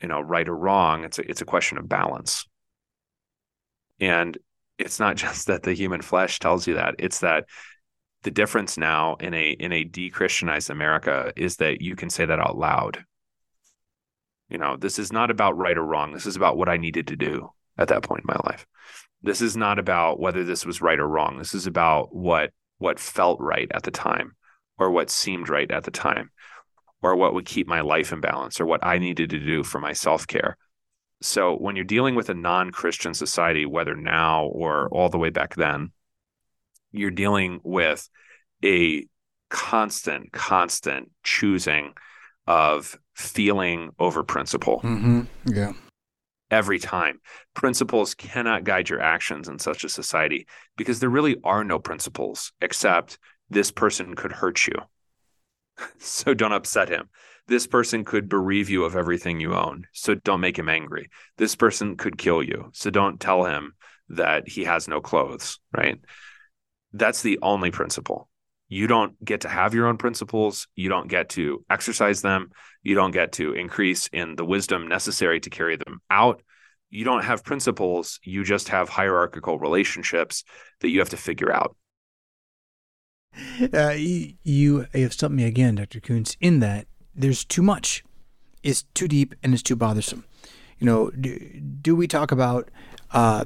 you 0.00 0.08
know 0.08 0.20
right 0.20 0.48
or 0.48 0.56
wrong 0.56 1.04
it's 1.04 1.18
a, 1.18 1.28
it's 1.28 1.40
a 1.40 1.46
question 1.46 1.78
of 1.78 1.88
balance. 1.88 2.46
And 4.00 4.38
it's 4.78 5.00
not 5.00 5.16
just 5.24 5.48
that 5.48 5.62
the 5.62 5.74
human 5.74 6.02
flesh 6.02 6.38
tells 6.38 6.66
you 6.66 6.74
that 6.74 6.96
it's 6.98 7.20
that 7.20 7.46
the 8.22 8.30
difference 8.30 8.78
now 8.78 9.16
in 9.16 9.34
a 9.34 9.50
in 9.50 9.72
a 9.72 9.84
de-christianized 9.84 10.70
america 10.70 11.32
is 11.36 11.56
that 11.56 11.80
you 11.80 11.96
can 11.96 12.10
say 12.10 12.24
that 12.24 12.38
out 12.38 12.56
loud. 12.56 13.04
You 14.48 14.58
know 14.58 14.76
this 14.76 14.98
is 14.98 15.12
not 15.12 15.30
about 15.30 15.56
right 15.56 15.78
or 15.78 15.84
wrong. 15.84 16.12
This 16.12 16.26
is 16.26 16.36
about 16.36 16.56
what 16.56 16.68
i 16.68 16.76
needed 16.76 17.08
to 17.08 17.16
do 17.16 17.50
at 17.78 17.88
that 17.88 18.02
point 18.02 18.22
in 18.22 18.34
my 18.34 18.40
life. 18.50 18.66
This 19.22 19.40
is 19.40 19.56
not 19.56 19.78
about 19.78 20.20
whether 20.20 20.44
this 20.44 20.66
was 20.66 20.82
right 20.82 20.98
or 20.98 21.08
wrong. 21.08 21.38
This 21.38 21.54
is 21.54 21.66
about 21.66 22.14
what 22.14 22.50
what 22.78 22.98
felt 22.98 23.40
right 23.40 23.70
at 23.72 23.84
the 23.84 23.90
time 23.90 24.36
or 24.78 24.90
what 24.90 25.10
seemed 25.10 25.48
right 25.48 25.70
at 25.70 25.84
the 25.84 25.90
time 25.90 26.30
or 27.00 27.16
what 27.16 27.34
would 27.34 27.46
keep 27.46 27.66
my 27.66 27.80
life 27.80 28.12
in 28.12 28.20
balance 28.20 28.60
or 28.60 28.66
what 28.66 28.84
i 28.84 28.98
needed 28.98 29.30
to 29.30 29.38
do 29.38 29.62
for 29.62 29.80
my 29.80 29.92
self-care. 29.92 30.56
So 31.20 31.54
when 31.56 31.76
you're 31.76 31.84
dealing 31.84 32.16
with 32.16 32.28
a 32.30 32.34
non-Christian 32.34 33.14
society, 33.14 33.64
whether 33.64 33.94
now 33.94 34.46
or 34.46 34.88
all 34.88 35.08
the 35.08 35.18
way 35.18 35.30
back 35.30 35.54
then, 35.54 35.92
you're 36.92 37.10
dealing 37.10 37.60
with 37.62 38.08
a 38.64 39.06
constant, 39.50 40.32
constant 40.32 41.10
choosing 41.22 41.92
of 42.46 42.98
feeling 43.14 43.90
over 43.98 44.22
principle. 44.22 44.80
Mm-hmm. 44.82 45.22
Yeah. 45.46 45.72
Every 46.50 46.78
time. 46.78 47.20
Principles 47.54 48.14
cannot 48.14 48.64
guide 48.64 48.90
your 48.90 49.00
actions 49.00 49.48
in 49.48 49.58
such 49.58 49.84
a 49.84 49.88
society 49.88 50.46
because 50.76 51.00
there 51.00 51.08
really 51.08 51.36
are 51.44 51.64
no 51.64 51.78
principles 51.78 52.52
except 52.60 53.18
this 53.48 53.70
person 53.70 54.14
could 54.14 54.32
hurt 54.32 54.66
you. 54.66 54.74
so 55.98 56.34
don't 56.34 56.52
upset 56.52 56.88
him. 56.88 57.08
This 57.48 57.66
person 57.66 58.04
could 58.04 58.28
bereave 58.28 58.70
you 58.70 58.84
of 58.84 58.96
everything 58.96 59.40
you 59.40 59.54
own. 59.54 59.86
So 59.92 60.14
don't 60.14 60.40
make 60.40 60.58
him 60.58 60.68
angry. 60.68 61.10
This 61.38 61.56
person 61.56 61.96
could 61.96 62.16
kill 62.16 62.42
you. 62.42 62.70
So 62.72 62.90
don't 62.90 63.20
tell 63.20 63.44
him 63.44 63.74
that 64.10 64.48
he 64.48 64.64
has 64.64 64.88
no 64.88 65.00
clothes, 65.00 65.58
right? 65.76 65.98
That's 66.92 67.22
the 67.22 67.38
only 67.42 67.70
principle. 67.70 68.28
You 68.68 68.86
don't 68.86 69.22
get 69.22 69.42
to 69.42 69.48
have 69.48 69.74
your 69.74 69.86
own 69.86 69.98
principles. 69.98 70.66
You 70.76 70.88
don't 70.88 71.08
get 71.08 71.28
to 71.30 71.62
exercise 71.68 72.22
them. 72.22 72.50
You 72.82 72.94
don't 72.94 73.10
get 73.10 73.32
to 73.32 73.52
increase 73.52 74.08
in 74.08 74.34
the 74.34 74.46
wisdom 74.46 74.88
necessary 74.88 75.40
to 75.40 75.50
carry 75.50 75.76
them 75.76 76.00
out. 76.08 76.42
You 76.88 77.04
don't 77.04 77.22
have 77.22 77.44
principles. 77.44 78.18
You 78.22 78.44
just 78.44 78.68
have 78.70 78.88
hierarchical 78.88 79.58
relationships 79.58 80.44
that 80.80 80.88
you 80.88 81.00
have 81.00 81.10
to 81.10 81.18
figure 81.18 81.52
out. 81.52 81.76
Uh, 83.72 83.94
you, 83.96 84.86
have 84.94 85.12
stumped 85.12 85.36
me 85.36 85.44
again, 85.44 85.74
Dr. 85.74 86.00
Koontz, 86.00 86.36
in 86.40 86.60
that 86.60 86.86
there's 87.14 87.44
too 87.44 87.62
much. 87.62 88.04
It's 88.62 88.84
too 88.94 89.08
deep 89.08 89.34
and 89.42 89.52
it's 89.52 89.62
too 89.62 89.76
bothersome. 89.76 90.24
You 90.78 90.86
know, 90.86 91.10
do, 91.10 91.38
do 91.82 91.94
we 91.94 92.06
talk 92.06 92.32
about 92.32 92.70
uh, 93.10 93.44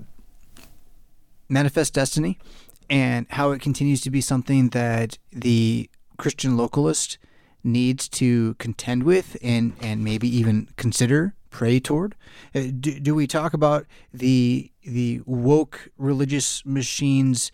manifest 1.48 1.94
destiny 1.94 2.38
and 2.88 3.26
how 3.30 3.50
it 3.52 3.60
continues 3.60 4.00
to 4.02 4.10
be 4.10 4.20
something 4.20 4.70
that 4.70 5.18
the 5.32 5.90
Christian 6.16 6.56
localist 6.56 7.18
needs 7.62 8.08
to 8.08 8.54
contend 8.54 9.02
with 9.02 9.36
and, 9.42 9.74
and 9.80 10.04
maybe 10.04 10.28
even 10.28 10.68
consider 10.76 11.34
pray 11.50 11.80
toward? 11.80 12.14
Uh, 12.54 12.64
do, 12.78 13.00
do 13.00 13.14
we 13.14 13.26
talk 13.26 13.54
about 13.54 13.86
the 14.12 14.70
the 14.84 15.20
woke 15.24 15.88
religious 15.96 16.64
machines 16.66 17.50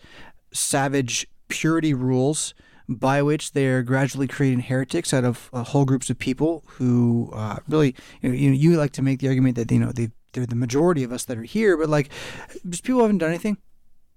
savage 0.51 1.25
purity 1.47 1.93
rules 1.93 2.53
by 2.89 3.21
which 3.21 3.53
they 3.53 3.65
are 3.67 3.81
gradually 3.81 4.27
creating 4.27 4.59
heretics 4.59 5.13
out 5.13 5.23
of 5.23 5.49
uh, 5.53 5.63
whole 5.63 5.85
groups 5.85 6.09
of 6.09 6.19
people 6.19 6.63
who 6.67 7.31
uh, 7.33 7.55
really, 7.67 7.95
you, 8.21 8.49
know, 8.49 8.55
you, 8.55 8.75
like 8.75 8.91
to 8.91 9.01
make 9.01 9.19
the 9.19 9.27
argument 9.29 9.55
that 9.55 9.71
you 9.71 9.79
know 9.79 9.91
they 9.91 10.09
they're 10.33 10.45
the 10.45 10.55
majority 10.55 11.03
of 11.03 11.11
us 11.11 11.25
that 11.25 11.37
are 11.37 11.43
here, 11.43 11.77
but 11.77 11.89
like, 11.89 12.09
just 12.67 12.83
people 12.83 13.01
haven't 13.01 13.19
done 13.19 13.29
anything. 13.29 13.57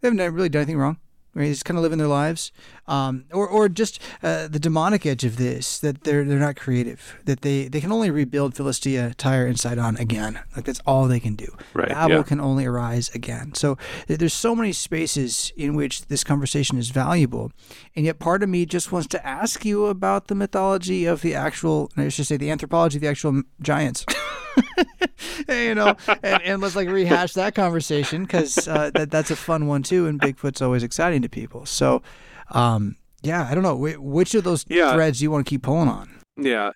They 0.00 0.08
haven't 0.08 0.34
really 0.34 0.48
done 0.48 0.62
anything 0.62 0.78
wrong 0.78 0.98
right? 1.36 1.48
Just 1.48 1.66
kind 1.66 1.76
of 1.76 1.82
living 1.82 1.98
their 1.98 2.08
lives, 2.08 2.50
um, 2.88 3.26
or 3.30 3.46
or 3.46 3.68
just 3.68 4.00
uh, 4.22 4.48
the 4.48 4.58
demonic 4.58 5.04
edge 5.04 5.22
of 5.22 5.36
this 5.36 5.78
that 5.80 6.04
they're 6.04 6.24
they're 6.24 6.38
not 6.38 6.56
creative, 6.56 7.18
that 7.26 7.42
they 7.42 7.68
they 7.68 7.80
can 7.80 7.92
only 7.92 8.10
rebuild 8.10 8.56
Philistia, 8.56 9.14
Tyre, 9.16 9.46
and 9.46 9.60
Sidon 9.60 9.96
again. 9.98 10.40
Like 10.56 10.64
that's 10.64 10.80
all 10.86 11.06
they 11.06 11.20
can 11.20 11.36
do. 11.36 11.54
Right. 11.74 11.90
Babel 11.90 12.16
yeah. 12.16 12.22
can 12.22 12.40
only 12.40 12.64
arise 12.64 13.10
again. 13.14 13.54
So 13.54 13.76
there's 14.06 14.32
so 14.32 14.56
many 14.56 14.72
spaces 14.72 15.52
in 15.56 15.74
which 15.74 16.06
this 16.06 16.24
conversation 16.24 16.78
is 16.78 16.88
valuable, 16.88 17.52
and 17.94 18.06
yet 18.06 18.18
part 18.18 18.42
of 18.42 18.48
me 18.48 18.64
just 18.64 18.90
wants 18.90 19.06
to 19.08 19.26
ask 19.26 19.64
you 19.64 19.86
about 19.86 20.28
the 20.28 20.34
mythology 20.34 21.04
of 21.04 21.20
the 21.20 21.34
actual, 21.34 21.90
I 21.96 22.08
should 22.08 22.26
say, 22.26 22.38
the 22.38 22.50
anthropology 22.50 22.96
of 22.96 23.02
the 23.02 23.08
actual 23.08 23.42
giants. 23.60 24.06
you 25.48 25.74
know, 25.74 25.94
and, 26.22 26.42
and, 26.42 26.62
let's 26.62 26.76
like 26.76 26.88
rehash 26.88 27.34
that 27.34 27.54
conversation 27.54 28.22
because 28.22 28.66
uh, 28.66 28.90
that 28.94 29.10
that's 29.10 29.30
a 29.30 29.36
fun 29.36 29.66
one 29.66 29.82
too, 29.82 30.06
and 30.06 30.20
Bigfoot's 30.20 30.62
always 30.62 30.82
exciting 30.82 31.22
to 31.26 31.30
people. 31.30 31.66
So, 31.66 32.02
um, 32.50 32.96
yeah, 33.22 33.46
I 33.50 33.54
don't 33.54 33.62
know 33.62 33.76
which 33.76 34.34
of 34.34 34.44
those 34.44 34.64
yeah. 34.68 34.92
threads 34.94 35.20
you 35.20 35.30
want 35.30 35.46
to 35.46 35.50
keep 35.50 35.62
pulling 35.62 35.88
on. 35.88 36.10
Yeah, 36.36 36.70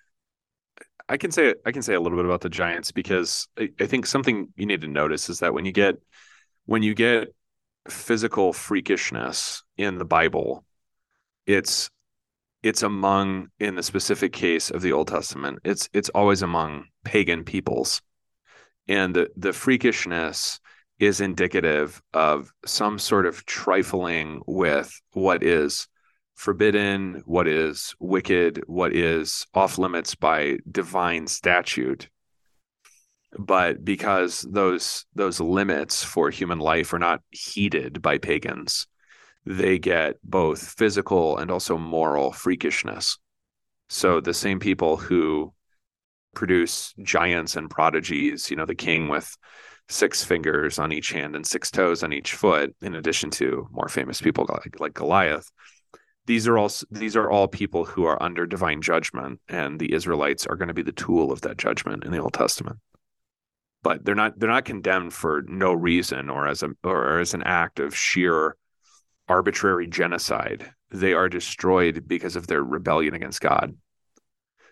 I 1.11 1.17
can 1.17 1.31
say 1.31 1.53
I 1.65 1.71
can 1.71 1.81
say 1.81 1.93
a 1.93 1.99
little 1.99 2.17
bit 2.17 2.25
about 2.25 2.41
the 2.41 2.49
Giants 2.49 2.91
because 2.91 3.47
I, 3.59 3.69
I 3.79 3.85
think 3.85 4.05
something 4.05 4.47
you 4.55 4.65
need 4.65 4.81
to 4.81 4.87
notice 4.87 5.29
is 5.29 5.39
that 5.39 5.53
when 5.53 5.65
you 5.65 5.71
get 5.71 5.95
when 6.65 6.83
you 6.83 6.93
get 6.93 7.33
physical 7.89 8.53
freakishness 8.53 9.61
in 9.77 9.97
the 9.97 10.05
Bible, 10.05 10.63
it's 11.45 11.89
it's 12.63 12.83
among 12.83 13.49
in 13.59 13.75
the 13.75 13.83
specific 13.83 14.31
case 14.31 14.69
of 14.71 14.81
the 14.81 14.93
Old 14.93 15.09
Testament, 15.09 15.59
it's 15.65 15.89
it's 15.91 16.09
always 16.09 16.41
among 16.41 16.85
pagan 17.03 17.43
peoples. 17.43 18.01
And 18.87 19.13
the, 19.13 19.29
the 19.35 19.49
freakishness 19.49 20.60
is 21.01 21.19
indicative 21.19 21.99
of 22.13 22.53
some 22.63 22.99
sort 22.99 23.25
of 23.25 23.43
trifling 23.47 24.39
with 24.45 25.01
what 25.13 25.41
is 25.41 25.87
forbidden, 26.35 27.23
what 27.25 27.47
is 27.47 27.95
wicked, 27.99 28.63
what 28.67 28.95
is 28.95 29.47
off 29.55 29.79
limits 29.79 30.13
by 30.13 30.59
divine 30.69 31.25
statute. 31.25 32.07
But 33.37 33.83
because 33.83 34.41
those 34.41 35.05
those 35.15 35.39
limits 35.39 36.03
for 36.03 36.29
human 36.29 36.59
life 36.59 36.93
are 36.93 36.99
not 36.99 37.21
heeded 37.31 38.03
by 38.03 38.19
pagans, 38.19 38.85
they 39.43 39.79
get 39.79 40.17
both 40.23 40.61
physical 40.61 41.37
and 41.37 41.49
also 41.49 41.79
moral 41.79 42.31
freakishness. 42.31 43.17
So 43.89 44.21
the 44.21 44.35
same 44.35 44.59
people 44.59 44.97
who 44.97 45.51
produce 46.35 46.93
giants 47.01 47.55
and 47.55 47.71
prodigies, 47.71 48.51
you 48.51 48.55
know, 48.55 48.67
the 48.67 48.75
king 48.75 49.07
with 49.07 49.35
six 49.91 50.23
fingers 50.23 50.79
on 50.79 50.91
each 50.91 51.11
hand 51.11 51.35
and 51.35 51.45
six 51.45 51.69
toes 51.69 52.03
on 52.03 52.13
each 52.13 52.33
foot, 52.33 52.73
in 52.81 52.95
addition 52.95 53.29
to 53.31 53.67
more 53.71 53.89
famous 53.89 54.21
people 54.21 54.45
like, 54.49 54.79
like 54.79 54.93
Goliath. 54.93 55.51
These 56.27 56.47
are 56.47 56.57
all 56.57 56.71
these 56.91 57.15
are 57.15 57.29
all 57.29 57.47
people 57.47 57.83
who 57.83 58.05
are 58.05 58.21
under 58.21 58.45
divine 58.45 58.81
judgment, 58.81 59.41
and 59.49 59.79
the 59.79 59.93
Israelites 59.93 60.45
are 60.45 60.55
going 60.55 60.67
to 60.69 60.73
be 60.73 60.83
the 60.83 60.91
tool 60.91 61.31
of 61.31 61.41
that 61.41 61.57
judgment 61.57 62.03
in 62.05 62.11
the 62.11 62.19
Old 62.19 62.33
Testament. 62.33 62.77
But 63.83 64.05
they're 64.05 64.15
not 64.15 64.39
they're 64.39 64.49
not 64.49 64.65
condemned 64.65 65.13
for 65.13 65.43
no 65.47 65.73
reason 65.73 66.29
or 66.29 66.47
as 66.47 66.63
a 66.63 66.69
or 66.83 67.19
as 67.19 67.33
an 67.33 67.43
act 67.43 67.79
of 67.79 67.95
sheer 67.95 68.55
arbitrary 69.27 69.87
genocide. 69.87 70.71
They 70.91 71.13
are 71.13 71.27
destroyed 71.27 72.07
because 72.07 72.35
of 72.35 72.47
their 72.47 72.63
rebellion 72.63 73.13
against 73.13 73.41
God. 73.41 73.75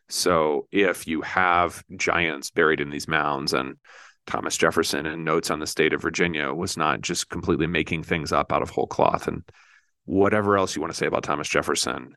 So 0.10 0.68
if 0.72 1.08
you 1.08 1.22
have 1.22 1.84
giants 1.96 2.52
buried 2.52 2.80
in 2.80 2.90
these 2.90 3.08
mounds 3.08 3.54
and 3.54 3.76
Thomas 4.30 4.58
Jefferson 4.58 5.08
in 5.08 5.24
Notes 5.24 5.50
on 5.50 5.60
the 5.60 5.66
State 5.66 5.92
of 5.92 6.04
Virginia 6.04 6.54
was 6.54 6.78
not 6.78 7.02
just 7.02 7.30
completely 7.30 7.66
making 7.66 8.04
things 8.04 8.32
up 8.32 8.54
out 8.54 8.62
of 8.62 8.70
whole 8.70 8.86
cloth 8.86 9.28
and 9.28 9.42
whatever 10.06 10.56
else 10.56 10.76
you 10.76 10.82
want 10.82 10.94
to 10.94 10.98
say 10.98 11.08
about 11.08 11.24
Thomas 11.24 11.50
Jefferson, 11.50 12.16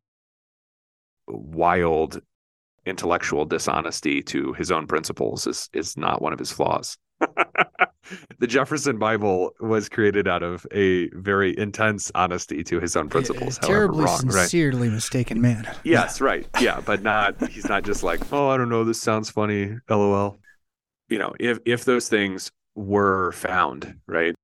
wild 1.27 2.21
intellectual 2.85 3.47
dishonesty 3.47 4.21
to 4.25 4.53
his 4.53 4.71
own 4.71 4.87
principles 4.87 5.47
is 5.47 5.71
is 5.73 5.97
not 5.97 6.21
one 6.21 6.35
of 6.35 6.39
his 6.39 6.53
flaws. 6.53 6.99
the 8.39 8.47
Jefferson 8.47 8.99
Bible 8.99 9.53
was 9.61 9.89
created 9.89 10.29
out 10.29 10.43
of 10.43 10.67
a 10.71 11.09
very 11.15 11.57
intense 11.59 12.13
honesty 12.15 12.63
to 12.65 12.79
his 12.79 12.95
own 12.95 13.09
principles. 13.09 13.57
A, 13.57 13.61
terribly 13.61 14.05
wrong, 14.05 14.31
sincerely 14.31 14.89
right? 14.89 14.95
mistaken 14.95 15.41
man. 15.41 15.67
Yes, 15.83 16.21
right. 16.21 16.47
Yeah, 16.61 16.83
but 16.85 17.03
not. 17.03 17.49
He's 17.49 17.71
not 17.71 17.85
just 17.85 18.03
like, 18.03 18.21
oh, 18.35 18.49
I 18.49 18.59
don't 18.59 18.69
know. 18.69 18.85
This 18.85 19.01
sounds 19.01 19.31
funny. 19.31 19.77
LOL. 19.89 20.39
You 21.13 21.19
know, 21.19 21.35
if 21.39 21.59
if 21.67 21.85
those 21.85 22.09
things 22.09 22.51
were 22.75 23.33
found, 23.33 23.99
right? 24.07 24.35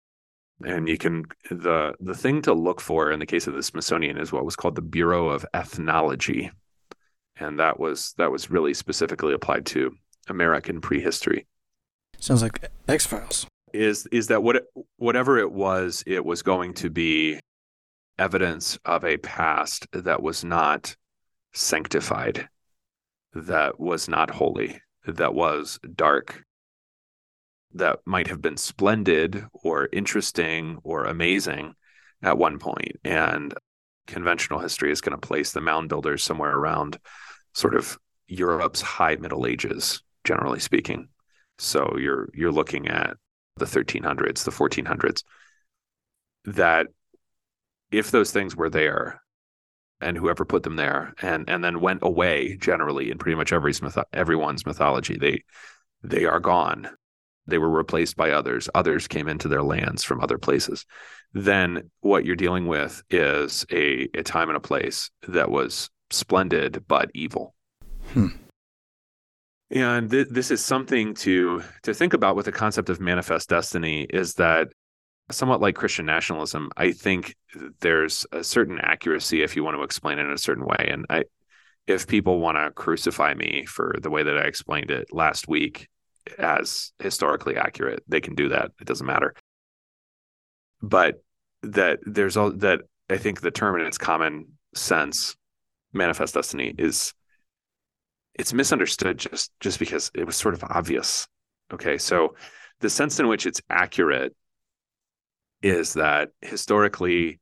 And 0.64 0.86
you 0.86 0.98
can 0.98 1.24
the 1.50 1.94
the 1.98 2.14
thing 2.14 2.42
to 2.42 2.52
look 2.52 2.82
for 2.82 3.10
in 3.10 3.20
the 3.20 3.26
case 3.26 3.46
of 3.46 3.54
the 3.54 3.62
Smithsonian 3.62 4.18
is 4.18 4.32
what 4.32 4.44
was 4.44 4.54
called 4.54 4.74
the 4.74 4.82
Bureau 4.82 5.30
of 5.30 5.46
Ethnology. 5.54 6.50
And 7.36 7.58
that 7.58 7.80
was 7.80 8.12
that 8.18 8.30
was 8.30 8.50
really 8.50 8.74
specifically 8.74 9.32
applied 9.32 9.64
to 9.66 9.96
American 10.28 10.82
prehistory. 10.82 11.46
Sounds 12.18 12.42
like 12.42 12.70
X 12.86 13.06
Files. 13.06 13.46
Is 13.72 14.06
is 14.12 14.26
that 14.26 14.42
what 14.42 14.64
whatever 14.98 15.38
it 15.38 15.52
was, 15.52 16.04
it 16.06 16.22
was 16.22 16.42
going 16.42 16.74
to 16.74 16.90
be 16.90 17.40
evidence 18.18 18.78
of 18.84 19.04
a 19.04 19.16
past 19.18 19.86
that 19.92 20.22
was 20.22 20.44
not 20.44 20.96
sanctified, 21.54 22.46
that 23.32 23.80
was 23.80 24.06
not 24.06 24.28
holy, 24.30 24.82
that 25.06 25.32
was 25.32 25.78
dark, 25.94 26.44
that 27.74 28.00
might 28.04 28.28
have 28.28 28.40
been 28.40 28.56
splendid 28.56 29.44
or 29.52 29.88
interesting 29.92 30.78
or 30.82 31.04
amazing 31.04 31.74
at 32.22 32.38
one 32.38 32.58
point. 32.58 32.96
And 33.04 33.54
conventional 34.06 34.58
history 34.58 34.90
is 34.90 35.00
going 35.00 35.18
to 35.18 35.26
place 35.26 35.52
the 35.52 35.60
mound 35.60 35.88
builders 35.88 36.24
somewhere 36.24 36.56
around 36.56 36.98
sort 37.54 37.74
of 37.74 37.98
Europe's 38.26 38.80
high 38.80 39.16
Middle 39.16 39.46
Ages, 39.46 40.02
generally 40.24 40.60
speaking. 40.60 41.08
So 41.58 41.96
you're 41.98 42.28
you're 42.34 42.52
looking 42.52 42.88
at 42.88 43.16
the 43.56 43.64
1300s, 43.64 44.44
the 44.44 44.50
1400s. 44.50 45.22
That 46.44 46.88
if 47.90 48.10
those 48.10 48.30
things 48.30 48.54
were 48.54 48.70
there, 48.70 49.22
and 50.00 50.16
whoever 50.16 50.44
put 50.44 50.62
them 50.62 50.76
there, 50.76 51.14
and 51.20 51.48
and 51.48 51.64
then 51.64 51.80
went 51.80 52.00
away, 52.02 52.56
generally 52.56 53.10
in 53.10 53.18
pretty 53.18 53.34
much 53.34 53.52
every 53.52 53.74
everyone's 54.12 54.66
mythology, 54.66 55.16
they 55.16 55.42
they 56.02 56.24
are 56.24 56.40
gone 56.40 56.90
they 57.48 57.58
were 57.58 57.70
replaced 57.70 58.16
by 58.16 58.30
others. 58.30 58.68
Others 58.74 59.08
came 59.08 59.28
into 59.28 59.48
their 59.48 59.62
lands 59.62 60.04
from 60.04 60.20
other 60.20 60.38
places. 60.38 60.84
Then 61.32 61.90
what 62.00 62.24
you're 62.24 62.36
dealing 62.36 62.66
with 62.66 63.02
is 63.10 63.66
a, 63.70 64.08
a 64.14 64.22
time 64.22 64.48
and 64.48 64.56
a 64.56 64.60
place 64.60 65.10
that 65.26 65.50
was 65.50 65.90
splendid 66.10 66.84
but 66.86 67.10
evil. 67.14 67.54
Hmm. 68.12 68.28
and 69.70 70.10
th- 70.10 70.28
this 70.30 70.50
is 70.50 70.64
something 70.64 71.12
to 71.14 71.62
to 71.82 71.92
think 71.92 72.14
about 72.14 72.36
with 72.36 72.46
the 72.46 72.52
concept 72.52 72.88
of 72.88 73.00
manifest 73.00 73.50
destiny 73.50 74.04
is 74.04 74.34
that 74.34 74.68
somewhat 75.30 75.60
like 75.60 75.74
christian 75.74 76.06
nationalism 76.06 76.70
i 76.78 76.90
think 76.90 77.36
there's 77.80 78.24
a 78.32 78.42
certain 78.42 78.78
accuracy 78.80 79.42
if 79.42 79.56
you 79.56 79.62
want 79.62 79.76
to 79.76 79.82
explain 79.82 80.18
it 80.18 80.22
in 80.22 80.32
a 80.32 80.38
certain 80.38 80.64
way. 80.64 80.88
And 80.90 81.04
i 81.10 81.24
if 81.86 82.06
people 82.06 82.38
want 82.38 82.56
to 82.56 82.70
crucify 82.70 83.34
me 83.34 83.66
for 83.66 83.94
the 84.00 84.10
way 84.10 84.22
that 84.22 84.38
i 84.38 84.42
explained 84.42 84.90
it 84.90 85.12
last 85.12 85.48
week 85.48 85.88
as 86.38 86.92
historically 86.98 87.56
accurate. 87.56 88.02
They 88.08 88.20
can 88.20 88.34
do 88.34 88.48
that. 88.50 88.72
It 88.80 88.86
doesn't 88.86 89.06
matter. 89.06 89.34
But 90.82 91.22
that 91.62 92.00
there's 92.04 92.36
all 92.36 92.52
that 92.52 92.82
I 93.10 93.16
think 93.16 93.40
the 93.40 93.50
term 93.50 93.80
in 93.80 93.86
its 93.86 93.98
common 93.98 94.46
sense, 94.74 95.36
manifest 95.92 96.34
destiny, 96.34 96.74
is 96.76 97.14
it's 98.34 98.52
misunderstood 98.52 99.18
just 99.18 99.50
just 99.60 99.78
because 99.78 100.10
it 100.14 100.24
was 100.24 100.36
sort 100.36 100.54
of 100.54 100.62
obvious. 100.64 101.26
Okay, 101.72 101.98
so 101.98 102.34
the 102.80 102.90
sense 102.90 103.18
in 103.18 103.28
which 103.28 103.46
it's 103.46 103.60
accurate 103.68 104.34
is 105.62 105.94
that 105.94 106.30
historically 106.40 107.40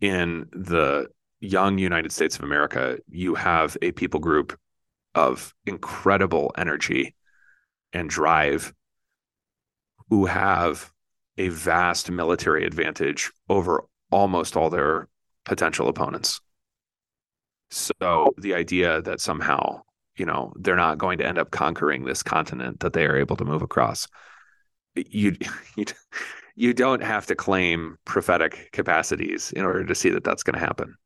in 0.00 0.48
the 0.52 1.06
young 1.40 1.78
United 1.78 2.10
States 2.12 2.36
of 2.36 2.42
America, 2.42 2.98
you 3.08 3.34
have 3.34 3.76
a 3.82 3.92
people 3.92 4.20
group 4.20 4.58
of 5.14 5.54
incredible 5.66 6.52
energy 6.56 7.14
and 7.92 8.08
drive 8.08 8.72
who 10.10 10.26
have 10.26 10.92
a 11.38 11.48
vast 11.48 12.10
military 12.10 12.64
advantage 12.64 13.32
over 13.48 13.84
almost 14.10 14.56
all 14.56 14.70
their 14.70 15.08
potential 15.44 15.88
opponents. 15.88 16.40
So 17.70 18.34
the 18.36 18.54
idea 18.54 19.00
that 19.02 19.20
somehow, 19.20 19.82
you 20.16 20.26
know, 20.26 20.52
they're 20.56 20.76
not 20.76 20.98
going 20.98 21.18
to 21.18 21.26
end 21.26 21.38
up 21.38 21.50
conquering 21.50 22.04
this 22.04 22.22
continent 22.22 22.80
that 22.80 22.92
they 22.92 23.06
are 23.06 23.16
able 23.16 23.36
to 23.36 23.44
move 23.44 23.62
across. 23.62 24.06
You 24.94 25.36
you, 25.76 25.86
you 26.54 26.74
don't 26.74 27.02
have 27.02 27.26
to 27.26 27.34
claim 27.34 27.96
prophetic 28.04 28.68
capacities 28.72 29.52
in 29.52 29.64
order 29.64 29.86
to 29.86 29.94
see 29.94 30.10
that 30.10 30.24
that's 30.24 30.42
going 30.42 30.58
to 30.58 30.64
happen. 30.64 30.96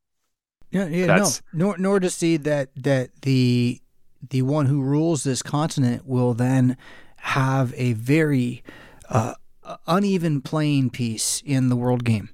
Yeah, 0.69 0.87
yeah, 0.87 1.05
that's, 1.07 1.41
no, 1.53 1.67
nor 1.67 1.77
nor 1.77 1.99
to 2.01 2.09
see 2.09 2.35
that 2.37 2.69
that 2.75 3.21
the 3.21 3.81
the 4.29 4.41
one 4.41 4.65
who 4.67 4.81
rules 4.81 5.23
this 5.23 5.41
continent 5.41 6.05
will 6.05 6.33
then 6.33 6.77
have 7.17 7.73
a 7.75 7.93
very 7.93 8.63
uh, 9.09 9.33
uneven 9.85 10.41
playing 10.41 10.89
piece 10.89 11.41
in 11.45 11.69
the 11.69 11.75
world 11.75 12.03
game. 12.03 12.29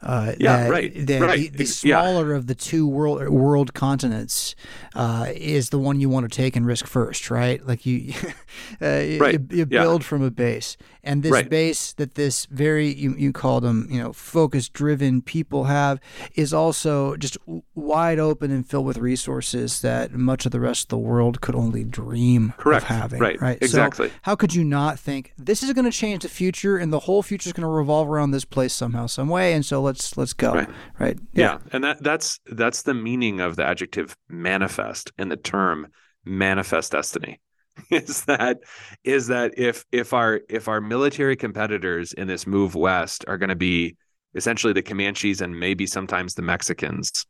Uh, 0.00 0.32
yeah, 0.38 0.64
that, 0.64 0.70
right. 0.70 1.06
That 1.06 1.20
right. 1.20 1.52
The, 1.52 1.58
the 1.58 1.66
smaller 1.66 2.30
yeah. 2.30 2.36
of 2.36 2.46
the 2.46 2.54
two 2.54 2.86
world 2.86 3.28
world 3.28 3.74
continents 3.74 4.54
uh, 4.94 5.26
is 5.34 5.70
the 5.70 5.78
one 5.78 6.00
you 6.00 6.08
want 6.08 6.30
to 6.30 6.34
take 6.34 6.54
and 6.54 6.66
risk 6.66 6.86
first, 6.86 7.30
right? 7.30 7.64
Like 7.66 7.84
you, 7.84 8.14
uh, 8.80 8.86
right. 9.18 9.34
you, 9.34 9.46
you 9.50 9.66
build 9.66 10.02
yeah. 10.02 10.08
from 10.08 10.22
a 10.22 10.30
base, 10.30 10.76
and 11.02 11.22
this 11.22 11.32
right. 11.32 11.48
base 11.48 11.92
that 11.94 12.14
this 12.14 12.46
very 12.46 12.92
you 12.92 13.16
you 13.16 13.32
call 13.32 13.60
them 13.60 13.88
you 13.90 14.00
know 14.00 14.12
focus 14.12 14.68
driven 14.68 15.20
people 15.20 15.64
have 15.64 16.00
is 16.34 16.54
also 16.54 17.16
just 17.16 17.36
wide 17.74 18.20
open 18.20 18.52
and 18.52 18.68
filled 18.68 18.86
with 18.86 18.98
resources 18.98 19.80
that 19.80 20.12
much 20.12 20.46
of 20.46 20.52
the 20.52 20.60
rest 20.60 20.84
of 20.84 20.88
the 20.90 20.98
world 20.98 21.40
could 21.40 21.56
only 21.56 21.82
dream 21.82 22.54
Correct. 22.56 22.84
of 22.84 22.88
having. 22.88 23.20
Right. 23.20 23.40
Right. 23.40 23.58
Exactly. 23.60 24.08
So 24.08 24.14
how 24.22 24.36
could 24.36 24.54
you 24.54 24.62
not 24.62 24.98
think 24.98 25.32
this 25.36 25.62
is 25.62 25.72
going 25.72 25.84
to 25.84 25.90
change 25.90 26.22
the 26.22 26.28
future 26.28 26.76
and 26.76 26.92
the 26.92 27.00
whole 27.00 27.22
future 27.22 27.48
is 27.48 27.52
going 27.52 27.62
to 27.62 27.68
revolve 27.68 28.08
around 28.08 28.30
this 28.30 28.44
place 28.44 28.72
somehow, 28.72 29.06
some 29.06 29.28
way, 29.28 29.54
and 29.54 29.64
so 29.64 29.87
let's 29.88 30.16
let's 30.16 30.34
go. 30.34 30.52
Right. 30.52 30.68
right? 30.98 31.18
Yeah. 31.32 31.44
yeah. 31.44 31.58
And 31.72 31.84
that 31.84 32.02
that's 32.02 32.40
that's 32.46 32.82
the 32.82 32.94
meaning 32.94 33.40
of 33.40 33.56
the 33.56 33.64
adjective 33.64 34.16
manifest 34.28 35.12
and 35.18 35.32
the 35.32 35.36
term 35.36 35.88
manifest 36.24 36.92
destiny. 36.92 37.40
Is 37.90 38.24
that 38.24 38.58
is 39.04 39.28
that 39.28 39.56
if 39.56 39.84
if 39.92 40.12
our 40.12 40.40
if 40.48 40.66
our 40.66 40.80
military 40.80 41.36
competitors 41.36 42.12
in 42.12 42.26
this 42.26 42.44
move 42.44 42.74
west 42.74 43.24
are 43.28 43.38
going 43.38 43.50
to 43.50 43.56
be 43.56 43.96
essentially 44.34 44.72
the 44.72 44.82
Comanches 44.82 45.40
and 45.40 45.58
maybe 45.58 45.86
sometimes 45.86 46.34
the 46.34 46.42
Mexicans, 46.42 47.24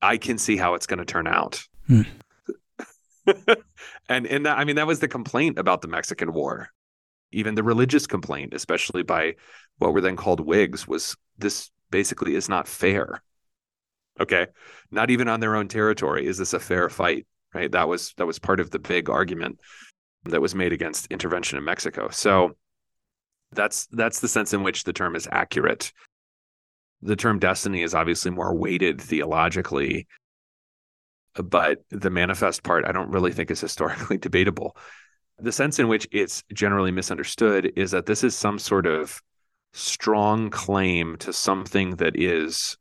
I 0.00 0.18
can 0.18 0.38
see 0.38 0.56
how 0.56 0.74
it's 0.74 0.86
going 0.86 1.00
to 1.00 1.04
turn 1.04 1.26
out. 1.26 1.64
Hmm. 1.88 2.02
and 4.08 4.26
and 4.28 4.46
that, 4.46 4.56
I 4.56 4.64
mean 4.64 4.76
that 4.76 4.86
was 4.86 5.00
the 5.00 5.08
complaint 5.08 5.58
about 5.58 5.82
the 5.82 5.88
Mexican 5.88 6.32
War. 6.32 6.70
Even 7.32 7.56
the 7.56 7.64
religious 7.64 8.06
complaint, 8.06 8.54
especially 8.54 9.02
by 9.02 9.34
what 9.78 9.92
were 9.92 10.00
then 10.00 10.16
called 10.16 10.40
Whigs, 10.40 10.86
was 10.86 11.16
this 11.38 11.70
basically 11.90 12.34
is 12.34 12.48
not 12.48 12.68
fair. 12.68 13.22
Okay. 14.20 14.46
Not 14.90 15.10
even 15.10 15.28
on 15.28 15.40
their 15.40 15.56
own 15.56 15.68
territory 15.68 16.26
is 16.26 16.38
this 16.38 16.54
a 16.54 16.60
fair 16.60 16.88
fight, 16.88 17.26
right? 17.54 17.70
That 17.70 17.88
was 17.88 18.14
that 18.16 18.26
was 18.26 18.38
part 18.38 18.60
of 18.60 18.70
the 18.70 18.78
big 18.78 19.10
argument 19.10 19.60
that 20.24 20.40
was 20.40 20.54
made 20.54 20.72
against 20.72 21.06
intervention 21.08 21.58
in 21.58 21.64
Mexico. 21.64 22.08
So 22.10 22.56
that's 23.52 23.86
that's 23.88 24.20
the 24.20 24.28
sense 24.28 24.52
in 24.52 24.62
which 24.62 24.84
the 24.84 24.92
term 24.92 25.16
is 25.16 25.28
accurate. 25.30 25.92
The 27.02 27.16
term 27.16 27.38
destiny 27.38 27.82
is 27.82 27.94
obviously 27.94 28.30
more 28.30 28.54
weighted 28.54 29.00
theologically, 29.00 30.06
but 31.34 31.84
the 31.90 32.10
manifest 32.10 32.62
part 32.62 32.86
I 32.86 32.92
don't 32.92 33.10
really 33.10 33.32
think 33.32 33.50
is 33.50 33.60
historically 33.60 34.18
debatable. 34.18 34.76
The 35.38 35.52
sense 35.52 35.78
in 35.78 35.88
which 35.88 36.08
it's 36.12 36.42
generally 36.54 36.90
misunderstood 36.90 37.72
is 37.76 37.90
that 37.90 38.06
this 38.06 38.24
is 38.24 38.34
some 38.34 38.58
sort 38.58 38.86
of 38.86 39.20
strong 39.72 40.50
claim 40.50 41.16
to 41.18 41.32
something 41.32 41.96
that 41.96 42.16
is 42.16 42.76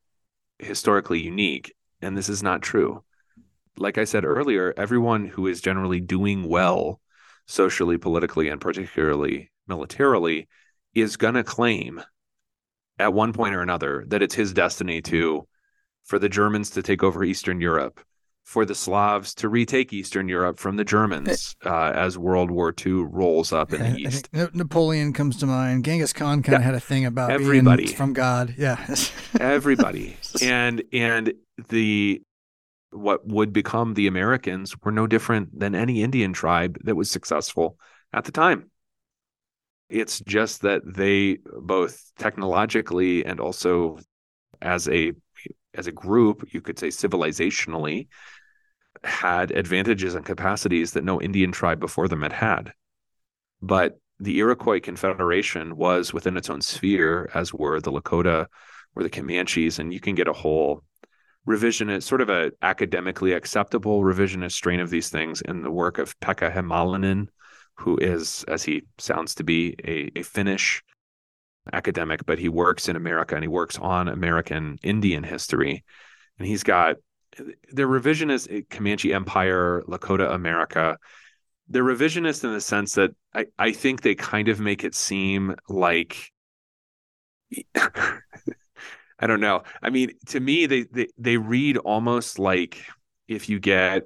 historically 0.59 1.21
unique. 1.21 1.73
And 2.01 2.17
this 2.17 2.29
is 2.29 2.43
not 2.43 2.61
true. 2.61 3.03
Like 3.77 3.97
I 3.97 4.05
said 4.05 4.25
earlier, 4.25 4.73
everyone 4.77 5.25
who 5.25 5.47
is 5.47 5.61
generally 5.61 5.99
doing 5.99 6.47
well 6.47 7.01
socially, 7.45 7.97
politically, 7.97 8.49
and 8.49 8.61
particularly 8.61 9.51
militarily 9.67 10.47
is 10.93 11.17
going 11.17 11.33
to 11.33 11.43
claim 11.43 12.01
at 12.97 13.13
one 13.13 13.33
point 13.33 13.55
or 13.55 13.61
another 13.61 14.05
that 14.07 14.21
it's 14.21 14.35
his 14.35 14.53
destiny 14.53 15.01
to 15.01 15.47
for 16.05 16.19
the 16.19 16.29
Germans 16.29 16.69
to 16.71 16.83
take 16.83 17.03
over 17.03 17.23
Eastern 17.23 17.59
Europe 17.59 17.99
for 18.45 18.63
the 18.63 18.75
Slavs 18.75 19.33
to 19.35 19.49
retake 19.49 19.91
Eastern 19.91 20.29
Europe 20.29 20.59
from 20.59 20.77
the 20.77 20.85
Germans 20.85 21.55
uh, 21.65 21.91
as 21.95 22.15
World 22.15 22.51
War 22.51 22.73
II 22.85 23.03
rolls 23.09 23.51
up 23.51 23.73
in 23.73 23.81
the 23.81 23.99
East. 23.99 24.29
Napoleon 24.53 25.13
comes 25.13 25.37
to 25.37 25.47
mind. 25.47 25.83
Genghis 25.83 26.13
Khan 26.13 26.43
kind 26.43 26.55
of 26.55 26.61
yeah. 26.61 26.65
had 26.65 26.75
a 26.75 26.79
thing 26.79 27.05
about 27.05 27.31
everybody 27.31 27.87
from 27.87 28.13
God. 28.13 28.53
Yeah, 28.57 28.95
everybody, 29.39 30.15
and 30.41 30.83
and 30.93 31.33
the 31.69 32.21
what 32.91 33.27
would 33.27 33.51
become 33.51 33.95
the 33.95 34.07
Americans 34.07 34.75
were 34.83 34.91
no 34.91 35.07
different 35.07 35.59
than 35.59 35.73
any 35.73 36.03
Indian 36.03 36.31
tribe 36.31 36.77
that 36.83 36.95
was 36.95 37.09
successful 37.09 37.77
at 38.13 38.25
the 38.25 38.31
time. 38.31 38.69
It's 39.89 40.19
just 40.19 40.61
that 40.61 40.81
they 40.85 41.39
both 41.61 42.11
technologically 42.17 43.25
and 43.25 43.39
also 43.39 43.99
as 44.61 44.87
a 44.87 45.13
as 45.73 45.87
a 45.87 45.91
group, 45.91 46.47
you 46.53 46.61
could 46.61 46.79
say 46.79 46.87
civilizationally, 46.87 48.07
had 49.03 49.51
advantages 49.51 50.15
and 50.15 50.25
capacities 50.25 50.91
that 50.93 51.03
no 51.03 51.21
Indian 51.21 51.51
tribe 51.51 51.79
before 51.79 52.07
them 52.07 52.21
had 52.21 52.33
had. 52.33 52.73
But 53.61 53.99
the 54.19 54.37
Iroquois 54.39 54.79
Confederation 54.79 55.75
was 55.75 56.13
within 56.13 56.37
its 56.37 56.49
own 56.49 56.61
sphere, 56.61 57.29
as 57.33 57.53
were 57.53 57.79
the 57.79 57.91
Lakota 57.91 58.47
or 58.95 59.03
the 59.03 59.09
Comanches, 59.09 59.79
and 59.79 59.93
you 59.93 59.99
can 59.99 60.15
get 60.15 60.27
a 60.27 60.33
whole 60.33 60.83
revisionist, 61.47 62.03
sort 62.03 62.21
of 62.21 62.29
a 62.29 62.51
academically 62.61 63.33
acceptable 63.33 64.01
revisionist 64.01 64.53
strain 64.53 64.79
of 64.79 64.89
these 64.89 65.09
things 65.09 65.41
in 65.41 65.61
the 65.61 65.71
work 65.71 65.97
of 65.97 66.17
Pekka 66.19 66.51
Hämäläinen, 66.51 67.27
who 67.75 67.97
is, 67.97 68.45
as 68.47 68.63
he 68.63 68.83
sounds 68.97 69.35
to 69.35 69.43
be, 69.43 69.75
a, 69.83 70.19
a 70.19 70.23
Finnish 70.23 70.81
academic, 71.73 72.25
but 72.25 72.39
he 72.39 72.49
works 72.49 72.87
in 72.87 72.95
America 72.95 73.35
and 73.35 73.43
he 73.43 73.49
works 73.49 73.77
on 73.77 74.07
American 74.07 74.77
Indian 74.81 75.23
history. 75.23 75.83
And 76.39 76.47
he's 76.47 76.63
got 76.63 76.97
the 77.71 77.83
revisionist 77.83 78.51
eh, 78.51 78.61
Comanche 78.69 79.13
Empire, 79.13 79.83
Lakota 79.87 80.33
America. 80.33 80.97
They're 81.67 81.83
revisionist 81.83 82.43
in 82.43 82.53
the 82.53 82.61
sense 82.61 82.93
that 82.93 83.11
I, 83.33 83.47
I 83.57 83.71
think 83.71 84.01
they 84.01 84.15
kind 84.15 84.49
of 84.49 84.59
make 84.59 84.83
it 84.83 84.93
seem 84.93 85.55
like 85.67 86.31
I 87.75 89.27
don't 89.27 89.39
know. 89.39 89.63
I 89.81 89.89
mean, 89.89 90.11
to 90.27 90.39
me, 90.39 90.65
they, 90.65 90.83
they 90.83 91.07
they 91.17 91.37
read 91.37 91.77
almost 91.77 92.37
like 92.37 92.85
if 93.27 93.49
you 93.49 93.59
get 93.59 94.03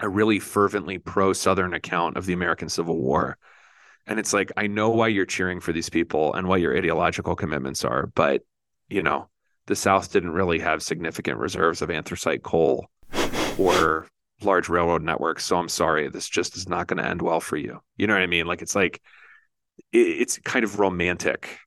a 0.00 0.08
really 0.08 0.38
fervently 0.38 0.98
pro 0.98 1.32
Southern 1.32 1.74
account 1.74 2.16
of 2.16 2.26
the 2.26 2.32
American 2.32 2.68
Civil 2.68 2.98
War. 2.98 3.38
And 4.06 4.18
it's 4.18 4.32
like, 4.32 4.50
I 4.56 4.66
know 4.66 4.90
why 4.90 5.08
you're 5.08 5.26
cheering 5.26 5.60
for 5.60 5.72
these 5.72 5.88
people 5.88 6.34
and 6.34 6.48
what 6.48 6.60
your 6.60 6.76
ideological 6.76 7.36
commitments 7.36 7.84
are, 7.84 8.06
but 8.14 8.42
you 8.88 9.02
know, 9.02 9.28
the 9.66 9.76
South 9.76 10.12
didn't 10.12 10.32
really 10.32 10.58
have 10.58 10.82
significant 10.82 11.38
reserves 11.38 11.82
of 11.82 11.90
anthracite 11.90 12.42
coal 12.42 12.86
or 13.58 14.06
large 14.42 14.68
railroad 14.68 15.02
networks. 15.02 15.44
So 15.44 15.56
I'm 15.56 15.68
sorry, 15.68 16.08
this 16.08 16.28
just 16.28 16.56
is 16.56 16.68
not 16.68 16.88
going 16.88 17.02
to 17.02 17.08
end 17.08 17.22
well 17.22 17.40
for 17.40 17.56
you. 17.56 17.80
You 17.96 18.06
know 18.06 18.14
what 18.14 18.22
I 18.22 18.26
mean? 18.26 18.46
Like 18.46 18.62
it's 18.62 18.74
like 18.74 19.00
it's 19.92 20.38
kind 20.38 20.64
of 20.64 20.78
romantic 20.78 21.58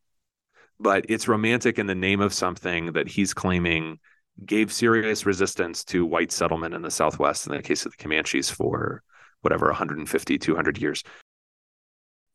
but 0.79 1.05
it's 1.09 1.27
romantic 1.27 1.79
in 1.79 1.87
the 1.87 1.95
name 1.95 2.21
of 2.21 2.33
something 2.33 2.93
that 2.93 3.07
he's 3.07 3.33
claiming 3.33 3.99
gave 4.45 4.71
serious 4.71 5.25
resistance 5.25 5.83
to 5.85 6.05
white 6.05 6.31
settlement 6.31 6.73
in 6.73 6.81
the 6.81 6.91
Southwest 6.91 7.47
in 7.47 7.53
the 7.53 7.61
case 7.61 7.85
of 7.85 7.93
the 7.93 8.03
Comanches 8.03 8.49
for 8.49 9.01
whatever 9.41 9.67
150, 9.67 10.37
200 10.37 10.81
years. 10.81 11.03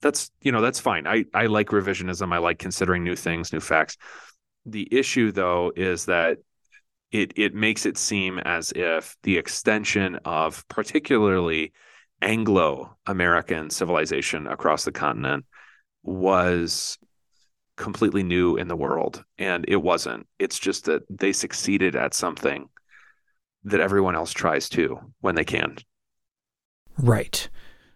That's, 0.00 0.30
you 0.40 0.50
know, 0.50 0.62
that's 0.62 0.80
fine. 0.80 1.06
I, 1.06 1.26
I 1.34 1.46
like 1.46 1.68
revisionism. 1.68 2.32
I 2.32 2.38
like 2.38 2.58
considering 2.58 3.04
new 3.04 3.16
things, 3.16 3.52
new 3.52 3.60
facts. 3.60 3.98
The 4.70 4.88
issue, 4.90 5.32
though, 5.32 5.72
is 5.74 6.04
that 6.06 6.38
it 7.10 7.32
it 7.36 7.54
makes 7.54 7.86
it 7.86 7.98
seem 7.98 8.38
as 8.38 8.72
if 8.72 9.16
the 9.22 9.36
extension 9.36 10.16
of 10.24 10.66
particularly 10.68 11.72
Anglo 12.22 12.96
American 13.06 13.70
civilization 13.70 14.46
across 14.46 14.84
the 14.84 14.92
continent 14.92 15.44
was 16.02 16.98
completely 17.76 18.22
new 18.22 18.56
in 18.56 18.68
the 18.68 18.76
world 18.76 19.24
and 19.38 19.64
it 19.66 19.82
wasn't. 19.82 20.26
It's 20.38 20.58
just 20.58 20.84
that 20.84 21.02
they 21.08 21.32
succeeded 21.32 21.96
at 21.96 22.14
something 22.14 22.68
that 23.64 23.80
everyone 23.80 24.14
else 24.14 24.32
tries 24.32 24.68
to 24.70 24.98
when 25.20 25.34
they 25.34 25.44
can. 25.44 25.78
Right. 26.98 27.48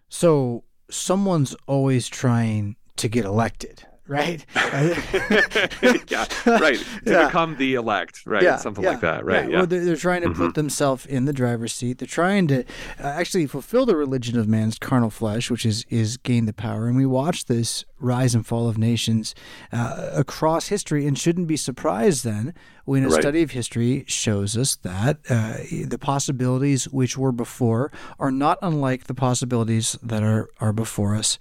So 0.09 0.65
someone's 0.91 1.55
always 1.67 2.09
trying 2.09 2.77
to 2.97 3.09
get 3.09 3.25
elected 3.25 3.87
right? 4.07 4.45
yeah, 4.55 6.27
right. 6.47 6.79
To 6.79 7.11
yeah. 7.11 7.27
become 7.27 7.57
the 7.57 7.75
elect, 7.75 8.23
right? 8.27 8.43
Yeah, 8.43 8.57
Something 8.57 8.85
yeah, 8.85 8.91
like 8.91 9.01
that, 9.01 9.25
right? 9.25 9.49
Yeah. 9.49 9.59
Well, 9.59 9.67
they're, 9.67 9.85
they're, 9.85 9.97
trying 9.97 10.23
to 10.23 10.29
mm-hmm. 10.29 10.47
put 10.47 10.55
themselves 10.55 11.07
in 11.07 11.25
the 11.25 11.33
driver's 11.33 11.73
seat. 11.73 11.99
They're 11.99 12.07
trying 12.07 12.49
to 12.49 12.61
uh, 12.63 12.65
actually 13.03 13.47
fulfill 13.47 13.87
the 13.87 13.97
religion 13.97 14.39
of 14.39 14.47
man's 14.47 14.79
carnal 14.79 15.11
flesh, 15.11 15.51
which 15.51 15.65
is 15.65 15.85
is 15.89 16.17
gain 16.19 16.47
the 16.47 16.53
power. 16.53 16.87
And 16.87 16.97
we 16.97 17.07
watch 17.07 17.47
this 17.47 17.85
rise 17.99 18.35
and 18.35 18.47
fall 18.47 18.69
of 18.69 18.77
nations 18.77 19.35
uh, 19.73 20.11
across 20.13 20.69
history, 20.69 21.07
and 21.07 21.19
shouldn't 21.19 21.47
be 21.47 21.57
surprised 21.57 22.25
then 22.25 22.55
when 22.85 23.05
a 23.05 23.09
right. 23.09 23.21
study 23.21 23.43
of 23.43 23.53
history 23.53 24.05
shows 24.07 24.57
us 24.57 24.77
that 24.77 25.19
uh, 25.31 25.57
the 25.87 25.99
possibilities 25.99 26.85
which 26.89 27.17
were 27.17 27.33
before 27.33 27.91
are 28.19 28.31
not 28.31 28.59
unlike 28.61 29.05
the 29.05 29.15
possibilities 29.15 29.97
that 30.03 30.23
are 30.23 30.49
are 30.61 30.73
before 30.73 31.15
us 31.15 31.39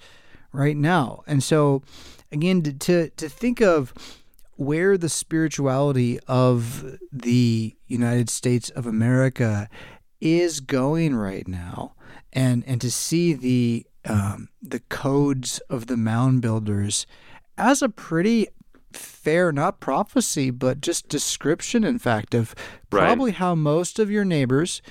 right 0.53 0.77
now. 0.77 1.23
And 1.27 1.43
so 1.43 1.81
again 2.33 2.61
to, 2.63 2.73
to, 2.73 3.09
to 3.11 3.29
think 3.29 3.61
of 3.61 3.93
where 4.55 4.97
the 4.97 5.09
spirituality 5.09 6.19
of 6.27 6.97
the 7.11 7.75
United 7.87 8.29
States 8.29 8.69
of 8.71 8.85
America 8.85 9.69
is 10.19 10.59
going 10.59 11.15
right 11.15 11.47
now, 11.47 11.93
and 12.31 12.63
and 12.65 12.79
to 12.81 12.89
see 12.89 13.33
the 13.33 13.85
um, 14.05 14.49
the 14.61 14.79
codes 14.79 15.59
of 15.69 15.87
the 15.87 15.97
mound 15.97 16.41
builders 16.41 17.05
as 17.57 17.81
a 17.81 17.89
pretty 17.89 18.47
fair, 18.93 19.51
not 19.51 19.79
prophecy, 19.79 20.49
but 20.49 20.81
just 20.81 21.07
description, 21.07 21.83
in 21.83 21.99
fact, 21.99 22.33
of 22.33 22.55
probably 22.89 23.31
right. 23.31 23.37
how 23.37 23.55
most 23.55 23.99
of 23.99 24.09
your 24.09 24.25
neighbors, 24.25 24.81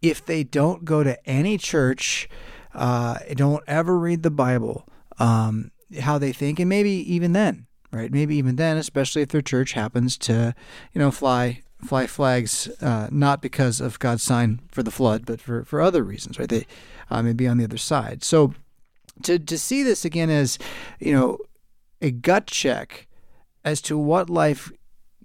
if 0.00 0.24
they 0.24 0.44
don't 0.44 0.84
go 0.84 1.02
to 1.02 1.28
any 1.28 1.58
church, 1.58 2.28
uh, 2.74 3.18
don't 3.34 3.62
ever 3.66 3.98
read 3.98 4.22
the 4.22 4.30
Bible, 4.30 4.86
um, 5.18 5.70
how 6.00 6.18
they 6.18 6.32
think, 6.32 6.58
and 6.58 6.68
maybe 6.68 6.90
even 6.90 7.32
then, 7.32 7.66
right? 7.92 8.10
Maybe 8.10 8.36
even 8.36 8.56
then, 8.56 8.76
especially 8.76 9.22
if 9.22 9.28
their 9.28 9.42
church 9.42 9.72
happens 9.72 10.16
to, 10.18 10.54
you 10.92 10.98
know, 10.98 11.10
fly 11.10 11.62
fly 11.84 12.06
flags, 12.06 12.68
uh, 12.80 13.08
not 13.10 13.42
because 13.42 13.80
of 13.80 13.98
God's 13.98 14.22
sign 14.22 14.60
for 14.70 14.84
the 14.84 14.90
flood, 14.90 15.26
but 15.26 15.40
for, 15.40 15.64
for 15.64 15.80
other 15.80 16.04
reasons, 16.04 16.38
right? 16.38 16.48
They 16.48 16.66
uh, 17.10 17.22
may 17.22 17.32
be 17.32 17.48
on 17.48 17.58
the 17.58 17.64
other 17.64 17.76
side. 17.76 18.22
So 18.22 18.54
to 19.24 19.38
to 19.38 19.58
see 19.58 19.82
this 19.82 20.04
again 20.04 20.30
as, 20.30 20.58
you 21.00 21.12
know, 21.12 21.38
a 22.00 22.10
gut 22.10 22.46
check 22.46 23.08
as 23.64 23.80
to 23.82 23.98
what 23.98 24.30
life 24.30 24.72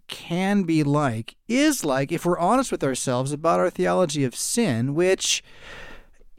can 0.07 0.63
be 0.63 0.83
like 0.83 1.35
is 1.47 1.83
like 1.83 2.11
if 2.11 2.25
we're 2.25 2.39
honest 2.39 2.71
with 2.71 2.83
ourselves 2.83 3.31
about 3.31 3.59
our 3.59 3.69
theology 3.69 4.23
of 4.23 4.35
sin, 4.35 4.95
which 4.95 5.43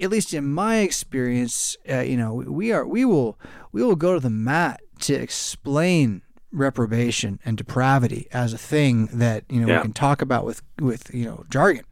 at 0.00 0.10
least 0.10 0.32
in 0.32 0.52
my 0.52 0.78
experience, 0.78 1.76
uh, 1.90 2.00
you 2.00 2.16
know, 2.16 2.34
we 2.34 2.72
are 2.72 2.86
we 2.86 3.04
will 3.04 3.38
we 3.72 3.82
will 3.82 3.96
go 3.96 4.14
to 4.14 4.20
the 4.20 4.30
mat 4.30 4.80
to 5.00 5.14
explain 5.14 6.22
reprobation 6.50 7.38
and 7.44 7.56
depravity 7.56 8.26
as 8.32 8.52
a 8.52 8.58
thing 8.58 9.06
that 9.12 9.44
you 9.48 9.60
know 9.60 9.68
yeah. 9.68 9.76
we 9.78 9.82
can 9.82 9.92
talk 9.92 10.22
about 10.22 10.44
with 10.44 10.62
with 10.80 11.12
you 11.12 11.24
know 11.24 11.44
jargon. 11.50 11.84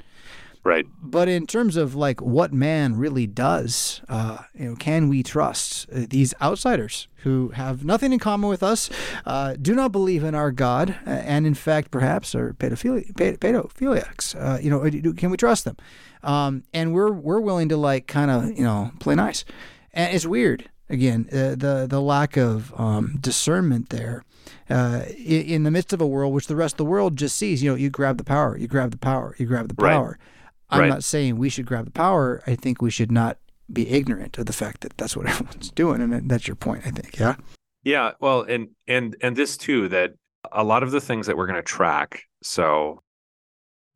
Right. 0.67 0.85
But 1.01 1.29
in 1.29 1.47
terms 1.47 1.77
of 1.77 1.95
like 1.95 2.21
what 2.21 2.53
man 2.53 2.97
really 2.97 3.29
does, 3.29 4.01
uh, 4.09 4.39
you 4.53 4.71
know, 4.71 4.75
can 4.75 5.09
we 5.09 5.23
trust 5.23 5.89
uh, 5.91 6.07
these 6.11 6.35
outsiders 6.43 7.07
who 7.19 7.51
have 7.51 7.85
nothing 7.85 8.13
in 8.13 8.19
common 8.19 8.51
with 8.51 8.65
us, 8.65 8.91
uh, 9.25 9.55
do 9.63 9.77
not 9.77 9.93
believe 9.93 10.25
in 10.25 10.35
our 10.35 10.51
God, 10.51 10.99
uh, 11.07 11.11
and 11.11 11.47
in 11.47 11.55
fact 11.55 11.93
perhaps 11.93 12.35
are 12.35 12.53
pedophili- 12.55 13.13
pedophiliacs? 13.13 14.35
Uh, 14.35 14.59
you 14.61 14.69
know, 14.69 15.13
can 15.13 15.31
we 15.31 15.37
trust 15.37 15.67
them? 15.67 15.77
Um, 16.25 16.65
and 16.75 16.93
we're 16.93 17.13
we're 17.13 17.39
willing 17.39 17.69
to 17.69 17.77
like 17.77 18.09
kind 18.09 18.33
of 18.33 18.59
you 18.59 18.65
know 18.65 18.91
play 18.99 19.15
nice, 19.15 19.45
and 19.93 20.13
it's 20.13 20.27
weird 20.27 20.69
again 20.91 21.29
uh, 21.31 21.55
the 21.55 21.87
the 21.89 22.01
lack 22.01 22.37
of 22.37 22.75
um, 22.77 23.19
discernment 23.21 23.91
there 23.91 24.25
uh, 24.69 25.03
in, 25.17 25.43
in, 25.43 25.63
the 25.63 25.71
midst 25.71 25.93
of 25.93 26.01
a 26.01 26.07
world 26.07 26.35
which 26.35 26.49
the 26.49 26.57
rest 26.57 26.75
of 26.75 26.79
the 26.79 26.85
world 26.85 27.17
just 27.17 27.37
sees. 27.37 27.63
You 27.63 27.71
know, 27.71 27.77
you 27.77 27.89
grab 27.89 28.19
the 28.19 28.25
power, 28.25 28.57
you 28.57 28.67
grab 28.67 28.91
the 28.91 28.99
power, 28.99 29.37
you 29.39 29.47
grab 29.47 29.69
the 29.69 29.77
power. 29.77 30.19
Right. 30.19 30.36
I'm 30.71 30.81
right. 30.81 30.89
not 30.89 31.05
saying 31.05 31.37
we 31.37 31.49
should 31.49 31.67
grab 31.67 31.85
the 31.85 31.91
power. 31.91 32.43
I 32.47 32.55
think 32.55 32.83
we 32.83 32.91
should 32.91 33.13
not 33.13 33.39
be 33.73 33.89
ignorant 33.89 34.39
of 34.39 34.47
the 34.47 34.53
fact 34.53 34.81
that 34.83 34.97
that's 34.97 35.17
what 35.17 35.27
everyone's 35.29 35.71
doing, 35.71 36.01
and 36.01 36.29
that's 36.29 36.47
your 36.47 36.57
point. 36.57 36.87
I 36.87 36.91
think, 36.91 37.19
yeah. 37.19 37.37
Yeah, 37.85 38.13
well, 38.21 38.43
and 38.43 38.69
and 38.89 39.17
and 39.21 39.37
this 39.37 39.57
too 39.57 39.89
that 39.89 40.15
a 40.53 40.65
lot 40.65 40.83
of 40.83 40.91
the 40.91 41.01
things 41.01 41.27
that 41.27 41.37
we're 41.37 41.47
going 41.47 41.57
to 41.57 41.63
track. 41.63 42.23
So 42.43 43.03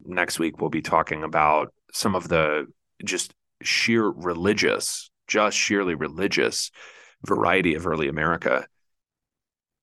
next 0.04 0.38
week 0.38 0.60
we'll 0.60 0.70
be 0.70 0.82
talking 0.82 1.22
about 1.22 1.72
some 1.92 2.14
of 2.14 2.28
the 2.28 2.66
just 3.04 3.34
sheer 3.62 4.06
religious, 4.08 5.10
just 5.26 5.56
sheerly 5.56 5.94
religious 5.94 6.70
variety 7.24 7.74
of 7.74 7.86
early 7.86 8.08
America 8.08 8.66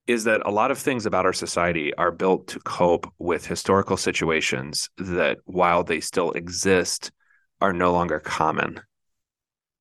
is 0.08 0.24
that 0.24 0.42
a 0.46 0.52
lot 0.52 0.72
of 0.72 0.78
things 0.78 1.06
about 1.06 1.26
our 1.26 1.34
society 1.34 1.94
are 1.96 2.12
built 2.12 2.48
to 2.48 2.60
cope 2.60 3.12
with 3.20 3.46
historical 3.46 3.98
situations 3.98 4.90
that, 4.98 5.38
while 5.46 5.84
they 5.84 6.00
still 6.00 6.32
exist, 6.32 7.12
are 7.60 7.74
no 7.74 7.92
longer 7.92 8.20
common. 8.20 8.80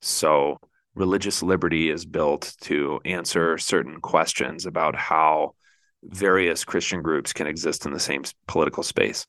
So, 0.02 0.58
religious 0.94 1.42
liberty 1.42 1.90
is 1.90 2.04
built 2.04 2.54
to 2.62 3.00
answer 3.04 3.58
certain 3.58 4.00
questions 4.00 4.66
about 4.66 4.96
how 4.96 5.54
various 6.02 6.64
Christian 6.64 7.02
groups 7.02 7.32
can 7.32 7.46
exist 7.46 7.86
in 7.86 7.92
the 7.92 8.00
same 8.00 8.24
political 8.46 8.82
space 8.82 9.26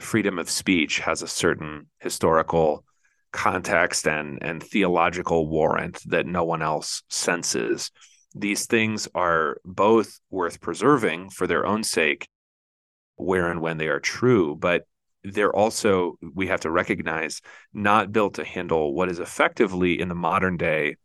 freedom 0.00 0.38
of 0.38 0.50
speech 0.50 1.00
has 1.00 1.22
a 1.22 1.28
certain 1.28 1.86
historical 1.98 2.84
context 3.32 4.08
and 4.08 4.42
and 4.42 4.62
theological 4.62 5.46
warrant 5.46 6.00
that 6.06 6.26
no 6.26 6.42
one 6.42 6.62
else 6.62 7.02
senses 7.08 7.92
these 8.34 8.66
things 8.66 9.08
are 9.14 9.58
both 9.64 10.20
worth 10.30 10.60
preserving 10.60 11.30
for 11.30 11.46
their 11.46 11.66
own 11.66 11.82
sake 11.82 12.28
where 13.16 13.50
and 13.50 13.60
when 13.60 13.76
they 13.76 13.88
are 13.88 14.00
true 14.00 14.56
but 14.56 14.84
they're 15.22 15.54
also 15.54 16.16
we 16.34 16.46
have 16.46 16.60
to 16.60 16.70
recognize 16.70 17.42
not 17.74 18.12
built 18.12 18.34
to 18.34 18.44
handle 18.44 18.94
what 18.94 19.08
is 19.08 19.18
effectively 19.18 20.00
in 20.00 20.08
the 20.08 20.14
modern 20.14 20.56
day 20.56 20.96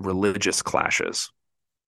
religious 0.00 0.62
clashes. 0.62 1.30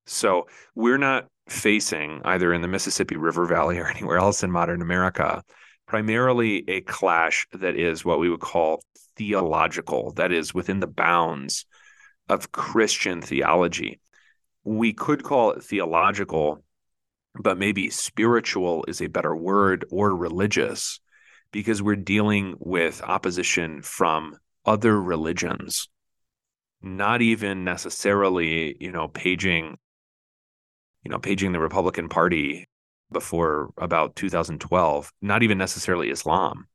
So 0.07 0.47
we're 0.75 0.99
not 0.99 1.27
facing 1.49 2.21
either 2.25 2.53
in 2.53 2.63
the 2.63 2.69
Mississippi 2.69 3.17
River 3.17 3.47
Valley 3.47 3.79
or 3.79 3.87
anywhere 3.91 4.19
else 4.19 4.43
in 4.43 4.51
modern 4.51 4.83
America 4.83 5.43
primarily 5.87 6.65
a 6.69 6.81
clash 6.83 7.47
that 7.53 7.77
is 7.77 8.05
what 8.05 8.19
we 8.19 8.31
would 8.31 8.41
call 8.41 8.83
theological, 9.17 10.13
that 10.13 10.33
is 10.33 10.55
within 10.55 10.81
the 10.81 10.87
bounds 10.87 11.67
of 12.29 12.53
Christian 12.53 13.21
theology. 13.21 14.01
We 14.65 14.93
could 14.93 15.23
call 15.23 15.53
it 15.53 15.65
theological, 15.65 16.63
but 17.35 17.59
maybe 17.59 17.91
spiritual 17.91 18.85
is 18.87 19.01
a 19.01 19.09
better 19.09 19.35
word 19.35 19.85
or 19.91 20.15
religious 20.15 21.01
because 21.53 21.83
we're 21.83 21.97
dealing 21.97 22.55
with 22.59 23.03
opposition 23.03 23.83
from 23.83 24.37
other 24.65 25.01
religions, 25.01 25.89
not 26.81 27.23
even 27.23 27.65
necessarily, 27.65 28.77
you 28.81 28.91
know, 28.91 29.09
paging, 29.09 29.77
you 31.05 31.11
know, 31.11 31.19
paging 31.19 31.53
the 31.53 31.61
Republican 31.61 32.09
Party 32.09 32.69
before 33.13 33.71
about 33.77 34.17
2012, 34.17 35.13
not 35.21 35.43
even 35.43 35.59
necessarily 35.59 36.11
Islam, 36.11 36.67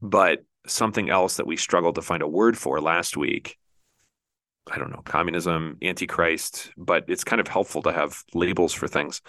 but 0.00 0.44
something 0.66 1.10
else 1.10 1.36
that 1.36 1.46
we 1.46 1.56
struggled 1.56 1.96
to 1.96 2.02
find 2.02 2.22
a 2.22 2.28
word 2.28 2.56
for 2.56 2.80
last 2.80 3.16
week. 3.16 3.58
I 4.70 4.78
don't 4.78 4.90
know, 4.90 5.02
communism, 5.04 5.76
antichrist, 5.82 6.72
but 6.76 7.04
it's 7.08 7.24
kind 7.24 7.40
of 7.40 7.48
helpful 7.48 7.82
to 7.82 7.92
have 7.92 8.22
labels 8.32 8.72
for 8.72 8.88
things. 8.88 9.20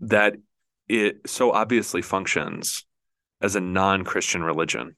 That 0.00 0.34
it 0.88 1.28
so 1.28 1.52
obviously 1.52 2.02
functions 2.02 2.86
as 3.40 3.56
a 3.56 3.60
non 3.60 4.04
Christian 4.04 4.42
religion 4.42 4.96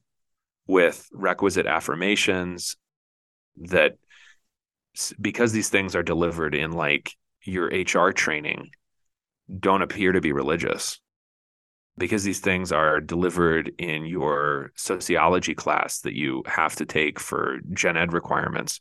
with 0.67 1.09
requisite 1.13 1.67
affirmations 1.67 2.77
that 3.57 3.97
because 5.21 5.53
these 5.53 5.69
things 5.69 5.95
are 5.95 6.03
delivered 6.03 6.55
in 6.55 6.73
like 6.73 7.13
your 7.43 7.67
HR 7.67 8.13
training 8.13 8.71
don't 9.59 9.83
appear 9.83 10.13
to 10.13 10.21
be 10.21 10.33
religious 10.33 11.01
because 11.99 12.25
these 12.25 12.41
things 12.41 12.73
are 12.73 13.01
delivered 13.01 13.73
in 13.79 14.05
your 14.05 14.73
sociology 14.77 15.55
class 15.55 16.01
that 16.01 16.15
you 16.15 16.43
have 16.47 16.77
to 16.77 16.85
take 16.85 17.19
for 17.19 17.59
gen 17.73 17.97
ed 17.97 18.13
requirements 18.13 18.81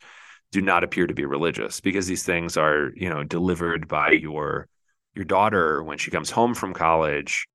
do 0.51 0.61
not 0.61 0.84
appear 0.84 1.07
to 1.07 1.13
be 1.13 1.26
religious 1.26 1.80
because 1.82 2.07
these 2.07 2.24
things 2.24 2.57
are 2.57 2.91
you 2.95 3.09
know 3.09 3.24
delivered 3.24 3.88
by 3.88 4.11
your 4.11 4.68
your 5.13 5.26
daughter 5.26 5.84
when 5.84 5.97
she 5.97 6.11
comes 6.11 6.30
home 6.30 6.53
from 6.53 6.74
college 6.74 7.47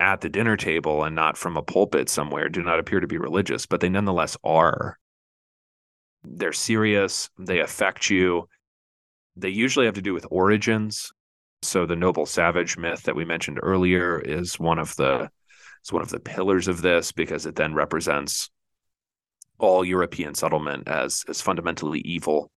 at 0.00 0.20
the 0.20 0.28
dinner 0.28 0.56
table 0.56 1.02
and 1.02 1.14
not 1.14 1.36
from 1.36 1.56
a 1.56 1.62
pulpit 1.62 2.08
somewhere 2.08 2.48
do 2.48 2.62
not 2.62 2.78
appear 2.78 3.00
to 3.00 3.06
be 3.06 3.18
religious 3.18 3.66
but 3.66 3.80
they 3.80 3.88
nonetheless 3.88 4.36
are. 4.44 4.98
They're 6.24 6.52
serious 6.52 7.30
they 7.38 7.60
affect 7.60 8.10
you. 8.10 8.48
They 9.36 9.50
usually 9.50 9.86
have 9.86 9.94
to 9.94 10.02
do 10.02 10.14
with 10.14 10.26
origins 10.30 11.12
so 11.62 11.86
the 11.86 11.96
noble 11.96 12.26
savage 12.26 12.76
myth 12.76 13.02
that 13.04 13.16
we 13.16 13.24
mentioned 13.24 13.58
earlier 13.62 14.18
is 14.18 14.58
one 14.58 14.78
of 14.78 14.94
the 14.96 15.30
is 15.84 15.92
one 15.92 16.02
of 16.02 16.10
the 16.10 16.20
pillars 16.20 16.68
of 16.68 16.82
this 16.82 17.12
because 17.12 17.46
it 17.46 17.56
then 17.56 17.74
represents 17.74 18.50
all 19.58 19.84
European 19.84 20.34
settlement 20.34 20.88
as 20.88 21.24
as 21.28 21.40
fundamentally 21.40 22.00
evil. 22.00 22.50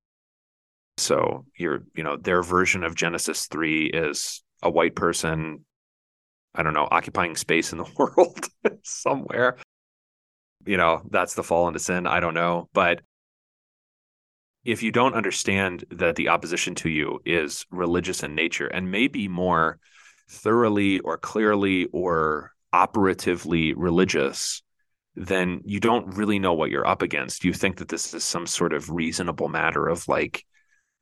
So 0.97 1.45
your 1.58 1.84
you 1.95 2.04
know 2.04 2.18
their 2.18 2.43
version 2.43 2.84
of 2.84 2.95
Genesis 2.95 3.47
3 3.47 3.88
is 3.88 4.43
a 4.62 4.70
white 4.70 4.95
person 4.95 5.66
I 6.54 6.64
don't 6.64 6.74
know 6.74 6.88
occupying 6.89 7.36
space 7.36 7.72
in 7.72 7.80
the 7.80 7.91
world 7.97 8.47
somewhere. 8.84 9.58
You 10.66 10.78
know, 10.78 11.02
that's 11.10 11.34
the 11.34 11.43
fall 11.43 11.68
into 11.68 11.80
sin, 11.80 12.06
I 12.06 12.20
don't 12.20 12.36
know, 12.36 12.70
but 12.72 13.02
if 14.64 14.84
you 14.84 14.91
don't 14.91 15.16
understand 15.16 15.84
that 15.89 16.16
the 16.16 16.30
opposition 16.30 16.76
to 16.76 16.89
you 16.89 17.20
is 17.26 17.66
religious 17.72 18.24
in 18.24 18.36
nature 18.36 18.68
and 18.68 18.91
maybe 18.91 19.28
more 19.28 19.80
thoroughly 20.30 20.99
or 20.99 21.18
clearly 21.18 21.86
or 21.91 22.51
operatively 22.72 23.74
religious, 23.74 24.62
then 25.16 25.62
you 25.66 25.80
don't 25.80 26.16
really 26.16 26.39
know 26.39 26.53
what 26.53 26.70
you're 26.70 26.88
up 26.88 27.01
against. 27.01 27.43
You 27.43 27.53
think 27.53 27.78
that 27.78 27.89
this 27.89 28.14
is 28.14 28.24
some 28.24 28.47
sort 28.47 28.74
of 28.74 28.89
reasonable 28.89 29.49
matter 29.49 29.88
of 29.88 30.07
like, 30.07 30.45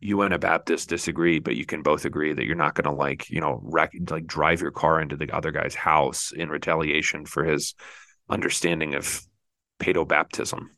you 0.02 0.22
and 0.22 0.34
a 0.34 0.40
Baptist 0.40 0.88
disagree, 0.88 1.40
but 1.40 1.58
you 1.58 1.66
can 1.66 1.82
both 1.82 2.06
agree 2.06 2.32
that 2.32 2.46
you're 2.46 2.56
not 2.56 2.74
going 2.74 2.86
to 2.86 2.92
like, 2.92 3.30
you 3.30 3.42
know, 3.42 3.60
wreck, 3.62 3.92
like 4.10 4.26
drive 4.26 4.62
your 4.62 4.72
car 4.72 5.02
into 5.02 5.18
the 5.18 5.30
other 5.32 5.52
guy's 5.52 5.76
house 5.76 6.32
in 6.32 6.48
retaliation 6.48 7.26
for 7.26 7.44
his 7.44 7.76
understanding 8.30 8.96
of 8.96 9.22
paedo 9.78 10.08
baptism. 10.08 10.72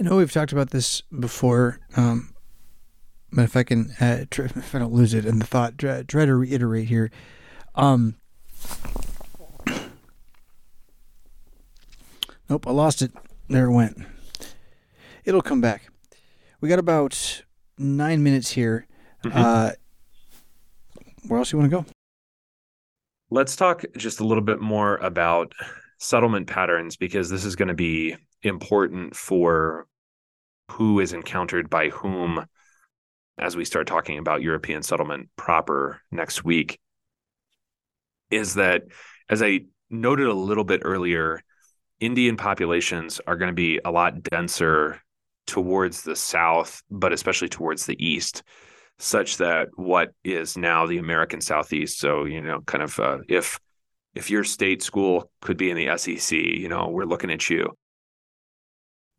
I 0.00 0.02
know 0.02 0.16
we've 0.16 0.32
talked 0.32 0.52
about 0.52 0.70
this 0.70 1.02
before, 1.02 1.78
um, 1.94 2.32
but 3.30 3.44
if 3.44 3.54
I 3.54 3.64
can, 3.64 3.90
uh, 4.00 4.24
try, 4.30 4.46
if 4.46 4.74
I 4.74 4.78
don't 4.78 4.94
lose 4.94 5.12
it 5.12 5.26
in 5.26 5.38
the 5.38 5.44
thought, 5.44 5.76
try, 5.76 6.02
try 6.02 6.24
to 6.24 6.34
reiterate 6.34 6.88
here. 6.88 7.10
Um, 7.74 8.16
nope, 12.48 12.66
I 12.66 12.70
lost 12.70 13.02
it. 13.02 13.12
There 13.48 13.66
it 13.66 13.72
went. 13.72 13.98
It'll 15.26 15.42
come 15.42 15.60
back. 15.60 15.90
We 16.62 16.70
got 16.70 16.78
about 16.78 17.42
nine 17.76 18.22
minutes 18.22 18.52
here. 18.52 18.86
Mm-hmm. 19.22 19.36
Uh, 19.36 19.72
where 21.28 21.38
else 21.38 21.52
you 21.52 21.58
want 21.58 21.70
to 21.70 21.76
go? 21.76 21.84
Let's 23.30 23.54
talk 23.54 23.84
just 23.98 24.20
a 24.20 24.24
little 24.24 24.42
bit 24.42 24.60
more 24.60 24.96
about 24.96 25.52
settlement 25.98 26.46
patterns 26.46 26.96
because 26.96 27.28
this 27.28 27.44
is 27.44 27.54
going 27.54 27.68
to 27.68 27.74
be 27.74 28.16
important 28.42 29.14
for 29.14 29.86
who 30.70 31.00
is 31.00 31.12
encountered 31.12 31.68
by 31.68 31.88
whom 31.88 32.46
as 33.38 33.56
we 33.56 33.64
start 33.64 33.86
talking 33.86 34.18
about 34.18 34.42
European 34.42 34.82
settlement 34.82 35.28
proper 35.36 36.00
next 36.10 36.44
week 36.44 36.78
is 38.30 38.54
that, 38.54 38.82
as 39.28 39.42
I 39.42 39.62
noted 39.88 40.28
a 40.28 40.34
little 40.34 40.64
bit 40.64 40.82
earlier, 40.84 41.42
Indian 41.98 42.36
populations 42.36 43.20
are 43.26 43.36
going 43.36 43.48
to 43.48 43.54
be 43.54 43.80
a 43.84 43.90
lot 43.90 44.22
denser 44.22 45.00
towards 45.46 46.02
the 46.02 46.14
south, 46.14 46.82
but 46.90 47.12
especially 47.12 47.48
towards 47.48 47.86
the 47.86 48.04
east, 48.04 48.42
such 48.98 49.38
that 49.38 49.68
what 49.74 50.10
is 50.22 50.56
now 50.56 50.86
the 50.86 50.98
American 50.98 51.40
Southeast, 51.40 51.98
so 51.98 52.24
you 52.24 52.42
know, 52.42 52.60
kind 52.60 52.84
of 52.84 53.00
uh, 53.00 53.18
if 53.28 53.58
if 54.14 54.30
your 54.30 54.44
state 54.44 54.82
school 54.82 55.30
could 55.40 55.56
be 55.56 55.70
in 55.70 55.76
the 55.76 55.96
SEC, 55.96 56.38
you 56.38 56.68
know, 56.68 56.88
we're 56.88 57.04
looking 57.04 57.30
at 57.30 57.48
you 57.48 57.74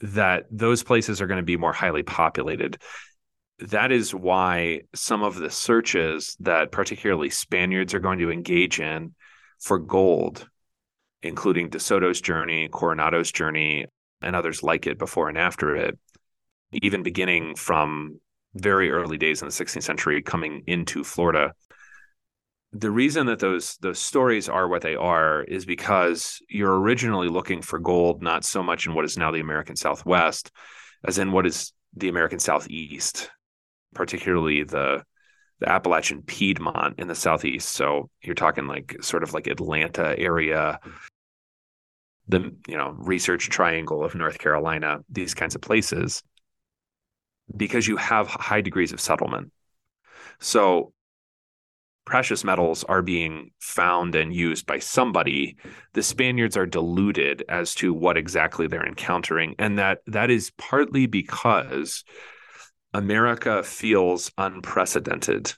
that 0.01 0.45
those 0.51 0.83
places 0.83 1.21
are 1.21 1.27
going 1.27 1.39
to 1.39 1.43
be 1.43 1.57
more 1.57 1.73
highly 1.73 2.03
populated. 2.03 2.77
That 3.59 3.91
is 3.91 4.13
why 4.13 4.81
some 4.95 5.23
of 5.23 5.35
the 5.35 5.49
searches 5.49 6.35
that 6.39 6.71
particularly 6.71 7.29
Spaniards 7.29 7.93
are 7.93 7.99
going 7.99 8.19
to 8.19 8.31
engage 8.31 8.79
in 8.79 9.13
for 9.59 9.77
gold, 9.77 10.47
including 11.21 11.69
De 11.69 11.79
Soto's 11.79 12.21
journey, 12.21 12.67
Coronado's 12.67 13.31
journey, 13.31 13.85
and 14.21 14.35
others 14.35 14.63
like 14.63 14.87
it 14.87 14.97
before 14.97 15.29
and 15.29 15.37
after 15.37 15.75
it, 15.75 15.97
even 16.71 17.03
beginning 17.03 17.55
from 17.55 18.19
very 18.55 18.91
early 18.91 19.17
days 19.17 19.41
in 19.41 19.47
the 19.47 19.53
16th 19.53 19.83
century 19.83 20.21
coming 20.21 20.63
into 20.67 21.03
Florida, 21.03 21.53
the 22.73 22.91
reason 22.91 23.25
that 23.27 23.39
those 23.39 23.77
those 23.77 23.99
stories 23.99 24.47
are 24.47 24.67
what 24.67 24.81
they 24.81 24.95
are 24.95 25.43
is 25.43 25.65
because 25.65 26.41
you're 26.47 26.79
originally 26.79 27.27
looking 27.27 27.61
for 27.61 27.79
gold 27.79 28.21
not 28.21 28.45
so 28.45 28.63
much 28.63 28.87
in 28.87 28.93
what 28.93 29.05
is 29.05 29.17
now 29.17 29.31
the 29.31 29.41
American 29.41 29.75
Southwest 29.75 30.51
as 31.03 31.17
in 31.17 31.31
what 31.31 31.45
is 31.45 31.73
the 31.95 32.09
American 32.09 32.39
Southeast, 32.39 33.29
particularly 33.93 34.63
the 34.63 35.03
the 35.59 35.69
Appalachian 35.69 36.23
Piedmont 36.23 36.95
in 36.97 37.07
the 37.07 37.13
southeast. 37.13 37.69
So 37.69 38.09
you're 38.23 38.33
talking 38.33 38.65
like 38.65 38.95
sort 39.01 39.21
of 39.21 39.33
like 39.33 39.45
Atlanta 39.45 40.17
area, 40.17 40.79
the 42.27 42.55
you 42.67 42.77
know 42.77 42.95
Research 42.97 43.49
Triangle 43.49 44.03
of 44.03 44.15
North 44.15 44.39
Carolina, 44.39 44.99
these 45.09 45.33
kinds 45.33 45.55
of 45.55 45.61
places, 45.61 46.23
because 47.55 47.87
you 47.87 47.97
have 47.97 48.27
high 48.27 48.61
degrees 48.61 48.93
of 48.93 49.01
settlement. 49.01 49.51
So 50.39 50.93
precious 52.11 52.43
metals 52.43 52.83
are 52.83 53.01
being 53.01 53.51
found 53.61 54.15
and 54.15 54.35
used 54.35 54.65
by 54.65 54.77
somebody 54.77 55.55
the 55.93 56.03
spaniards 56.03 56.57
are 56.57 56.65
deluded 56.65 57.41
as 57.47 57.73
to 57.73 57.93
what 57.93 58.17
exactly 58.17 58.67
they're 58.67 58.85
encountering. 58.85 59.55
And 59.57 59.79
that 59.79 59.99
that 60.07 60.29
is 60.29 60.51
partly 60.57 61.05
because 61.05 62.03
america 62.93 63.63
feels 63.63 64.29
unprecedented. 64.37 65.53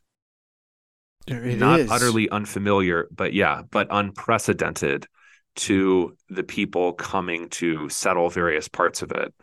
It 1.25 1.57
not 1.57 1.79
is. 1.79 1.89
utterly 1.89 2.29
unfamiliar 2.29 3.07
but 3.09 3.33
yeah 3.33 3.63
but 3.71 3.87
unprecedented 3.89 5.07
to 5.55 6.15
the 6.29 6.43
people 6.43 6.93
coming 6.93 7.49
to 7.49 7.89
settle 7.89 8.29
various 8.29 8.67
parts 8.67 9.01
of 9.01 9.09
it. 9.09 9.33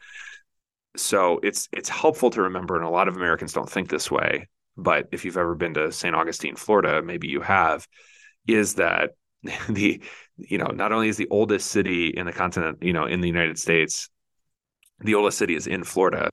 So 0.96 1.40
it's 1.42 1.68
it's 1.72 1.88
helpful 1.88 2.30
to 2.30 2.42
remember 2.42 2.76
and 2.76 2.84
a 2.84 2.88
lot 2.88 3.08
of 3.08 3.16
americans 3.16 3.52
don't 3.52 3.68
think 3.68 3.88
this 3.88 4.12
way 4.12 4.46
but 4.82 5.08
if 5.12 5.24
you've 5.24 5.36
ever 5.36 5.54
been 5.54 5.74
to 5.74 5.92
St. 5.92 6.14
Augustine, 6.14 6.56
Florida, 6.56 7.02
maybe 7.02 7.28
you 7.28 7.40
have, 7.40 7.86
is 8.46 8.74
that 8.74 9.10
the 9.68 10.02
you 10.36 10.58
know 10.58 10.68
not 10.68 10.92
only 10.92 11.08
is 11.08 11.16
the 11.16 11.28
oldest 11.30 11.70
city 11.70 12.08
in 12.08 12.26
the 12.26 12.32
continent, 12.32 12.78
you 12.82 12.92
know, 12.92 13.04
in 13.04 13.20
the 13.20 13.28
United 13.28 13.58
States, 13.58 14.08
the 15.00 15.14
oldest 15.14 15.38
city 15.38 15.54
is 15.54 15.66
in 15.66 15.84
Florida, 15.84 16.30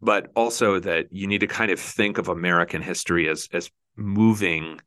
but 0.00 0.30
also 0.34 0.80
that 0.80 1.06
you 1.10 1.26
need 1.26 1.40
to 1.40 1.46
kind 1.46 1.70
of 1.70 1.80
think 1.80 2.18
of 2.18 2.28
American 2.28 2.82
history 2.82 3.28
as 3.28 3.48
as 3.52 3.70
moving 3.96 4.80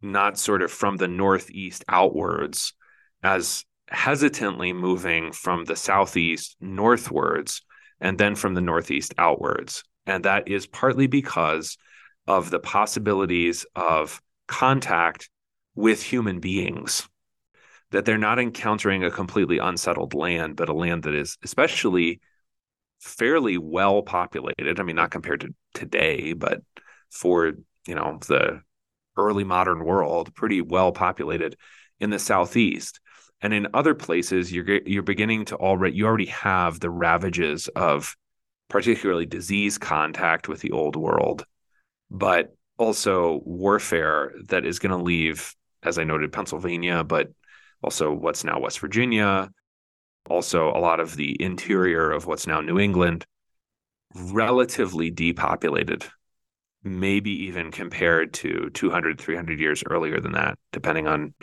not 0.00 0.38
sort 0.38 0.62
of 0.62 0.70
from 0.70 0.96
the 0.96 1.08
northeast 1.08 1.84
outwards 1.88 2.72
as 3.22 3.64
hesitantly 3.88 4.72
moving 4.72 5.32
from 5.32 5.64
the 5.64 5.74
southeast 5.74 6.56
northwards 6.60 7.62
and 8.00 8.16
then 8.16 8.34
from 8.34 8.54
the 8.54 8.60
northeast 8.60 9.12
outwards 9.18 9.82
and 10.06 10.24
that 10.24 10.48
is 10.48 10.66
partly 10.66 11.06
because 11.06 11.76
of 12.28 12.50
the 12.50 12.60
possibilities 12.60 13.66
of 13.74 14.22
contact 14.46 15.28
with 15.74 16.00
human 16.00 16.38
beings 16.38 17.08
that 17.90 18.04
they're 18.04 18.18
not 18.18 18.38
encountering 18.38 19.02
a 19.02 19.10
completely 19.10 19.58
unsettled 19.58 20.14
land 20.14 20.54
but 20.54 20.68
a 20.68 20.74
land 20.74 21.02
that 21.02 21.14
is 21.14 21.36
especially 21.42 22.20
fairly 23.00 23.58
well 23.58 24.02
populated. 24.02 24.80
I 24.80 24.82
mean, 24.82 24.96
not 24.96 25.10
compared 25.10 25.40
to 25.40 25.54
today, 25.74 26.32
but 26.32 26.62
for 27.10 27.52
you 27.86 27.94
know 27.94 28.18
the 28.26 28.62
early 29.16 29.44
modern 29.44 29.84
world, 29.84 30.34
pretty 30.34 30.60
well 30.60 30.92
populated 30.92 31.56
in 32.00 32.10
the 32.10 32.18
southeast. 32.18 33.00
And 33.40 33.54
in 33.54 33.68
other 33.72 33.94
places, 33.94 34.52
you're 34.52 34.80
you're 34.84 35.02
beginning 35.02 35.46
to 35.46 35.56
already 35.56 35.96
you 35.96 36.06
already 36.06 36.26
have 36.26 36.80
the 36.80 36.90
ravages 36.90 37.68
of 37.68 38.16
particularly 38.68 39.26
disease 39.26 39.78
contact 39.78 40.48
with 40.48 40.60
the 40.60 40.72
old 40.72 40.96
world, 40.96 41.46
but 42.10 42.54
also 42.78 43.40
warfare 43.44 44.32
that 44.48 44.64
is 44.64 44.78
going 44.78 44.96
to 44.96 45.02
leave, 45.02 45.54
as 45.82 45.98
I 45.98 46.04
noted, 46.04 46.32
Pennsylvania, 46.32 47.04
but 47.04 47.28
also 47.82 48.12
what's 48.12 48.44
now 48.44 48.60
West 48.60 48.80
Virginia, 48.80 49.50
also 50.28 50.68
a 50.68 50.78
lot 50.78 51.00
of 51.00 51.16
the 51.16 51.40
interior 51.42 52.10
of 52.10 52.26
what's 52.26 52.46
now 52.46 52.60
New 52.60 52.78
England, 52.78 53.26
relatively 54.14 55.10
depopulated, 55.10 56.04
maybe 56.82 57.30
even 57.46 57.70
compared 57.70 58.32
to 58.34 58.70
200, 58.70 59.20
300 59.20 59.60
years 59.60 59.82
earlier 59.88 60.20
than 60.20 60.32
that, 60.32 60.58
depending 60.72 61.06
on 61.06 61.34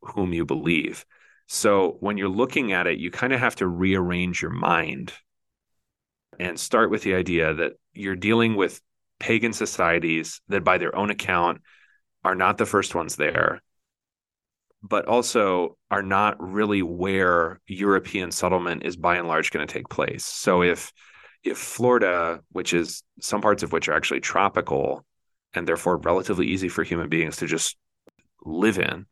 whom 0.00 0.32
you 0.32 0.44
believe. 0.44 1.04
So 1.46 1.96
when 2.00 2.18
you're 2.18 2.28
looking 2.28 2.72
at 2.72 2.86
it, 2.86 2.98
you 2.98 3.10
kind 3.10 3.32
of 3.32 3.40
have 3.40 3.56
to 3.56 3.66
rearrange 3.66 4.42
your 4.42 4.50
mind 4.50 5.12
and 6.38 6.58
start 6.58 6.90
with 6.90 7.02
the 7.02 7.14
idea 7.14 7.54
that 7.54 7.72
you're 7.92 8.16
dealing 8.16 8.54
with 8.54 8.80
pagan 9.18 9.52
societies 9.52 10.40
that, 10.48 10.64
by 10.64 10.78
their 10.78 10.94
own 10.94 11.10
account, 11.10 11.60
are 12.24 12.34
not 12.34 12.58
the 12.58 12.66
first 12.66 12.94
ones 12.94 13.16
there 13.16 13.62
but 14.82 15.06
also 15.06 15.76
are 15.90 16.02
not 16.02 16.36
really 16.38 16.82
where 16.82 17.60
European 17.66 18.30
settlement 18.30 18.84
is 18.84 18.96
by 18.96 19.16
and 19.16 19.26
large 19.26 19.50
going 19.50 19.66
to 19.66 19.72
take 19.72 19.88
place. 19.88 20.24
So 20.24 20.62
if 20.62 20.92
if 21.44 21.56
Florida, 21.56 22.40
which 22.50 22.74
is 22.74 23.02
some 23.20 23.40
parts 23.40 23.62
of 23.62 23.72
which 23.72 23.88
are 23.88 23.94
actually 23.94 24.20
tropical 24.20 25.04
and 25.54 25.66
therefore 25.66 25.96
relatively 25.98 26.46
easy 26.46 26.68
for 26.68 26.82
human 26.82 27.08
beings 27.08 27.36
to 27.36 27.46
just 27.46 27.76
live 28.44 28.78
in, 28.78 29.06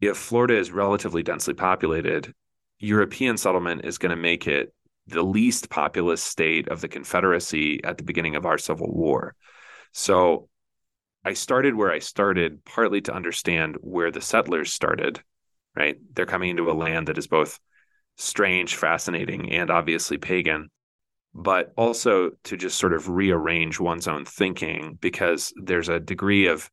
if 0.00 0.16
Florida 0.16 0.56
is 0.56 0.70
relatively 0.70 1.22
densely 1.22 1.54
populated, 1.54 2.34
European 2.78 3.36
settlement 3.36 3.84
is 3.84 3.98
going 3.98 4.10
to 4.10 4.16
make 4.16 4.46
it 4.46 4.72
the 5.08 5.22
least 5.22 5.70
populous 5.70 6.22
state 6.22 6.68
of 6.68 6.80
the 6.80 6.88
Confederacy 6.88 7.82
at 7.82 7.98
the 7.98 8.04
beginning 8.04 8.36
of 8.36 8.46
our 8.46 8.58
Civil 8.58 8.92
War. 8.92 9.34
So 9.92 10.48
I 11.24 11.32
started 11.32 11.74
where 11.74 11.90
I 11.90 11.98
started 11.98 12.64
partly 12.64 13.00
to 13.02 13.14
understand 13.14 13.76
where 13.80 14.10
the 14.10 14.20
settlers 14.20 14.72
started, 14.72 15.20
right? 15.74 15.96
They're 16.14 16.26
coming 16.26 16.50
into 16.50 16.70
a 16.70 16.72
land 16.72 17.08
that 17.08 17.18
is 17.18 17.26
both 17.26 17.58
strange, 18.16 18.76
fascinating, 18.76 19.52
and 19.52 19.70
obviously 19.70 20.18
pagan, 20.18 20.70
but 21.34 21.72
also 21.76 22.30
to 22.44 22.56
just 22.56 22.78
sort 22.78 22.92
of 22.92 23.08
rearrange 23.08 23.80
one's 23.80 24.08
own 24.08 24.24
thinking 24.24 24.98
because 25.00 25.52
there's 25.56 25.88
a 25.88 26.00
degree 26.00 26.46
of, 26.46 26.70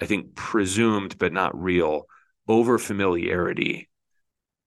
I 0.00 0.06
think, 0.06 0.34
presumed 0.34 1.18
but 1.18 1.32
not 1.32 1.60
real 1.60 2.06
over 2.48 2.78
familiarity 2.78 3.88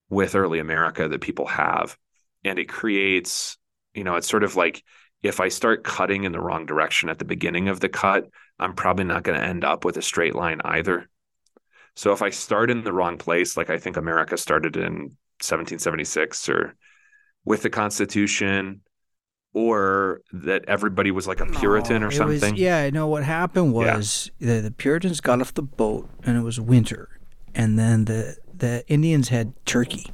with 0.09 0.35
early 0.35 0.59
America 0.59 1.07
that 1.07 1.21
people 1.21 1.47
have. 1.47 1.97
And 2.43 2.59
it 2.59 2.69
creates, 2.69 3.57
you 3.93 4.03
know, 4.03 4.15
it's 4.15 4.29
sort 4.29 4.43
of 4.43 4.55
like 4.55 4.83
if 5.21 5.39
I 5.39 5.49
start 5.49 5.83
cutting 5.83 6.23
in 6.23 6.31
the 6.31 6.39
wrong 6.39 6.65
direction 6.65 7.09
at 7.09 7.19
the 7.19 7.25
beginning 7.25 7.67
of 7.67 7.79
the 7.79 7.89
cut, 7.89 8.29
I'm 8.57 8.73
probably 8.73 9.05
not 9.05 9.23
going 9.23 9.39
to 9.39 9.45
end 9.45 9.63
up 9.63 9.83
with 9.83 9.97
a 9.97 10.01
straight 10.01 10.35
line 10.35 10.61
either. 10.63 11.09
So 11.95 12.13
if 12.13 12.21
I 12.21 12.29
start 12.29 12.71
in 12.71 12.83
the 12.83 12.93
wrong 12.93 13.17
place, 13.17 13.57
like 13.57 13.69
I 13.69 13.77
think 13.77 13.97
America 13.97 14.37
started 14.37 14.77
in 14.77 15.17
1776 15.41 16.47
or 16.49 16.75
with 17.43 17.61
the 17.61 17.69
Constitution, 17.69 18.81
or 19.53 20.21
that 20.31 20.63
everybody 20.67 21.11
was 21.11 21.27
like 21.27 21.39
a 21.39 21.45
Puritan 21.45 22.01
no, 22.01 22.07
or 22.07 22.11
something. 22.11 22.53
Was, 22.53 22.61
yeah, 22.61 22.89
no, 22.91 23.07
what 23.07 23.23
happened 23.23 23.73
was 23.73 24.29
yeah. 24.39 24.55
the, 24.55 24.61
the 24.61 24.71
Puritans 24.71 25.21
got 25.21 25.41
off 25.41 25.53
the 25.53 25.63
boat 25.63 26.07
and 26.23 26.37
it 26.37 26.41
was 26.41 26.59
winter. 26.59 27.19
And 27.55 27.79
then 27.79 28.05
the, 28.05 28.37
the 28.55 28.83
Indians 28.87 29.29
had 29.29 29.53
turkey 29.65 30.11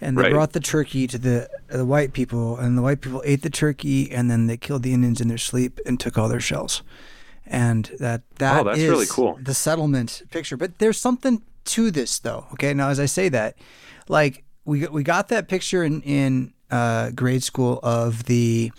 and 0.00 0.16
they 0.16 0.22
right. 0.22 0.32
brought 0.32 0.52
the 0.52 0.60
turkey 0.60 1.06
to 1.06 1.18
the 1.18 1.48
the 1.68 1.84
white 1.84 2.12
people, 2.12 2.56
and 2.56 2.76
the 2.76 2.82
white 2.82 3.00
people 3.00 3.22
ate 3.24 3.42
the 3.42 3.50
turkey, 3.50 4.10
and 4.10 4.30
then 4.30 4.46
they 4.46 4.56
killed 4.56 4.82
the 4.82 4.92
Indians 4.92 5.20
in 5.20 5.28
their 5.28 5.38
sleep 5.38 5.80
and 5.86 5.98
took 5.98 6.18
all 6.18 6.28
their 6.28 6.40
shells. 6.40 6.82
And 7.46 7.90
that 7.98 8.22
that 8.36 8.60
oh, 8.60 8.64
that's 8.64 8.78
is 8.78 8.88
really 8.88 9.06
cool. 9.06 9.38
The 9.40 9.54
settlement 9.54 10.22
picture, 10.30 10.56
but 10.56 10.78
there's 10.78 10.98
something 10.98 11.42
to 11.66 11.90
this 11.90 12.18
though. 12.18 12.46
Okay, 12.52 12.74
now 12.74 12.88
as 12.88 13.00
I 13.00 13.06
say 13.06 13.28
that, 13.30 13.56
like 14.08 14.44
we 14.64 14.86
we 14.88 15.02
got 15.02 15.28
that 15.28 15.48
picture 15.48 15.84
in 15.84 16.02
in 16.02 16.52
uh, 16.70 17.10
grade 17.10 17.42
school 17.42 17.80
of 17.82 18.24
the 18.24 18.72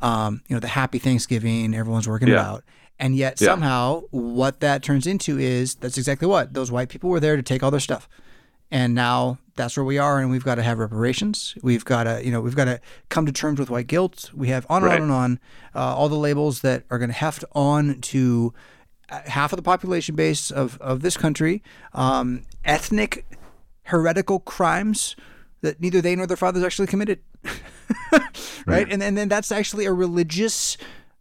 um, 0.00 0.42
you 0.48 0.56
know 0.56 0.60
the 0.60 0.68
happy 0.68 0.98
Thanksgiving 0.98 1.74
everyone's 1.74 2.08
working 2.08 2.28
yeah. 2.28 2.34
about. 2.34 2.64
And 3.00 3.14
yet 3.14 3.40
yeah. 3.40 3.46
somehow 3.46 4.02
what 4.10 4.58
that 4.58 4.82
turns 4.82 5.06
into 5.06 5.38
is 5.38 5.76
that's 5.76 5.96
exactly 5.96 6.26
what 6.26 6.52
those 6.52 6.72
white 6.72 6.88
people 6.88 7.10
were 7.10 7.20
there 7.20 7.36
to 7.36 7.44
take 7.44 7.62
all 7.62 7.70
their 7.70 7.78
stuff 7.78 8.08
and 8.70 8.94
now 8.94 9.38
that's 9.56 9.76
where 9.76 9.84
we 9.84 9.98
are 9.98 10.20
and 10.20 10.30
we've 10.30 10.44
got 10.44 10.56
to 10.56 10.62
have 10.62 10.78
reparations. 10.78 11.54
We've 11.62 11.84
got 11.84 12.04
to 12.04 12.24
you 12.24 12.30
know 12.30 12.40
we've 12.40 12.56
got 12.56 12.66
to 12.66 12.80
come 13.08 13.26
to 13.26 13.32
terms 13.32 13.58
with 13.58 13.70
white 13.70 13.86
guilt. 13.86 14.30
We 14.34 14.48
have 14.48 14.66
on 14.68 14.82
and 14.82 14.86
right. 14.86 14.96
on 14.96 15.02
and 15.02 15.12
on 15.12 15.40
uh, 15.74 15.96
all 15.96 16.08
the 16.08 16.16
labels 16.16 16.60
that 16.60 16.84
are 16.90 16.98
going 16.98 17.10
to 17.10 17.16
heft 17.16 17.44
on 17.52 18.00
to 18.02 18.52
uh, 19.10 19.20
half 19.26 19.52
of 19.52 19.56
the 19.56 19.62
population 19.62 20.14
base 20.14 20.50
of, 20.50 20.78
of 20.80 21.02
this 21.02 21.16
country 21.16 21.62
um, 21.92 22.42
ethnic 22.64 23.24
heretical 23.84 24.40
crimes 24.40 25.16
that 25.60 25.80
neither 25.80 26.00
they 26.00 26.14
nor 26.14 26.26
their 26.26 26.36
fathers 26.36 26.62
actually 26.62 26.86
committed. 26.86 27.20
Right? 28.66 28.86
And, 28.90 29.02
and 29.02 29.16
then 29.16 29.28
that's 29.28 29.50
actually 29.50 29.86
a 29.86 29.92
religious 29.92 30.76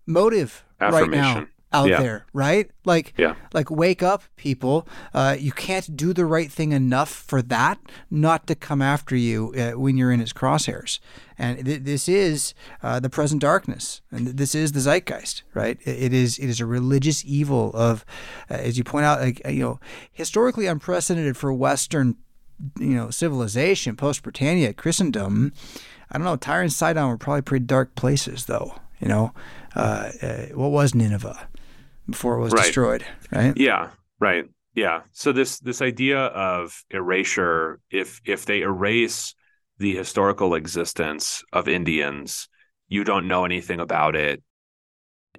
motive 0.05 0.65
right 0.81 1.09
now 1.09 1.47
out 1.73 1.89
yeah. 1.89 2.01
there, 2.01 2.25
right? 2.33 2.71
Like, 2.85 3.13
yeah. 3.17 3.35
like 3.53 3.69
wake 3.69 4.01
up, 4.01 4.23
people. 4.37 4.87
Uh, 5.13 5.35
you 5.37 5.51
can't 5.51 5.97
do 5.97 6.13
the 6.13 6.25
right 6.25 6.51
thing 6.51 6.71
enough 6.71 7.09
for 7.09 7.41
that 7.41 7.79
not 8.09 8.47
to 8.47 8.55
come 8.55 8.81
after 8.81 9.15
you 9.15 9.53
uh, 9.57 9.71
when 9.71 9.97
you're 9.97 10.11
in 10.11 10.21
its 10.21 10.33
crosshairs. 10.33 10.99
And 11.37 11.65
th- 11.65 11.83
this 11.83 12.07
is 12.07 12.53
uh, 12.81 12.99
the 12.99 13.09
present 13.09 13.41
darkness, 13.41 14.01
and 14.11 14.27
this 14.27 14.55
is 14.55 14.71
the 14.71 14.79
zeitgeist, 14.79 15.43
right? 15.53 15.77
It, 15.83 16.03
it 16.03 16.13
is 16.13 16.39
it 16.39 16.47
is 16.47 16.59
a 16.59 16.65
religious 16.65 17.23
evil 17.25 17.71
of, 17.73 18.05
uh, 18.49 18.55
as 18.55 18.77
you 18.77 18.83
point 18.83 19.05
out, 19.05 19.19
like 19.19 19.41
you 19.47 19.63
know, 19.63 19.79
historically 20.11 20.67
unprecedented 20.67 21.37
for 21.37 21.53
Western, 21.53 22.15
you 22.79 22.95
know, 22.95 23.09
civilization, 23.09 23.95
post 23.95 24.23
Britannia, 24.23 24.73
Christendom. 24.73 25.53
I 26.09 26.17
don't 26.17 26.25
know. 26.25 26.37
Tyre 26.37 26.61
and 26.61 26.71
Sidon 26.71 27.09
were 27.09 27.17
probably 27.17 27.41
pretty 27.41 27.65
dark 27.65 27.95
places, 27.95 28.45
though. 28.45 28.75
You 28.99 29.09
know, 29.09 29.33
uh, 29.75 30.11
uh, 30.21 30.37
what 30.53 30.71
was 30.71 30.95
Nineveh? 30.95 31.47
Before 32.09 32.37
it 32.37 32.41
was 32.41 32.53
right. 32.53 32.63
destroyed, 32.63 33.05
right? 33.31 33.55
Yeah, 33.57 33.89
right. 34.19 34.45
Yeah. 34.73 35.01
So 35.11 35.31
this 35.31 35.59
this 35.59 35.81
idea 35.81 36.19
of 36.19 36.83
erasure, 36.89 37.79
if 37.89 38.21
if 38.25 38.45
they 38.45 38.61
erase 38.61 39.35
the 39.77 39.95
historical 39.95 40.55
existence 40.55 41.43
of 41.53 41.67
Indians, 41.67 42.47
you 42.87 43.03
don't 43.03 43.27
know 43.27 43.45
anything 43.45 43.79
about 43.79 44.15
it, 44.15 44.41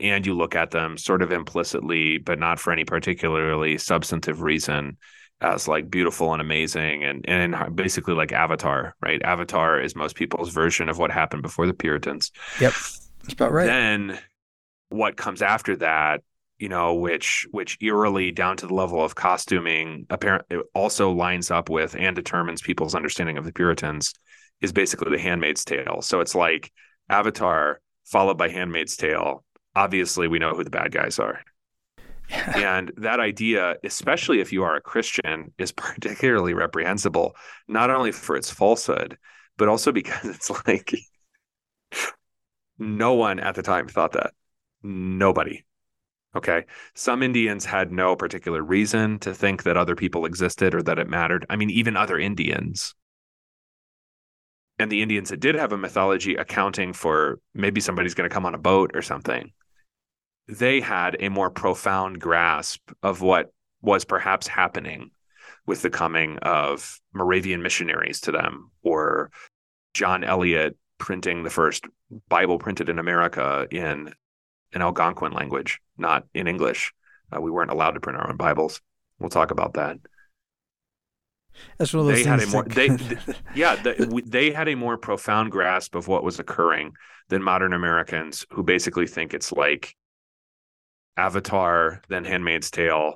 and 0.00 0.26
you 0.26 0.34
look 0.34 0.54
at 0.54 0.70
them 0.70 0.96
sort 0.98 1.22
of 1.22 1.32
implicitly, 1.32 2.18
but 2.18 2.38
not 2.38 2.58
for 2.58 2.72
any 2.72 2.84
particularly 2.84 3.78
substantive 3.78 4.42
reason, 4.42 4.96
as 5.40 5.68
like 5.68 5.90
beautiful 5.90 6.32
and 6.32 6.42
amazing, 6.42 7.04
and 7.04 7.24
and 7.28 7.76
basically 7.76 8.14
like 8.14 8.32
Avatar, 8.32 8.94
right? 9.00 9.22
Avatar 9.22 9.80
is 9.80 9.96
most 9.96 10.16
people's 10.16 10.50
version 10.50 10.88
of 10.88 10.98
what 10.98 11.10
happened 11.10 11.42
before 11.42 11.66
the 11.66 11.74
Puritans. 11.74 12.32
Yep, 12.60 12.72
that's 13.22 13.32
about 13.32 13.52
right. 13.52 13.66
Then 13.66 14.18
what 14.90 15.16
comes 15.16 15.42
after 15.42 15.76
that 15.76 16.22
you 16.58 16.68
know, 16.68 16.94
which 16.94 17.46
which 17.50 17.78
eerily 17.80 18.30
down 18.30 18.56
to 18.58 18.66
the 18.66 18.74
level 18.74 19.02
of 19.02 19.14
costuming 19.14 20.06
apparently 20.10 20.58
also 20.74 21.12
lines 21.12 21.50
up 21.50 21.68
with 21.70 21.94
and 21.96 22.16
determines 22.16 22.62
people's 22.62 22.94
understanding 22.94 23.38
of 23.38 23.44
the 23.44 23.52
Puritans 23.52 24.12
is 24.60 24.72
basically 24.72 25.10
the 25.10 25.22
Handmaid's 25.22 25.64
Tale. 25.64 26.02
So 26.02 26.20
it's 26.20 26.34
like 26.34 26.72
Avatar 27.08 27.80
followed 28.04 28.38
by 28.38 28.48
Handmaid's 28.48 28.96
Tale. 28.96 29.44
Obviously, 29.76 30.26
we 30.26 30.38
know 30.38 30.54
who 30.54 30.64
the 30.64 30.70
bad 30.70 30.90
guys 30.90 31.18
are. 31.18 31.40
and 32.30 32.92
that 32.96 33.20
idea, 33.20 33.76
especially 33.84 34.40
if 34.40 34.52
you 34.52 34.64
are 34.64 34.76
a 34.76 34.80
Christian, 34.80 35.52
is 35.58 35.72
particularly 35.72 36.54
reprehensible, 36.54 37.36
not 37.68 37.90
only 37.90 38.12
for 38.12 38.36
its 38.36 38.50
falsehood, 38.50 39.16
but 39.56 39.68
also 39.68 39.92
because 39.92 40.24
it's 40.24 40.50
like 40.66 40.92
No 42.78 43.14
one 43.14 43.38
at 43.40 43.54
the 43.54 43.62
time 43.62 43.88
thought 43.88 44.12
that. 44.12 44.32
Nobody. 44.82 45.64
Okay. 46.36 46.64
Some 46.94 47.22
Indians 47.22 47.64
had 47.64 47.90
no 47.90 48.14
particular 48.14 48.62
reason 48.62 49.18
to 49.20 49.32
think 49.32 49.62
that 49.62 49.76
other 49.76 49.96
people 49.96 50.26
existed 50.26 50.74
or 50.74 50.82
that 50.82 50.98
it 50.98 51.08
mattered. 51.08 51.46
I 51.48 51.56
mean, 51.56 51.70
even 51.70 51.96
other 51.96 52.18
Indians. 52.18 52.94
And 54.78 54.92
the 54.92 55.02
Indians 55.02 55.30
that 55.30 55.40
did 55.40 55.56
have 55.56 55.72
a 55.72 55.78
mythology 55.78 56.36
accounting 56.36 56.92
for 56.92 57.40
maybe 57.54 57.80
somebody's 57.80 58.14
going 58.14 58.28
to 58.28 58.34
come 58.34 58.46
on 58.46 58.54
a 58.54 58.58
boat 58.58 58.92
or 58.94 59.02
something, 59.02 59.52
they 60.46 60.80
had 60.80 61.16
a 61.20 61.30
more 61.30 61.50
profound 61.50 62.20
grasp 62.20 62.90
of 63.02 63.20
what 63.20 63.52
was 63.82 64.04
perhaps 64.04 64.46
happening 64.46 65.10
with 65.66 65.82
the 65.82 65.90
coming 65.90 66.38
of 66.38 67.00
Moravian 67.12 67.62
missionaries 67.62 68.20
to 68.20 68.32
them 68.32 68.70
or 68.82 69.30
John 69.94 70.24
Eliot 70.24 70.76
printing 70.98 71.42
the 71.42 71.50
first 71.50 71.86
Bible 72.28 72.58
printed 72.58 72.88
in 72.88 72.98
America 72.98 73.66
in 73.70 74.12
an 74.72 74.82
Algonquin 74.82 75.32
language, 75.32 75.80
not 75.96 76.26
in 76.34 76.46
English. 76.46 76.92
Uh, 77.34 77.40
we 77.40 77.50
weren't 77.50 77.70
allowed 77.70 77.92
to 77.92 78.00
print 78.00 78.18
our 78.18 78.28
own 78.28 78.36
Bibles. 78.36 78.80
We'll 79.18 79.30
talk 79.30 79.50
about 79.50 79.74
that. 79.74 79.98
That's 81.76 81.92
one 81.92 82.02
of 82.02 82.06
those 82.06 82.22
they 82.22 82.28
had 82.30 82.40
a 82.40 82.46
more 82.46 82.62
that- 82.64 82.74
they 82.74 83.34
yeah 83.54 83.74
the, 83.76 84.22
they 84.26 84.52
had 84.52 84.68
a 84.68 84.76
more 84.76 84.96
profound 84.96 85.50
grasp 85.50 85.94
of 85.94 86.06
what 86.06 86.22
was 86.22 86.38
occurring 86.38 86.92
than 87.28 87.42
modern 87.42 87.72
Americans 87.72 88.46
who 88.50 88.62
basically 88.62 89.06
think 89.06 89.34
it's 89.34 89.50
like 89.52 89.96
Avatar, 91.16 92.00
then 92.08 92.24
Handmaid's 92.24 92.70
Tale, 92.70 93.14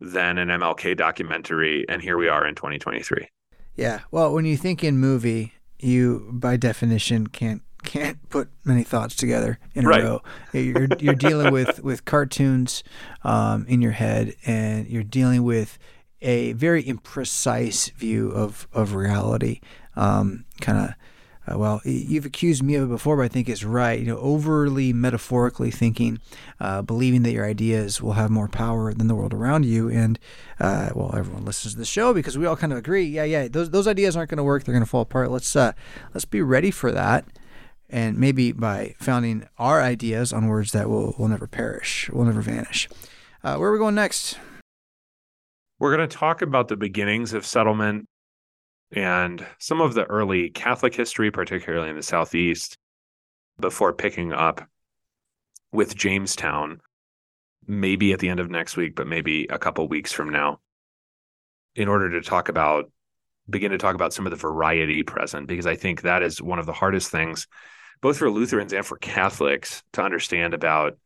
then 0.00 0.38
an 0.38 0.48
MLK 0.48 0.96
documentary, 0.96 1.84
and 1.88 2.00
here 2.00 2.16
we 2.16 2.28
are 2.28 2.46
in 2.46 2.54
2023. 2.54 3.28
Yeah. 3.76 4.00
Well, 4.10 4.32
when 4.32 4.44
you 4.46 4.56
think 4.56 4.82
in 4.82 4.98
movie, 4.98 5.52
you 5.78 6.28
by 6.32 6.56
definition 6.56 7.26
can't 7.26 7.62
can't 7.82 8.18
put 8.30 8.48
many 8.64 8.82
thoughts 8.84 9.14
together 9.16 9.58
in 9.74 9.84
a 9.84 9.88
Right. 9.88 10.02
row. 10.04 10.22
You're 10.52 10.88
you're 10.98 11.14
dealing 11.14 11.52
with 11.58 11.82
with 11.82 12.04
cartoons 12.04 12.82
um, 13.24 13.64
in 13.68 13.82
your 13.82 13.92
head, 13.92 14.34
and 14.46 14.86
you're 14.88 15.02
dealing 15.04 15.42
with 15.42 15.78
a 16.20 16.52
very 16.52 16.82
imprecise 16.84 17.92
view 17.92 18.30
of 18.30 18.66
of 18.72 18.94
reality. 18.94 19.60
Um, 19.96 20.44
kind 20.60 20.78
of. 20.78 20.94
Uh, 21.44 21.58
well, 21.58 21.80
you've 21.84 22.24
accused 22.24 22.62
me 22.62 22.76
of 22.76 22.84
it 22.84 22.86
before, 22.86 23.16
but 23.16 23.24
I 23.24 23.28
think 23.28 23.48
it's 23.48 23.64
right. 23.64 23.98
You 23.98 24.06
know, 24.06 24.18
overly 24.18 24.92
metaphorically 24.92 25.72
thinking, 25.72 26.20
uh, 26.60 26.82
believing 26.82 27.24
that 27.24 27.32
your 27.32 27.44
ideas 27.44 28.00
will 28.00 28.12
have 28.12 28.30
more 28.30 28.46
power 28.46 28.94
than 28.94 29.08
the 29.08 29.14
world 29.16 29.34
around 29.34 29.64
you, 29.66 29.88
and 29.90 30.20
uh, 30.60 30.90
well, 30.94 31.12
everyone 31.16 31.44
listens 31.44 31.72
to 31.74 31.80
the 31.80 31.84
show 31.84 32.14
because 32.14 32.38
we 32.38 32.46
all 32.46 32.54
kind 32.54 32.72
of 32.72 32.78
agree. 32.78 33.02
Yeah, 33.06 33.24
yeah, 33.24 33.48
those 33.48 33.70
those 33.70 33.88
ideas 33.88 34.16
aren't 34.16 34.30
going 34.30 34.36
to 34.36 34.44
work. 34.44 34.62
They're 34.62 34.72
going 34.72 34.84
to 34.84 34.88
fall 34.88 35.00
apart. 35.02 35.32
Let's 35.32 35.56
uh, 35.56 35.72
let's 36.14 36.24
be 36.24 36.40
ready 36.42 36.70
for 36.70 36.92
that, 36.92 37.24
and 37.92 38.18
maybe 38.18 38.50
by 38.50 38.96
founding 38.98 39.46
our 39.58 39.80
ideas 39.80 40.32
on 40.32 40.48
words 40.48 40.72
that 40.72 40.88
will 40.88 41.14
will 41.18 41.28
never 41.28 41.46
perish, 41.46 42.10
will 42.10 42.24
never 42.24 42.40
vanish. 42.40 42.88
Uh, 43.44 43.56
where 43.56 43.68
are 43.68 43.72
we 43.72 43.78
going 43.78 43.94
next? 43.94 44.38
We're 45.78 45.94
going 45.96 46.08
to 46.08 46.16
talk 46.16 46.42
about 46.42 46.68
the 46.68 46.76
beginnings 46.76 47.32
of 47.32 47.44
settlement 47.44 48.08
and 48.92 49.44
some 49.58 49.80
of 49.80 49.94
the 49.94 50.04
early 50.04 50.50
Catholic 50.50 50.94
history, 50.94 51.30
particularly 51.30 51.90
in 51.90 51.96
the 51.96 52.02
Southeast, 52.02 52.78
before 53.58 53.92
picking 53.92 54.32
up 54.32 54.66
with 55.72 55.96
Jamestown, 55.96 56.80
maybe 57.66 58.12
at 58.12 58.20
the 58.20 58.28
end 58.28 58.38
of 58.38 58.50
next 58.50 58.76
week, 58.76 58.94
but 58.94 59.06
maybe 59.06 59.46
a 59.46 59.58
couple 59.58 59.88
weeks 59.88 60.12
from 60.12 60.30
now, 60.30 60.60
in 61.74 61.88
order 61.88 62.10
to 62.10 62.20
talk 62.20 62.48
about, 62.48 62.90
begin 63.48 63.72
to 63.72 63.78
talk 63.78 63.94
about 63.94 64.12
some 64.12 64.26
of 64.26 64.30
the 64.30 64.36
variety 64.36 65.02
present, 65.02 65.48
because 65.48 65.66
I 65.66 65.74
think 65.74 66.02
that 66.02 66.22
is 66.22 66.40
one 66.40 66.58
of 66.58 66.66
the 66.66 66.72
hardest 66.72 67.10
things, 67.10 67.46
both 68.02 68.18
for 68.18 68.30
Lutherans 68.30 68.72
and 68.72 68.84
for 68.84 68.98
Catholics, 68.98 69.82
to 69.94 70.02
understand 70.02 70.52
about 70.52 70.98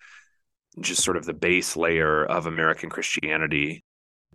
just 0.81 1.05
sort 1.05 1.17
of 1.17 1.25
the 1.25 1.35
base 1.35 1.77
layer 1.77 2.25
of 2.25 2.47
American 2.47 2.91
Christianity 2.91 3.85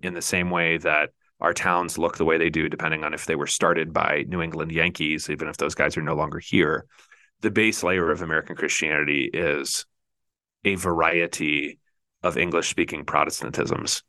in 0.01 0.13
the 0.13 0.21
same 0.21 0.49
way 0.49 0.77
that 0.77 1.09
our 1.39 1.53
towns 1.53 1.97
look 1.97 2.17
the 2.17 2.25
way 2.25 2.37
they 2.37 2.49
do, 2.49 2.69
depending 2.69 3.03
on 3.03 3.13
if 3.13 3.25
they 3.25 3.35
were 3.35 3.47
started 3.47 3.91
by 3.91 4.25
New 4.27 4.41
England 4.41 4.71
Yankees, 4.71 5.29
even 5.29 5.47
if 5.47 5.57
those 5.57 5.75
guys 5.75 5.97
are 5.97 6.03
no 6.03 6.15
longer 6.15 6.39
here. 6.39 6.85
The 7.41 7.51
base 7.51 7.81
layer 7.83 8.11
of 8.11 8.21
American 8.21 8.55
Christianity 8.55 9.29
is 9.33 9.85
a 10.63 10.75
variety 10.75 11.79
of 12.21 12.37
English 12.37 12.69
speaking 12.69 13.05
Protestantisms. 13.05 14.03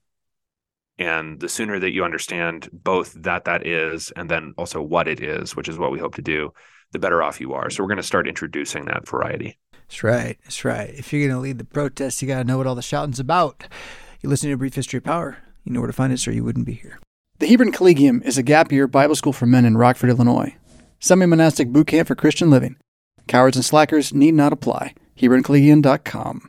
And 0.99 1.41
the 1.41 1.49
sooner 1.49 1.79
that 1.79 1.93
you 1.93 2.05
understand 2.05 2.69
both 2.73 3.15
that 3.23 3.45
that 3.45 3.67
is 3.67 4.13
and 4.15 4.31
then 4.31 4.55
also 4.59 4.83
what 4.83 5.09
it 5.09 5.21
is, 5.21 5.57
which 5.57 5.69
is 5.69 5.79
what 5.79 5.91
we 5.91 5.99
hope 5.99 6.15
to 6.17 6.23
do, 6.23 6.53
the 6.93 6.99
better 6.99 7.23
off 7.23 7.41
you 7.41 7.55
are. 7.55 7.71
So 7.71 7.83
we're 7.83 7.89
going 7.89 7.97
to 7.97 8.03
start 8.03 8.29
introducing 8.29 8.85
that 8.85 9.09
variety. 9.09 9.59
That's 9.89 10.03
right. 10.03 10.39
That's 10.45 10.65
right. 10.65 10.91
If 10.91 11.13
you're 11.13 11.27
going 11.27 11.37
to 11.37 11.43
lead 11.43 11.59
the 11.59 11.65
protest, 11.65 12.23
you 12.23 12.29
got 12.29 12.39
to 12.39 12.45
know 12.45 12.59
what 12.59 12.67
all 12.67 12.75
the 12.75 12.83
shouting's 12.83 13.21
about. 13.21 13.65
You 14.21 14.29
listen 14.29 14.49
to 14.49 14.55
a 14.55 14.59
brief 14.59 14.75
history 14.75 14.99
of 14.99 15.05
power. 15.05 15.39
You 15.65 15.73
know 15.73 15.81
where 15.81 15.87
to 15.87 15.93
find 15.93 16.13
us, 16.13 16.27
or 16.27 16.33
you 16.33 16.45
wouldn't 16.45 16.67
be 16.67 16.75
here. 16.75 16.99
The 17.39 17.47
Hebron 17.47 17.73
Collegium 17.73 18.23
is 18.25 18.39
a 18.39 18.43
gap 18.43 18.71
year 18.71 18.87
Bible 18.87 19.17
school 19.17 19.33
for 19.33 19.47
men 19.47 19.65
in 19.65 19.77
Rockford, 19.77 20.11
Illinois. 20.11 20.57
Semi 21.01 21.27
monastic 21.27 21.69
boot 21.69 21.89
camp 21.89 22.09
for 22.09 22.15
Christian 22.15 22.51
living. 22.51 22.77
Cowards 23.27 23.57
and 23.57 23.65
slackers 23.65 24.15
need 24.15 24.35
not 24.35 24.53
apply. 24.53 24.95
HebronCollegium.com. 25.19 26.49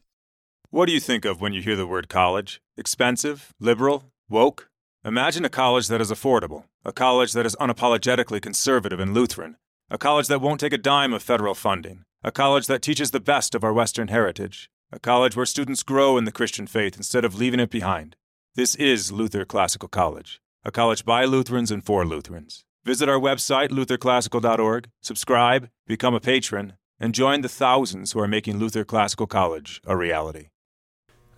What 0.70 0.86
do 0.88 0.94
you 0.94 1.00
think 1.00 1.26
of 1.26 1.42
when 1.42 1.54
you 1.54 1.62
hear 1.62 1.76
the 1.76 1.88
word 1.88 2.10
college? 2.10 2.62
Expensive? 2.78 3.54
Liberal? 3.60 4.13
Woke? 4.34 4.68
Imagine 5.06 5.46
a 5.46 5.50
college 5.50 5.90
that 5.90 6.02
is 6.02 6.10
affordable, 6.10 6.64
a 6.84 6.92
college 6.92 7.34
that 7.34 7.46
is 7.46 7.56
unapologetically 7.58 8.42
conservative 8.42 9.00
and 9.00 9.14
Lutheran, 9.14 9.58
a 9.92 10.00
college 10.00 10.26
that 10.26 10.42
won't 10.42 10.60
take 10.60 10.74
a 10.74 10.78
dime 10.80 11.14
of 11.14 11.22
federal 11.22 11.54
funding, 11.54 12.04
a 12.24 12.32
college 12.32 12.66
that 12.66 12.82
teaches 12.82 13.12
the 13.12 13.20
best 13.20 13.54
of 13.54 13.64
our 13.64 13.72
Western 13.72 14.08
heritage, 14.08 14.72
a 14.92 14.98
college 14.98 15.36
where 15.36 15.46
students 15.46 15.84
grow 15.84 16.18
in 16.18 16.24
the 16.26 16.32
Christian 16.32 16.66
faith 16.66 16.98
instead 16.98 17.24
of 17.24 17.36
leaving 17.36 17.60
it 17.60 17.70
behind. 17.70 18.16
This 18.56 18.74
is 18.74 19.12
Luther 19.12 19.46
Classical 19.46 19.88
College, 19.88 20.42
a 20.66 20.72
college 20.72 21.06
by 21.06 21.26
Lutherans 21.26 21.70
and 21.70 21.86
for 21.86 22.04
Lutherans. 22.04 22.66
Visit 22.84 23.08
our 23.08 23.20
website, 23.20 23.70
lutherclassical.org, 23.70 24.90
subscribe, 25.00 25.70
become 25.86 26.16
a 26.16 26.20
patron, 26.20 26.74
and 27.00 27.14
join 27.14 27.42
the 27.42 27.50
thousands 27.50 28.14
who 28.14 28.20
are 28.20 28.28
making 28.28 28.58
Luther 28.58 28.84
Classical 28.84 29.28
College 29.28 29.80
a 29.86 29.96
reality. 29.96 30.48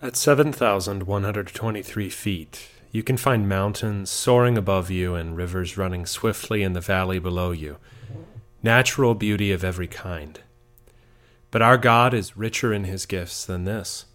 At 0.00 0.16
7,123 0.16 2.10
feet, 2.10 2.68
you 2.90 3.02
can 3.02 3.16
find 3.16 3.48
mountains 3.48 4.10
soaring 4.10 4.56
above 4.56 4.90
you 4.90 5.14
and 5.14 5.36
rivers 5.36 5.76
running 5.76 6.06
swiftly 6.06 6.62
in 6.62 6.72
the 6.72 6.80
valley 6.80 7.18
below 7.18 7.50
you. 7.50 7.76
Natural 8.62 9.14
beauty 9.14 9.52
of 9.52 9.64
every 9.64 9.88
kind. 9.88 10.40
But 11.50 11.62
our 11.62 11.78
God 11.78 12.14
is 12.14 12.36
richer 12.36 12.72
in 12.72 12.84
his 12.84 13.06
gifts 13.06 13.44
than 13.44 13.64
this. 13.64 14.06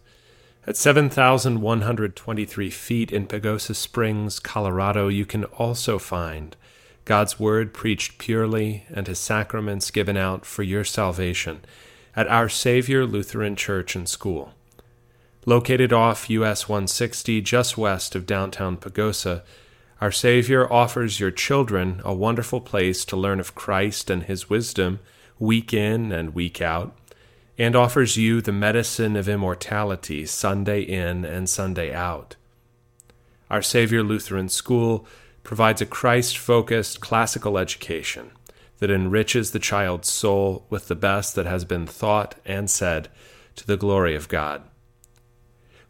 At 0.68 0.78
7,123 0.78 2.70
feet 2.70 3.12
in 3.12 3.26
Pagosa 3.26 3.76
Springs, 3.76 4.40
Colorado, 4.40 5.08
you 5.08 5.26
can 5.26 5.46
also 5.46 5.98
find 5.98 6.56
God's 7.04 7.40
Word 7.40 7.74
preached 7.74 8.20
purely 8.20 8.86
and 8.94 9.08
His 9.08 9.18
sacraments 9.18 9.90
given 9.90 10.18
out 10.18 10.46
for 10.46 10.62
your 10.62 10.84
salvation 10.84 11.62
at 12.16 12.28
Our 12.28 12.48
Savior 12.48 13.08
Lutheran 13.08 13.56
Church 13.56 13.96
and 13.96 14.08
School. 14.08 14.54
Located 15.48 15.92
off 15.92 16.30
US 16.30 16.70
160 16.70 17.42
just 17.42 17.76
west 17.76 18.14
of 18.14 18.28
downtown 18.28 18.78
Pagosa, 18.78 19.42
Our 20.00 20.12
Savior 20.12 20.72
offers 20.72 21.20
your 21.20 21.32
children 21.32 22.00
a 22.06 22.14
wonderful 22.14 22.62
place 22.62 23.04
to 23.06 23.18
learn 23.18 23.40
of 23.40 23.56
Christ 23.56 24.12
and 24.12 24.22
His 24.24 24.52
wisdom 24.52 25.00
week 25.40 25.74
in 25.74 26.12
and 26.12 26.36
week 26.36 26.62
out, 26.62 26.96
and 27.58 27.76
offers 27.76 28.18
you 28.18 28.40
the 28.40 28.52
medicine 28.52 29.16
of 29.16 29.28
immortality 29.28 30.28
Sunday 30.28 30.82
in 30.82 31.26
and 31.26 31.50
Sunday 31.50 31.92
out. 31.92 32.36
Our 33.50 33.64
Savior 33.64 34.04
Lutheran 34.04 34.48
School 34.48 35.08
provides 35.42 35.82
a 35.82 35.88
Christ 35.88 36.38
focused 36.38 37.02
classical 37.02 37.58
education 37.58 38.30
that 38.78 38.92
enriches 38.92 39.52
the 39.52 39.60
child's 39.60 40.10
soul 40.10 40.68
with 40.70 40.88
the 40.88 40.96
best 40.96 41.34
that 41.34 41.48
has 41.48 41.66
been 41.66 41.88
thought 41.88 42.36
and 42.46 42.70
said 42.70 43.10
to 43.56 43.66
the 43.66 43.78
glory 43.78 44.16
of 44.16 44.28
God. 44.28 44.62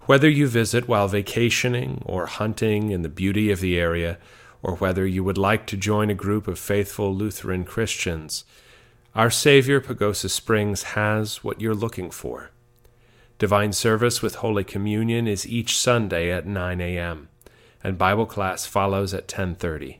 Whether 0.05 0.29
you 0.29 0.47
visit 0.47 0.87
while 0.87 1.07
vacationing 1.07 2.01
or 2.05 2.25
hunting 2.25 2.91
in 2.91 3.01
the 3.01 3.09
beauty 3.09 3.51
of 3.51 3.61
the 3.61 3.79
area, 3.79 4.17
or 4.63 4.75
whether 4.75 5.05
you 5.05 5.23
would 5.23 5.37
like 5.37 5.65
to 5.67 5.77
join 5.77 6.09
a 6.09 6.15
group 6.15 6.47
of 6.47 6.59
faithful 6.59 7.13
Lutheran 7.15 7.63
Christians, 7.63 8.43
our 9.15 9.29
Savior 9.29 9.81
Pagosa 9.81 10.29
Springs 10.29 10.83
has 10.83 11.43
what 11.43 11.61
you're 11.61 11.75
looking 11.75 12.11
for. 12.11 12.51
Divine 13.37 13.73
service 13.73 14.21
with 14.21 14.35
Holy 14.35 14.63
Communion 14.63 15.27
is 15.27 15.47
each 15.47 15.77
Sunday 15.77 16.31
at 16.31 16.45
9 16.45 16.81
a.m 16.81 17.29
and 17.83 17.97
Bible 17.97 18.25
class 18.25 18.65
follows 18.65 19.13
at 19.13 19.27
10:30. 19.27 19.99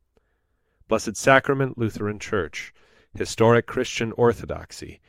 Blessed 0.88 1.16
Sacrament 1.16 1.78
Lutheran 1.78 2.18
Church, 2.18 2.74
historic 3.14 3.66
Christian 3.66 4.11
orthodoxy, 4.12 5.01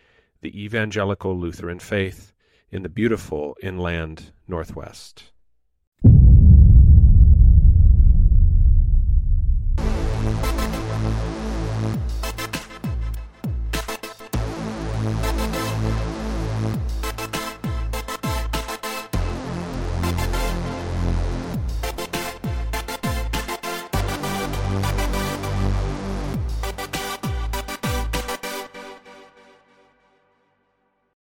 the 0.42 0.64
evangelical 0.64 1.40
Lutheran 1.40 1.80
faith 1.80 2.34
in 2.70 2.84
the 2.84 2.90
beautiful 2.90 3.58
inland 3.64 4.32
Northwest. 4.48 5.32